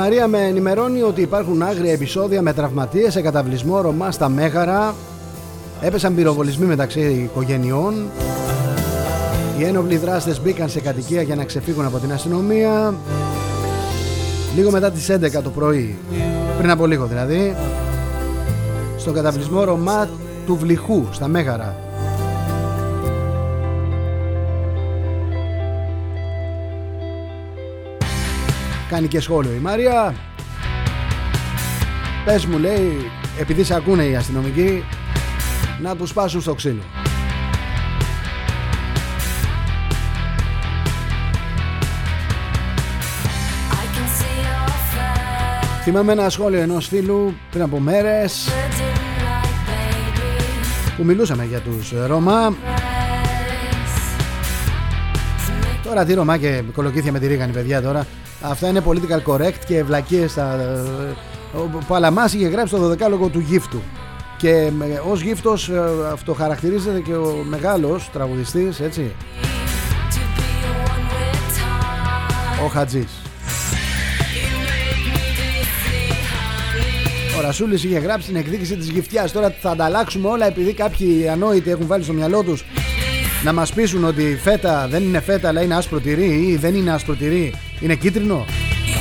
Μαρία 0.00 0.26
με 0.26 0.38
ενημερώνει 0.46 1.02
ότι 1.02 1.20
υπάρχουν 1.20 1.62
άγρια 1.62 1.92
επεισόδια 1.92 2.42
με 2.42 2.52
τραυματίες 2.52 3.12
σε 3.12 3.20
καταβλισμό 3.20 3.80
Ρωμά 3.80 4.10
στα 4.10 4.28
Μέγαρα. 4.28 4.94
Έπεσαν 5.80 6.14
πυροβολισμοί 6.14 6.66
μεταξύ 6.66 7.00
οικογενειών. 7.00 7.94
Οι 9.58 9.64
ένοπλοι 9.64 9.96
δράστες 9.96 10.40
μπήκαν 10.40 10.68
σε 10.68 10.80
κατοικία 10.80 11.22
για 11.22 11.36
να 11.36 11.44
ξεφύγουν 11.44 11.84
από 11.84 11.98
την 11.98 12.12
αστυνομία. 12.12 12.94
Λίγο 14.54 14.70
μετά 14.70 14.90
τις 14.90 15.10
11 15.10 15.42
το 15.42 15.50
πρωί, 15.50 15.98
πριν 16.58 16.70
από 16.70 16.86
λίγο 16.86 17.06
δηλαδή, 17.06 17.56
στον 18.96 19.14
καταβλισμό 19.14 19.64
Ρωμά 19.64 20.08
του 20.46 20.56
Βλυχού 20.56 21.06
στα 21.10 21.28
Μέγαρα. 21.28 21.89
Κάνει 28.90 29.08
και 29.08 29.20
σχόλιο 29.20 29.52
η 29.52 29.58
Μαρία. 29.58 30.14
Πες 32.24 32.46
μου 32.46 32.58
λέει 32.58 33.10
Επειδή 33.38 33.64
σε 33.64 33.74
ακούνε 33.74 34.04
οι 34.04 34.16
αστυνομικοί 34.16 34.84
Να 35.82 35.96
τους 35.96 36.12
πάσουν 36.12 36.40
στο 36.40 36.54
ξύλο. 36.54 36.82
Θυμάμαι 45.82 46.12
ένα 46.12 46.28
σχόλιο 46.28 46.60
ενός 46.60 46.86
φίλου 46.86 47.34
πριν 47.50 47.62
από 47.62 47.78
μέρες 47.78 48.48
που 50.96 51.04
μιλούσαμε 51.04 51.44
για 51.44 51.60
τους 51.60 51.92
Ρώμα 52.06 52.54
Τώρα 55.82 56.04
τι 56.04 56.14
Ρωμά 56.14 56.36
και 56.36 56.62
κολοκύθια 56.74 57.12
με 57.12 57.18
τη 57.18 57.26
Ρίγανη 57.26 57.52
παιδιά 57.52 57.82
τώρα 57.82 58.06
Αυτά 58.40 58.68
είναι 58.68 58.82
political 58.86 59.32
correct 59.32 59.58
και 59.66 59.76
ευλακίε. 59.76 60.26
Ο 61.54 61.84
Παλαμάς 61.86 62.32
είχε 62.32 62.48
γράψει 62.48 62.74
το 62.74 62.90
12 62.90 63.30
του 63.30 63.40
γύφτου 63.40 63.80
και 64.36 64.70
ως 65.10 65.20
γύφτος 65.20 65.68
ε, 65.68 65.82
αυτοχαρακτηρίζεται 66.12 67.00
και 67.00 67.14
ο 67.14 67.44
μεγάλος 67.48 68.10
τραγουδιστής 68.12 68.80
έτσι 68.80 69.12
ο 72.64 72.68
Χατζής 72.68 73.22
Ο 77.38 77.40
Ρασούλης 77.40 77.84
είχε 77.84 77.98
γράψει 77.98 78.26
την 78.26 78.36
εκδίκηση 78.36 78.76
της 78.76 78.88
γυφτιάς. 78.88 79.32
Τώρα 79.32 79.54
θα 79.60 79.70
ανταλλάξουμε 79.70 80.28
όλα 80.28 80.46
επειδή 80.46 80.72
κάποιοι 80.72 81.28
ανόητοι 81.28 81.70
έχουν 81.70 81.86
βάλει 81.86 82.04
στο 82.04 82.12
μυαλό 82.12 82.42
τους 82.42 82.64
να 83.44 83.52
μας 83.52 83.72
πείσουν 83.72 84.04
ότι 84.04 84.38
φέτα 84.42 84.88
δεν 84.90 85.02
είναι 85.02 85.20
φέτα 85.20 85.48
αλλά 85.48 85.62
είναι 85.62 85.74
άσπρο 85.74 86.00
τυρί 86.00 86.46
ή 86.48 86.56
δεν 86.56 86.74
είναι 86.74 86.92
άσπρο 86.92 87.14
τυρί, 87.14 87.54
είναι 87.80 87.94
κίτρινο; 87.94 88.44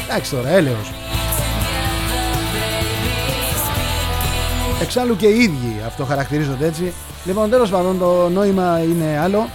Εντάξει 0.10 0.32
τώρα, 0.32 0.50
έλεος. 0.50 0.92
Εξάλλου 4.82 5.16
και 5.16 5.28
οι 5.28 5.40
ίδιοι 5.40 5.82
αυτό 5.86 6.06
χαρακτηρίζονται 6.06 6.66
έτσι. 6.66 6.94
Λοιπόν, 7.26 7.50
τέλος 7.50 7.70
πάντων, 7.70 8.00
το 8.00 8.30
νόημα 8.30 8.80
είναι 8.84 9.20
άλλο. 9.24 9.50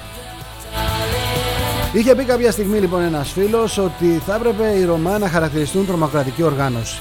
Είχε 1.93 2.14
πει 2.14 2.25
κάποια 2.25 2.51
στιγμή 2.51 2.79
λοιπόν 2.79 3.03
ένας 3.03 3.31
φίλος 3.31 3.79
ότι 3.79 4.22
θα 4.27 4.35
έπρεπε 4.35 4.68
οι 4.68 4.85
Ρωμά 4.85 5.18
να 5.18 5.29
χαρακτηριστούν 5.29 5.87
τρομοκρατική 5.87 6.43
οργάνωση. 6.43 7.01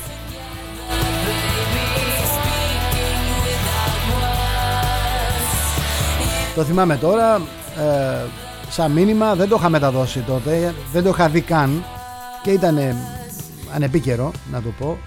Το 6.55 6.63
θυμάμαι 6.63 6.97
τώρα, 6.97 7.41
ε, 7.77 8.25
σαν 8.69 8.91
μήνυμα 8.91 9.35
δεν 9.35 9.49
το 9.49 9.55
είχα 9.59 9.69
μεταδώσει 9.69 10.19
τότε, 10.19 10.73
δεν 10.93 11.03
το 11.03 11.09
είχα 11.09 11.27
δει 11.27 11.41
καν 11.41 11.83
και 12.43 12.51
ήταν 12.51 12.79
ανεπίκαιρο 13.73 14.31
να 14.51 14.61
το 14.61 14.69
πω. 14.79 14.97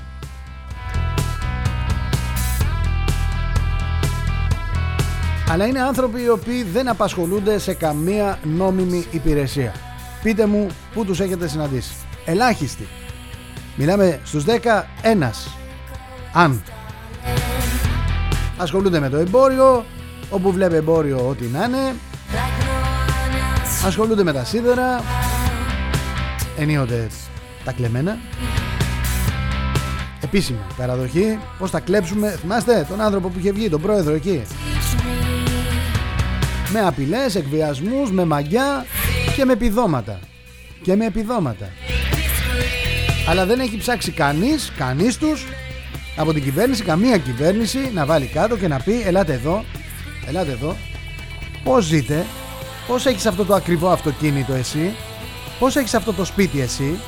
Αλλά 5.51 5.67
είναι 5.67 5.81
άνθρωποι 5.81 6.23
οι 6.23 6.29
οποίοι 6.29 6.63
δεν 6.63 6.89
απασχολούνται 6.89 7.59
σε 7.59 7.75
καμία 7.75 8.39
νόμιμη 8.43 9.07
υπηρεσία. 9.11 9.73
Πείτε 10.23 10.47
μου 10.47 10.67
πού 10.95 11.05
τους 11.05 11.21
έχετε 11.21 11.49
συναντήσει. 11.49 11.95
Ελάχιστοι. 12.25 12.89
Μιλάμε 13.77 14.21
στους 14.25 14.45
10 14.45 14.85
ένας. 15.03 15.57
Αν. 16.33 16.63
Ασχολούνται 18.59 19.01
με 19.01 19.09
το 19.09 19.17
εμπόριο, 19.17 19.85
όπου 20.31 20.53
βλέπει 20.53 20.75
εμπόριο 20.75 21.29
ό,τι 21.29 21.45
να 21.47 21.65
είναι. 21.65 21.95
Ασχολούνται 23.87 24.23
με 24.23 24.33
τα 24.33 24.45
σίδερα. 24.45 25.03
Ενίοτε 26.59 27.09
τα 27.67 27.73
κλεμμένα. 27.73 28.19
Επίσημη 30.21 30.59
παραδοχή. 30.77 31.39
Πώς 31.59 31.71
θα 31.71 31.81
κλέψουμε. 31.81 32.39
Θυμάστε 32.41 32.87
τον 32.89 33.01
άνθρωπο 33.01 33.29
που 33.29 33.39
είχε 33.39 33.53
βγει, 33.53 33.69
τον 33.69 33.81
πρόεδρο 33.81 34.15
εκεί 34.15 34.43
με 36.73 36.81
απειλές, 36.81 37.35
εκβιασμούς, 37.35 38.11
με 38.11 38.25
μαγιά 38.25 38.87
και 39.37 39.45
με 39.45 39.53
επιδόματα. 39.53 40.19
Και 40.83 40.97
με 40.97 41.07
επιδόματα. 41.07 41.69
Αλλά 43.29 43.47
δεν 43.47 43.61
έχει 43.61 43.77
ψάξει 43.77 44.11
κανείς, 44.11 44.73
κανείς 44.77 45.17
τους 45.17 45.45
από 46.17 46.33
την 46.33 46.43
κυβέρνηση, 46.43 46.83
καμία 46.83 47.19
κυβέρνηση 47.19 47.91
να 47.95 48.07
βάλει 48.07 48.27
κάτω 48.27 48.57
και 48.57 48.69
να 48.69 48.79
πει 48.79 49.03
ελάτε 49.05 49.33
εδώ, 49.33 49.65
ελάτε 50.29 50.51
εδώ, 50.51 50.77
πώς 51.65 51.85
ζείτε, 51.85 52.27
πώς 52.87 53.07
έχεις 53.07 53.27
αυτό 53.27 53.45
το 53.45 53.55
ακριβό 53.55 53.89
αυτοκίνητο 53.89 54.53
εσύ, 54.53 54.95
πώς 55.59 55.77
έχεις 55.77 55.95
αυτό 55.95 56.13
το 56.13 56.25
σπίτι 56.25 56.61
εσύ, 56.61 56.99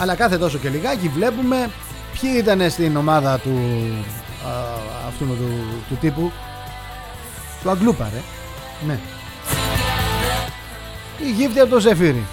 αλλά 0.00 0.14
κάθε 0.14 0.38
τόσο 0.38 0.58
και 0.58 0.68
λιγάκι 0.68 1.08
βλέπουμε 1.08 1.70
ποιοι 2.20 2.30
ήταν 2.36 2.70
στην 2.70 2.96
ομάδα 2.96 3.38
του 3.38 3.50
α, 4.46 4.50
αυτού 5.08 5.24
του, 5.24 5.82
του 5.88 5.96
τύπου. 6.00 6.32
Του 7.62 7.70
Αγγλούπα 7.70 8.10
ρε. 8.12 8.20
Ναι. 8.86 8.98
Η 11.26 11.30
γύφτη 11.30 11.60
από 11.60 11.70
το 11.70 11.80
Ζεφύρι 11.80 12.26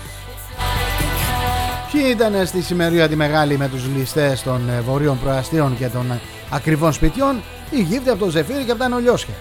Ποιοι 1.92 2.04
ήταν 2.08 2.46
στη 2.46 2.62
σημερία 2.62 3.08
τη 3.08 3.16
μεγάλη 3.16 3.58
με 3.58 3.68
τους 3.68 3.88
ληστές 3.96 4.44
των 4.44 4.70
ε, 4.70 4.82
βορείων 4.82 5.20
προαστίων 5.20 5.78
και 5.78 5.88
των 5.88 6.20
ακριβών 6.50 6.94
σπιτιών; 6.94 7.42
Η 7.70 7.82
γύφτη 7.82 8.10
από 8.10 8.26
το 8.26 8.30
Ζεφύρι 8.30 8.64
και 8.64 8.72
από 8.72 8.80
τα 8.80 8.88
Νολιώσια. 8.88 9.34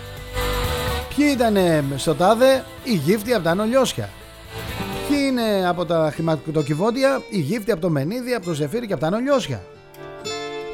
Ποιοι 1.16 1.27
ήταν 1.33 1.57
στο 1.97 2.14
τάδε; 2.14 2.64
Η 2.85 2.95
γύφτη 2.95 3.35
από 3.35 3.45
τα 3.45 3.55
Νολιώσια 3.55 4.09
Ποιοι 5.09 5.18
είναι 5.30 5.68
από 5.68 5.84
τα 5.84 6.11
χρηματοκιβώτια, 6.14 7.22
η 7.30 7.38
γύφτη 7.38 7.72
από 7.72 7.80
το 7.80 7.90
Μενίδη, 7.90 8.34
από 8.34 8.44
το 8.44 8.53
Ζεφύρι 8.53 8.86
και 8.86 8.92
από 8.92 9.03
τα 9.03 9.11
Νολιώσια. 9.11 9.62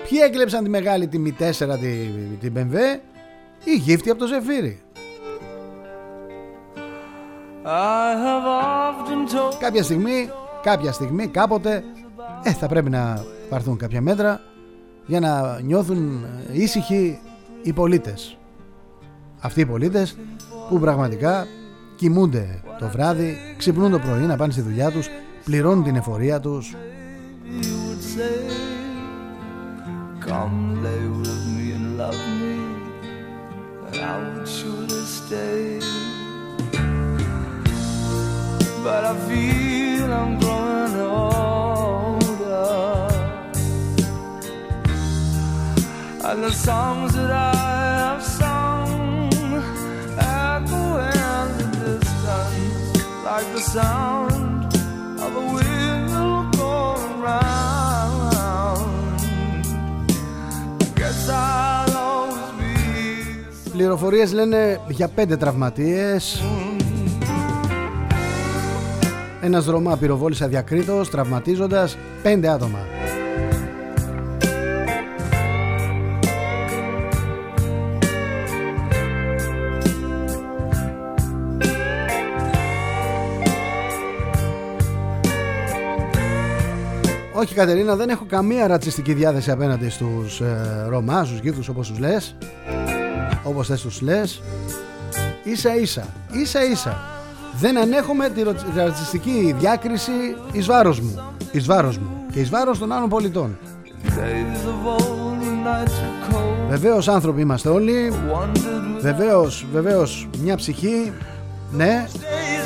Ποιοι 0.09 0.19
έκλεψαν 0.23 0.65
τη 0.65 0.71
μεγάλη 0.71 1.07
τιμή 1.09 1.37
4 1.39 1.43
την, 1.81 2.39
την 2.41 2.53
BMW, 2.57 3.01
η 3.65 3.75
γύφτη 3.75 4.11
από 4.11 4.19
το 4.19 4.27
Ζεφύρι. 4.27 4.81
Κάποια 9.61 9.83
στιγμή, 9.83 10.31
κάποια 10.63 10.93
στιγμή, 10.93 11.27
κάποτε, 11.27 11.85
ε, 12.43 12.53
θα 12.53 12.67
πρέπει 12.67 12.91
να 12.91 13.25
πάρθουν 13.49 13.77
κάποια 13.77 14.01
μέτρα 14.01 14.41
για 15.07 15.21
να 15.21 15.61
νιώθουν 15.61 16.27
ήσυχοι 16.53 17.19
οι 17.63 17.73
πολίτες. 17.73 18.39
Αυτοί 19.41 19.61
οι 19.61 19.67
πολίτες 19.67 20.17
που 20.69 20.79
πραγματικά 20.79 21.47
κοιμούνται 21.99 22.61
το 22.79 22.89
βράδυ, 22.89 23.37
ξυπνούν 23.57 23.91
το 23.91 23.99
πρωί 23.99 24.23
να 24.23 24.37
πάνε 24.37 24.53
στη 24.53 24.61
δουλειά 24.61 24.91
τους, 24.91 25.09
πληρώνουν 25.45 25.85
την 25.85 25.97
εφορία 25.97 26.41
τους. 26.41 26.75
But 38.85 39.05
I 39.13 39.15
feel 39.29 40.09
I'm 40.21 40.33
growing 40.43 40.97
older 41.19 42.39
And 46.29 46.39
the 46.47 46.53
songs 46.67 47.11
that 47.19 47.31
I 47.31 47.78
sound 53.75 54.65
of 55.25 55.33
a 55.43 55.45
wheel 55.53 56.39
going 56.63 57.15
round 57.29 59.21
Guess 60.99 61.29
I'll 61.29 61.97
always 62.07 62.51
be 62.61 63.71
Πληροφορίες 63.73 64.33
λένε 64.33 64.81
για 64.89 65.09
πέντε 65.09 65.37
τραυματίες 65.37 66.43
ένας 69.41 69.67
Ρωμά 69.67 69.97
πυροβόλησε 69.97 70.45
αδιακρίτως 70.45 71.11
τραυματίζοντας 71.11 71.97
πέντε 72.23 72.49
άτομα. 72.49 72.98
Όχι 87.39 87.55
Κατερίνα, 87.55 87.97
δεν 87.97 88.09
έχω 88.09 88.25
καμία 88.29 88.67
ρατσιστική 88.67 89.13
διάθεση 89.13 89.51
απέναντι 89.51 89.89
στους 89.89 90.41
ε, 90.41 90.87
Ρωμά, 90.89 91.25
στους 91.25 91.39
γύφτους 91.39 91.69
όπως 91.69 91.89
τους 91.89 91.99
λες. 91.99 92.37
Όπως 93.43 93.67
θες 93.67 93.81
τους 93.81 94.01
λες. 94.01 94.43
Ίσα 95.45 95.77
ίσα, 95.77 96.07
ίσα 96.33 96.65
ίσα. 96.65 96.97
Δεν 97.59 97.79
ανέχομαι 97.79 98.29
τη 98.29 98.43
ρατσιστική 98.75 99.55
διάκριση 99.59 100.13
εις 100.53 100.67
βάρος 100.67 101.01
μου 101.01 101.21
εις 101.53 101.67
βάρος 101.67 101.99
μου 101.99 102.11
και 102.33 102.41
εις 102.41 102.49
βάρος 102.49 102.79
των 102.79 102.93
άλλων 102.93 103.09
πολιτών. 103.09 103.59
Βεβαίως 106.69 107.09
άνθρωποι 107.09 107.41
είμαστε 107.41 107.69
όλοι. 107.69 108.13
Βεβαίως, 109.01 109.67
βεβαίως 109.73 110.29
μια 110.43 110.57
ψυχή. 110.57 111.13
Ναι. 111.71 112.07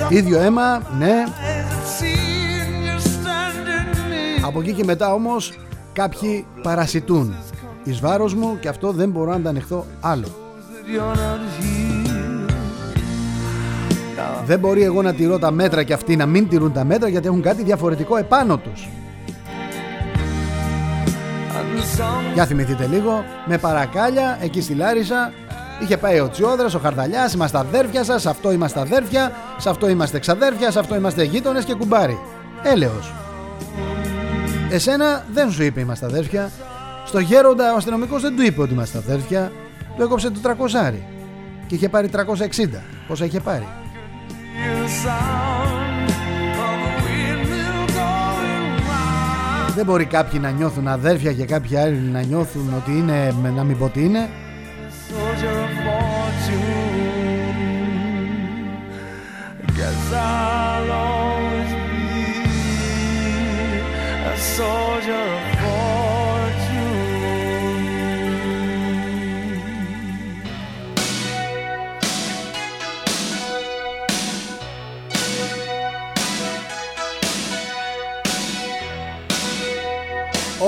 Ίδιο 0.08 0.38
αίμα, 0.38 0.82
ναι 0.98 1.24
Από 4.52 4.60
εκεί 4.60 4.72
και 4.72 4.84
μετά 4.84 5.12
όμως 5.12 5.52
Κάποιοι 5.92 6.46
παρασιτούν 6.62 7.34
Εις 7.84 8.00
βάρος 8.00 8.34
μου 8.34 8.58
και 8.60 8.68
αυτό 8.68 8.92
δεν 8.92 9.10
μπορώ 9.10 9.32
να 9.32 9.40
τα 9.40 9.48
ανεχθώ 9.48 9.86
άλλο 10.00 10.26
δεν 14.46 14.58
μπορεί 14.58 14.82
εγώ 14.82 15.02
να 15.02 15.14
τηρώ 15.14 15.38
τα 15.38 15.50
μέτρα 15.50 15.82
και 15.82 15.92
αυτοί 15.92 16.16
να 16.16 16.26
μην 16.26 16.48
τηρούν 16.48 16.72
τα 16.72 16.84
μέτρα 16.84 17.08
γιατί 17.08 17.26
έχουν 17.26 17.42
κάτι 17.42 17.62
διαφορετικό 17.62 18.16
επάνω 18.16 18.56
τους. 18.56 18.88
Για 22.34 22.46
θυμηθείτε 22.46 22.86
λίγο, 22.86 23.24
με 23.46 23.58
παρακάλια 23.58 24.38
εκεί 24.40 24.60
στη 24.60 24.74
Λάρισα 24.74 25.32
είχε 25.82 25.96
πάει 25.96 26.20
ο 26.20 26.28
Τσιόδρας, 26.30 26.74
ο 26.74 26.78
Χαρδαλιάς, 26.78 27.32
είμαστε 27.32 27.58
αδέρφια 27.58 28.04
σας, 28.04 28.26
αυτό 28.26 28.52
είμαστε 28.52 28.80
αδέρφια, 28.80 29.32
σε 29.56 29.68
αυτό 29.68 29.88
είμαστε 29.88 30.18
ξαδέρφια, 30.18 30.70
σε 30.70 30.78
αυτό 30.78 30.94
είμαστε 30.94 31.22
γείτονες 31.22 31.64
και 31.64 31.74
κουμπάρι. 31.74 32.18
Έλεος. 32.62 33.12
Εσένα 34.72 35.24
δεν 35.32 35.52
σου 35.52 35.62
είπε 35.62 35.80
είμαστε 35.80 36.06
αδέρφια. 36.06 36.50
Στο 37.06 37.18
γέροντα 37.18 37.72
ο 37.72 37.76
αστυνομικός 37.76 38.22
δεν 38.22 38.36
του 38.36 38.42
είπε 38.42 38.60
ότι 38.60 38.72
είμαστε 38.72 38.98
αδέρφια. 38.98 39.52
Του 39.96 40.02
έκοψε 40.02 40.30
το 40.30 40.40
300 40.42 40.94
και 41.66 41.74
είχε 41.74 41.88
πάρει 41.88 42.10
360. 42.12 42.18
Πόσα 43.08 43.24
είχε 43.24 43.40
πάρει. 43.40 43.66
Δεν 49.74 49.84
μπορεί 49.84 50.04
κάποιοι 50.04 50.40
να 50.42 50.50
νιώθουν 50.50 50.88
αδέρφια 50.88 51.32
και 51.32 51.44
κάποιοι 51.44 51.76
άλλοι 51.76 51.98
να 51.98 52.22
νιώθουν 52.22 52.74
ότι 52.76 52.90
είναι, 52.90 53.34
να 53.54 53.64
μην 53.64 53.78
πω 53.78 53.88
τι 53.88 54.04
είναι. 54.04 54.28
Ο 64.52 64.54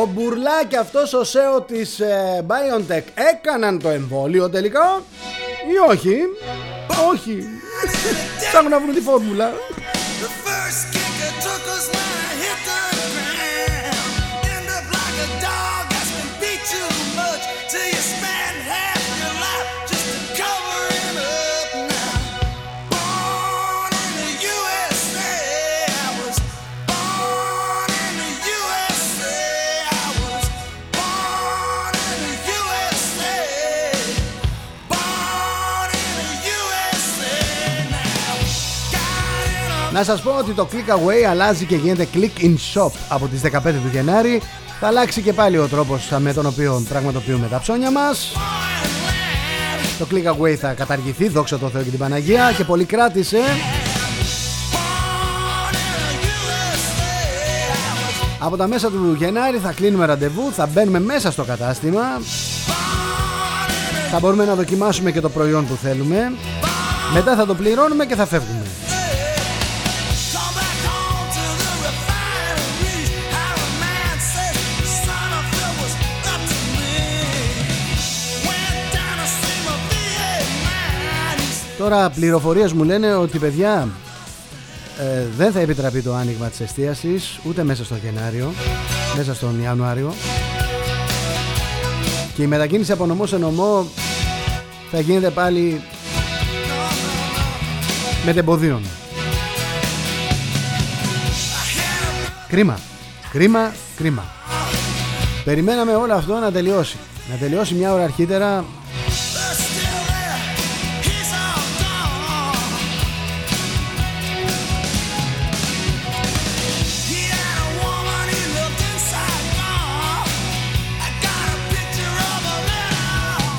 Μπουρλά 0.06 0.64
και 0.68 0.76
αυτός 0.76 1.12
ο 1.12 1.24
ΣΕΟ 1.24 1.60
της 1.60 2.00
ε, 2.00 2.44
BioNTech 2.48 3.02
έκαναν 3.14 3.78
το 3.78 3.88
εμβόλιο 3.88 4.50
τελικά 4.50 5.02
ή 5.72 5.90
όχι; 5.90 6.18
Όχι. 7.12 7.44
Ψάχνουν 8.48 8.70
να 8.70 8.80
βρουν 8.80 8.94
τη 8.94 9.00
φόρμουλα. 9.00 9.52
Να 39.94 40.04
σας 40.04 40.22
πω 40.22 40.30
ότι 40.38 40.52
το 40.52 40.68
Click 40.72 40.92
Away 40.92 41.22
αλλάζει 41.30 41.64
και 41.64 41.76
γίνεται 41.76 42.08
Click 42.14 42.42
in 42.42 42.54
Shop 42.74 42.90
από 43.08 43.26
τις 43.26 43.40
15 43.40 43.60
του 43.62 43.88
Γενάρη. 43.92 44.42
Θα 44.80 44.86
αλλάξει 44.86 45.22
και 45.22 45.32
πάλι 45.32 45.58
ο 45.58 45.68
τρόπος 45.68 46.12
με 46.18 46.32
τον 46.32 46.46
οποίο 46.46 46.84
πραγματοποιούμε 46.88 47.46
τα 47.46 47.58
ψώνια 47.60 47.90
μας. 47.90 48.32
Το 49.98 50.06
Click 50.10 50.40
Away 50.40 50.54
θα 50.54 50.72
καταργηθεί, 50.72 51.28
δόξα 51.28 51.58
τω 51.58 51.68
Θεώ 51.68 51.82
και 51.82 51.90
την 51.90 51.98
Παναγία 51.98 52.52
και 52.56 52.64
πολύ 52.64 52.84
κράτησε. 52.84 53.38
Από 58.38 58.56
τα 58.56 58.66
μέσα 58.66 58.90
του 58.90 59.16
Γενάρη 59.18 59.58
θα 59.58 59.72
κλείνουμε 59.72 60.06
ραντεβού, 60.06 60.52
θα 60.52 60.66
μπαίνουμε 60.66 61.00
μέσα 61.00 61.30
στο 61.30 61.44
κατάστημα. 61.44 62.02
Θα 64.10 64.18
μπορούμε 64.20 64.44
να 64.44 64.54
δοκιμάσουμε 64.54 65.10
και 65.10 65.20
το 65.20 65.28
προϊόν 65.28 65.66
που 65.66 65.74
θέλουμε. 65.74 66.32
Μετά 67.14 67.36
θα 67.36 67.46
το 67.46 67.54
πληρώνουμε 67.54 68.06
και 68.06 68.14
θα 68.14 68.26
φεύγουμε. 68.26 68.63
Τώρα 81.78 82.10
πληροφορίες 82.10 82.72
μου 82.72 82.84
λένε 82.84 83.14
ότι 83.14 83.38
παιδιά 83.38 83.88
ε, 84.98 85.26
δεν 85.36 85.52
θα 85.52 85.60
επιτραπεί 85.60 86.02
το 86.02 86.14
άνοιγμα 86.14 86.48
της 86.48 86.60
εστίασης 86.60 87.38
ούτε 87.44 87.62
μέσα 87.64 87.84
στο 87.84 87.96
Γενάριο, 87.96 88.52
μέσα 89.16 89.34
στον 89.34 89.62
Ιανουάριο 89.62 90.14
και 92.34 92.42
η 92.42 92.46
μετακίνηση 92.46 92.92
από 92.92 93.06
νομό 93.06 93.26
σε 93.26 93.38
νομό 93.38 93.86
θα 94.90 95.00
γίνεται 95.00 95.30
πάλι 95.30 95.82
με 98.24 98.32
τεμποδίων. 98.32 98.82
Κρίμα, 102.48 102.78
κρίμα, 103.32 103.72
κρίμα. 103.96 104.24
Περιμέναμε 105.44 105.94
όλο 105.94 106.14
αυτό 106.14 106.34
να 106.34 106.52
τελειώσει. 106.52 106.96
Να 107.30 107.36
τελειώσει 107.36 107.74
μια 107.74 107.92
ώρα 107.92 108.02
αρχίτερα 108.02 108.64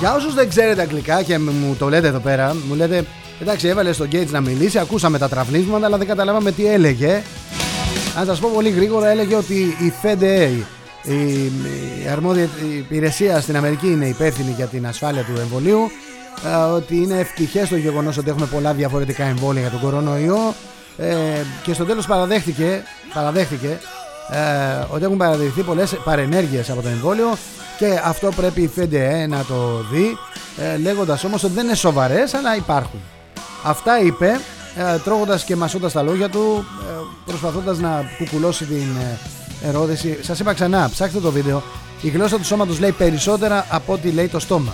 Για 0.06 0.14
όσους 0.14 0.34
δεν 0.34 0.50
ξέρετε 0.50 0.82
αγγλικά 0.82 1.22
και 1.24 1.40
μου 1.40 1.76
το 1.80 1.90
λέτε 1.90 2.08
εδώ 2.08 2.20
πέρα, 2.20 2.56
μου 2.68 2.76
λέτε 2.76 3.06
εντάξει, 3.42 3.68
έβαλε 3.68 3.94
στον 3.94 4.08
Gates 4.12 4.30
να 4.30 4.42
μιλήσει, 4.42 4.80
ακούσαμε 4.80 5.18
τα 5.18 5.30
τραυλίσματα, 5.30 5.86
αλλά 5.86 5.98
δεν 5.98 6.08
καταλάβαμε 6.08 6.52
τι 6.52 6.68
έλεγε. 6.68 7.22
Αν 8.18 8.26
σας 8.26 8.40
πω 8.40 8.50
πολύ 8.54 8.70
γρήγορα, 8.70 9.10
έλεγε 9.10 9.36
ότι 9.36 9.54
η 9.56 9.94
FDA, 10.02 10.50
η, 11.04 12.10
αρμόδια 12.12 12.50
υπηρεσία 12.78 13.42
στην 13.42 13.58
Αμερική, 13.58 13.88
είναι 13.88 14.06
υπεύθυνη 14.06 14.52
για 14.52 14.66
την 14.66 14.88
ασφάλεια 14.88 15.24
του 15.24 15.40
εμβολίου. 15.40 15.92
Ότι 16.76 16.96
είναι 16.96 17.20
ευτυχές 17.20 17.70
το 17.70 17.76
γεγονός 17.76 18.18
ότι 18.18 18.30
έχουμε 18.30 18.46
πολλά 18.46 18.74
διαφορετικά 18.74 19.24
εμβόλια 19.24 19.62
για 19.62 19.70
τον 19.70 19.80
κορονοϊό. 19.80 20.54
Ε, 20.98 21.16
και 21.64 21.74
στο 21.74 21.86
τέλος 21.86 22.06
παραδέχτηκε, 22.06 22.84
παραδέχτηκε 23.14 23.80
ε, 24.30 24.86
ότι 24.90 25.04
έχουν 25.04 25.18
παραδεχθεί 25.18 25.62
πολλές 25.62 25.98
παρενέργειες 26.04 26.70
από 26.70 26.82
το 26.82 26.88
εμβόλιο 26.88 27.38
και 27.78 28.00
αυτό 28.04 28.30
πρέπει 28.36 28.62
η 28.62 28.68
ΦΕΝΤΕ 28.68 29.28
να 29.30 29.44
το 29.44 29.86
δει 29.92 30.18
ε, 30.58 30.78
λέγοντας 30.78 31.24
όμως 31.24 31.44
ότι 31.44 31.54
δεν 31.54 31.66
είναι 31.66 31.76
σοβαρές 31.76 32.34
αλλά 32.34 32.56
υπάρχουν. 32.56 33.00
Αυτά 33.64 34.02
είπε 34.02 34.40
ε, 34.76 34.98
τρώγοντας 34.98 35.44
και 35.44 35.56
μασώντας 35.56 35.92
τα 35.92 36.02
λόγια 36.02 36.30
του 36.30 36.66
ε, 36.82 36.94
προσπαθώντας 37.26 37.78
να 37.78 38.12
κουκουλώσει 38.18 38.66
την 38.66 38.88
ε, 39.02 39.68
ερώτηση. 39.68 40.18
Σας 40.22 40.40
είπα 40.40 40.54
ξανά, 40.54 40.90
ψάξτε 40.92 41.20
το 41.20 41.32
βίντεο. 41.32 41.64
Η 42.02 42.10
γλώσσα 42.10 42.38
του 42.38 42.46
σώματος 42.46 42.80
λέει 42.80 42.92
περισσότερα 42.92 43.66
από 43.70 43.94
ό,τι 43.94 44.12
λέει 44.12 44.28
το 44.28 44.40
στόμα. 44.40 44.74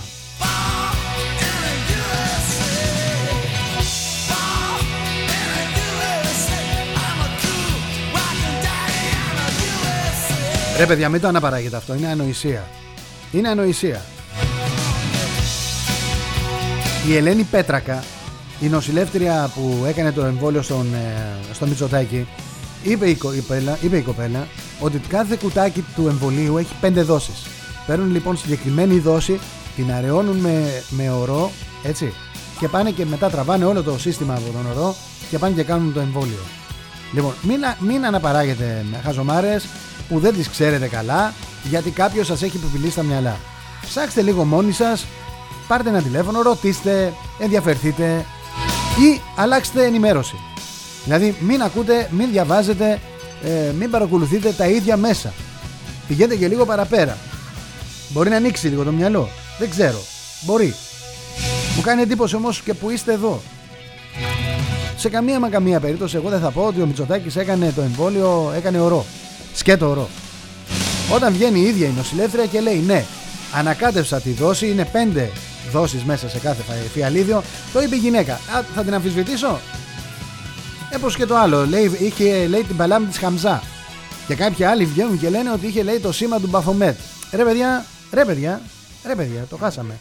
Ρε 10.82 10.88
παιδιά 10.88 11.08
μην 11.08 11.20
το 11.20 11.28
αναπαράγετε 11.28 11.76
αυτό, 11.76 11.94
είναι 11.94 12.06
ανοησία. 12.06 12.68
Είναι 13.32 13.48
ανοησία. 13.48 14.00
Η 17.08 17.16
Ελένη 17.16 17.42
Πέτρακα, 17.42 18.04
η 18.60 18.66
νοσηλεύτρια 18.66 19.50
που 19.54 19.84
έκανε 19.88 20.12
το 20.12 20.24
εμβόλιο 20.24 20.62
στον, 20.62 20.94
ε, 20.94 21.54
στο 21.54 21.66
Μητσοτάκι, 21.66 22.26
είπε 22.82 23.08
η, 23.08 23.14
κοπέλα, 23.14 23.78
είπε 23.80 23.96
η 23.96 24.00
κοπέλα 24.00 24.46
ότι 24.80 24.98
κάθε 24.98 25.36
κουτάκι 25.36 25.84
του 25.94 26.08
εμβολίου 26.08 26.56
έχει 26.56 26.74
πέντε 26.80 27.02
δόσεις. 27.02 27.46
Παίρνουν 27.86 28.10
λοιπόν 28.10 28.36
συγκεκριμένη 28.36 28.98
δόση, 28.98 29.40
την 29.76 29.92
αραιώνουν 29.92 30.36
με, 30.36 30.82
με 30.88 31.10
ορό, 31.10 31.50
έτσι, 31.82 32.12
και 32.58 32.68
πάνε 32.68 32.90
και 32.90 33.04
μετά 33.04 33.30
τραβάνε 33.30 33.64
όλο 33.64 33.82
το 33.82 33.98
σύστημα 33.98 34.34
από 34.34 34.44
τον 34.52 34.66
ορό 34.76 34.94
και 35.30 35.38
πάνε 35.38 35.54
και 35.54 35.62
κάνουν 35.62 35.92
το 35.92 36.00
εμβόλιο. 36.00 36.42
Λοιπόν, 37.12 37.32
μην, 37.42 37.60
μην 37.78 38.06
αναπαράγετε 38.06 38.84
χαζομάρες 39.04 39.66
που 40.08 40.18
δεν 40.18 40.34
τις 40.34 40.48
ξέρετε 40.48 40.86
καλά 40.86 41.34
γιατί 41.62 41.90
κάποιος 41.90 42.26
σας 42.26 42.42
έχει 42.42 42.56
επιπηλήσει 42.56 42.92
στα 42.92 43.02
μυαλά. 43.02 43.36
Ψάξτε 43.86 44.22
λίγο 44.22 44.44
μόνοι 44.44 44.72
σας, 44.72 45.06
πάρτε 45.68 45.88
ένα 45.88 46.02
τηλέφωνο, 46.02 46.42
ρωτήστε, 46.42 47.12
ενδιαφερθείτε 47.38 48.24
ή 48.98 49.20
αλλάξτε 49.36 49.84
ενημέρωση. 49.84 50.36
Δηλαδή 51.04 51.36
μην 51.40 51.62
ακούτε, 51.62 52.08
μην 52.10 52.30
διαβάζετε, 52.30 53.00
ε, 53.44 53.72
μην 53.78 53.90
παρακολουθείτε 53.90 54.52
τα 54.52 54.66
ίδια 54.66 54.96
μέσα. 54.96 55.32
Πηγαίνετε 56.08 56.36
και 56.36 56.48
λίγο 56.48 56.64
παραπέρα. 56.64 57.16
Μπορεί 58.08 58.30
να 58.30 58.36
ανοίξει 58.36 58.68
λίγο 58.68 58.82
το 58.84 58.92
μυαλό. 58.92 59.28
Δεν 59.58 59.70
ξέρω. 59.70 59.98
Μπορεί. 60.40 60.74
Μου 61.76 61.82
κάνει 61.82 62.02
εντύπωση 62.02 62.36
όμως 62.36 62.60
και 62.60 62.74
που 62.74 62.90
είστε 62.90 63.12
εδώ. 63.12 63.42
Σε 64.96 65.08
καμία 65.08 65.40
μα 65.40 65.48
καμία 65.48 65.80
περίπτωση 65.80 66.16
εγώ 66.16 66.28
δεν 66.28 66.40
θα 66.40 66.50
πω 66.50 66.62
ότι 66.62 66.80
ο 66.80 66.86
Μητσοτάκης 66.86 67.36
έκανε 67.36 67.72
το 67.76 67.82
εμβόλιο, 67.82 68.52
έκανε 68.56 68.80
ορό. 68.80 69.04
Σκέτο 69.54 69.88
ορό. 69.88 70.08
Όταν 71.14 71.32
βγαίνει 71.32 71.60
η 71.60 71.62
ίδια 71.62 71.86
η 71.86 71.92
νοσηλεύτρια 71.96 72.46
και 72.46 72.60
λέει 72.60 72.78
ναι, 72.78 73.04
ανακάτευσα 73.54 74.20
τη 74.20 74.30
δόση, 74.30 74.68
είναι 74.68 74.84
πέντε 74.84 75.30
δόσεις 75.72 76.04
μέσα 76.04 76.28
σε 76.28 76.38
κάθε 76.38 76.62
φιαλίδιο, 76.92 77.42
το 77.72 77.82
είπε 77.82 77.94
η 77.94 77.98
γυναίκα. 77.98 78.32
Α, 78.32 78.62
θα 78.74 78.82
την 78.82 78.94
αμφισβητήσω; 78.94 79.60
Έπως 80.90 81.16
και 81.16 81.26
το 81.26 81.36
άλλο, 81.36 81.66
λέει, 81.66 81.96
είχε 81.98 82.46
λέει, 82.46 82.62
την 82.62 82.76
παλάμη 82.76 83.06
της 83.06 83.18
Χαμζά. 83.18 83.62
Και 84.26 84.34
κάποιοι 84.34 84.64
άλλοι 84.64 84.84
βγαίνουν 84.84 85.18
και 85.18 85.28
λένε 85.28 85.50
ότι 85.50 85.66
είχε 85.66 85.82
λέει 85.82 85.98
το 85.98 86.12
σήμα 86.12 86.40
του 86.40 86.48
Μπαφομέτ. 86.48 86.96
Ρε 87.32 87.44
παιδιά, 87.44 87.84
ρε 88.12 88.24
παιδιά, 88.24 88.60
ρε 89.06 89.14
παιδιά, 89.14 89.46
το 89.50 89.56
χάσαμε. 89.56 89.98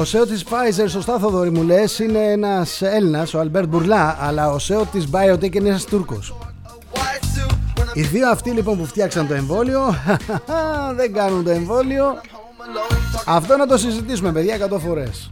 Ο 0.00 0.02
CEO 0.02 0.26
της 0.28 0.44
Pfizer, 0.44 0.88
σωστά 0.88 1.18
Θοδωρή 1.18 1.50
μου 1.50 1.62
λες, 1.62 1.98
είναι 1.98 2.18
ένας 2.18 2.82
Έλληνας, 2.82 3.34
ο 3.34 3.38
Αλμπέρτ 3.38 3.68
Μπουρλά, 3.68 4.16
αλλά 4.20 4.50
ο 4.50 4.56
CEO 4.56 4.82
της 4.92 5.06
BioNTech 5.12 5.54
είναι 5.54 5.68
ένας 5.68 5.84
Τούρκος. 5.84 6.34
Οι 7.92 8.02
δύο 8.02 8.28
αυτοί 8.28 8.50
λοιπόν 8.50 8.78
που 8.78 8.86
φτιάξαν 8.86 9.26
το 9.26 9.34
εμβόλιο 9.34 9.94
δεν 10.98 11.12
κάνουν 11.12 11.44
το 11.44 11.50
εμβόλιο. 11.50 12.04
Αυτό 13.26 13.56
να 13.56 13.66
το 13.66 13.78
συζητήσουμε 13.78 14.32
παιδιά 14.32 14.68
100 14.72 14.78
φορές. 14.78 15.30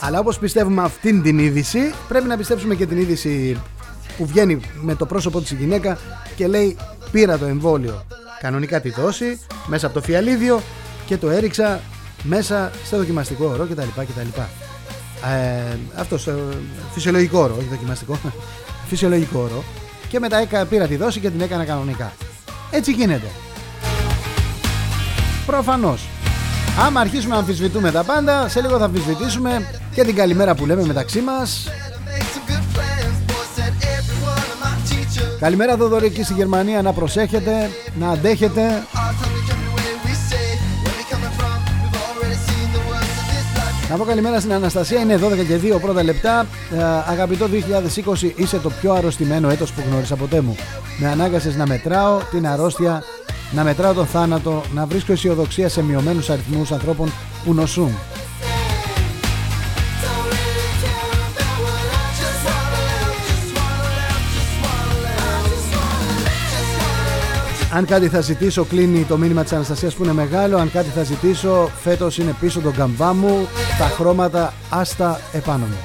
Αλλά 0.00 0.18
όπως 0.18 0.38
πιστεύουμε 0.38 0.82
αυτήν 0.82 1.22
την 1.22 1.38
είδηση 1.38 1.94
πρέπει 2.08 2.26
να 2.26 2.36
πιστέψουμε 2.36 2.74
και 2.74 2.86
την 2.86 2.98
είδηση 2.98 3.60
που 4.16 4.26
βγαίνει 4.26 4.60
με 4.80 4.94
το 4.94 5.06
πρόσωπο 5.06 5.40
της 5.40 5.50
η 5.50 5.54
γυναίκα 5.54 5.98
και 6.36 6.46
λέει 6.46 6.76
πήρα 7.10 7.38
το 7.38 7.44
εμβόλιο 7.44 8.04
κανονικά 8.44 8.80
τη 8.80 8.90
δόση 8.90 9.38
μέσα 9.66 9.86
από 9.86 9.94
το 9.94 10.00
φιαλίδιο 10.02 10.62
και 11.06 11.16
το 11.16 11.30
έριξα 11.30 11.80
μέσα 12.22 12.70
στο 12.84 12.96
δοκιμαστικό 12.96 13.44
ορό 13.46 13.64
κτλ. 13.64 13.88
κτλ. 13.96 14.40
Ε, 15.30 15.76
αυτός 15.94 16.20
στο 16.20 16.32
φυσιολογικό 16.92 17.38
όρο, 17.38 17.54
όχι 17.58 17.66
δοκιμαστικό. 17.70 18.18
φυσιολογικό 18.88 19.38
όρο. 19.38 19.64
Και 20.08 20.18
μετά 20.18 20.36
έκα, 20.36 20.64
πήρα 20.64 20.86
τη 20.86 20.96
δόση 20.96 21.20
και 21.20 21.30
την 21.30 21.40
έκανα 21.40 21.64
κανονικά. 21.64 22.12
Έτσι 22.70 22.92
γίνεται. 22.92 23.26
Προφανώς. 25.46 26.08
Άμα 26.86 27.00
αρχίσουμε 27.00 27.34
να 27.34 27.40
αμφισβητούμε 27.40 27.90
τα 27.90 28.04
πάντα, 28.04 28.48
σε 28.48 28.60
λίγο 28.60 28.78
θα 28.78 28.84
αμφισβητήσουμε 28.84 29.66
και 29.94 30.04
την 30.04 30.14
καλημέρα 30.14 30.54
που 30.54 30.66
λέμε 30.66 30.84
μεταξύ 30.86 31.20
μας. 31.20 31.68
Καλημέρα 35.38 35.76
Δοδωρή 35.76 36.12
στη 36.22 36.34
Γερμανία, 36.34 36.82
να 36.82 36.92
προσέχετε, 36.92 37.70
να 37.98 38.10
αντέχετε. 38.10 38.62
Να 43.90 43.96
πω 43.96 44.04
καλημέρα 44.04 44.40
στην 44.40 44.52
Αναστασία, 44.52 45.00
είναι 45.00 45.16
12 45.16 45.44
και 45.46 45.76
2 45.76 45.80
πρώτα 45.80 46.02
λεπτά. 46.02 46.46
Ε, 46.72 46.82
αγαπητό 47.10 47.46
2020, 47.46 48.32
είσαι 48.36 48.58
το 48.58 48.70
πιο 48.70 48.92
αρρωστημένο 48.92 49.48
έτος 49.48 49.72
που 49.72 49.82
γνώρισα 49.88 50.16
ποτέ 50.16 50.40
μου. 50.40 50.56
Με 50.98 51.08
ανάγκασες 51.08 51.56
να 51.56 51.66
μετράω 51.66 52.18
την 52.30 52.46
αρρώστια, 52.46 53.02
να 53.50 53.64
μετράω 53.64 53.92
τον 53.92 54.06
θάνατο, 54.06 54.62
να 54.74 54.86
βρίσκω 54.86 55.12
αισιοδοξία 55.12 55.68
σε 55.68 55.82
μειωμένους 55.82 56.30
αριθμούς 56.30 56.72
ανθρώπων 56.72 57.12
που 57.44 57.54
νοσούν. 57.54 57.94
Αν 67.74 67.84
κάτι 67.84 68.08
θα 68.08 68.20
ζητήσω, 68.20 68.64
κλείνει 68.64 69.04
το 69.04 69.16
μήνυμα 69.16 69.42
της 69.42 69.52
Αναστασίας 69.52 69.94
που 69.94 70.04
είναι 70.04 70.12
μεγάλο. 70.12 70.56
Αν 70.56 70.70
κάτι 70.70 70.88
θα 70.88 71.02
ζητήσω, 71.02 71.70
φέτος 71.82 72.18
είναι 72.18 72.34
πίσω 72.40 72.60
τον 72.60 72.74
καμβά 72.74 73.14
μου. 73.14 73.48
Τα 73.78 73.84
χρώματα 73.84 74.52
άστα 74.70 75.20
επάνω 75.32 75.66
μου. 75.66 75.76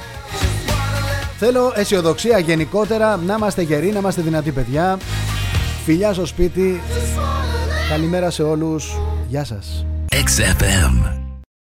Θέλω 1.38 1.72
αισιοδοξία 1.76 2.40
γενικότερα, 2.40 3.18
να 3.18 3.34
είμαστε 3.34 3.62
γεροί, 3.62 3.92
να 3.92 4.00
είμαστε 4.00 4.22
δυνατοί 4.22 4.52
παιδιά. 4.52 4.98
Φιλιά 5.86 6.14
στο 6.14 6.26
σπίτι. 6.26 6.82
Καλημέρα 7.90 8.30
σε 8.30 8.44
όλους. 8.44 8.98
Γεια 9.28 9.44
σας. 9.44 9.86
XFM. 10.10 11.19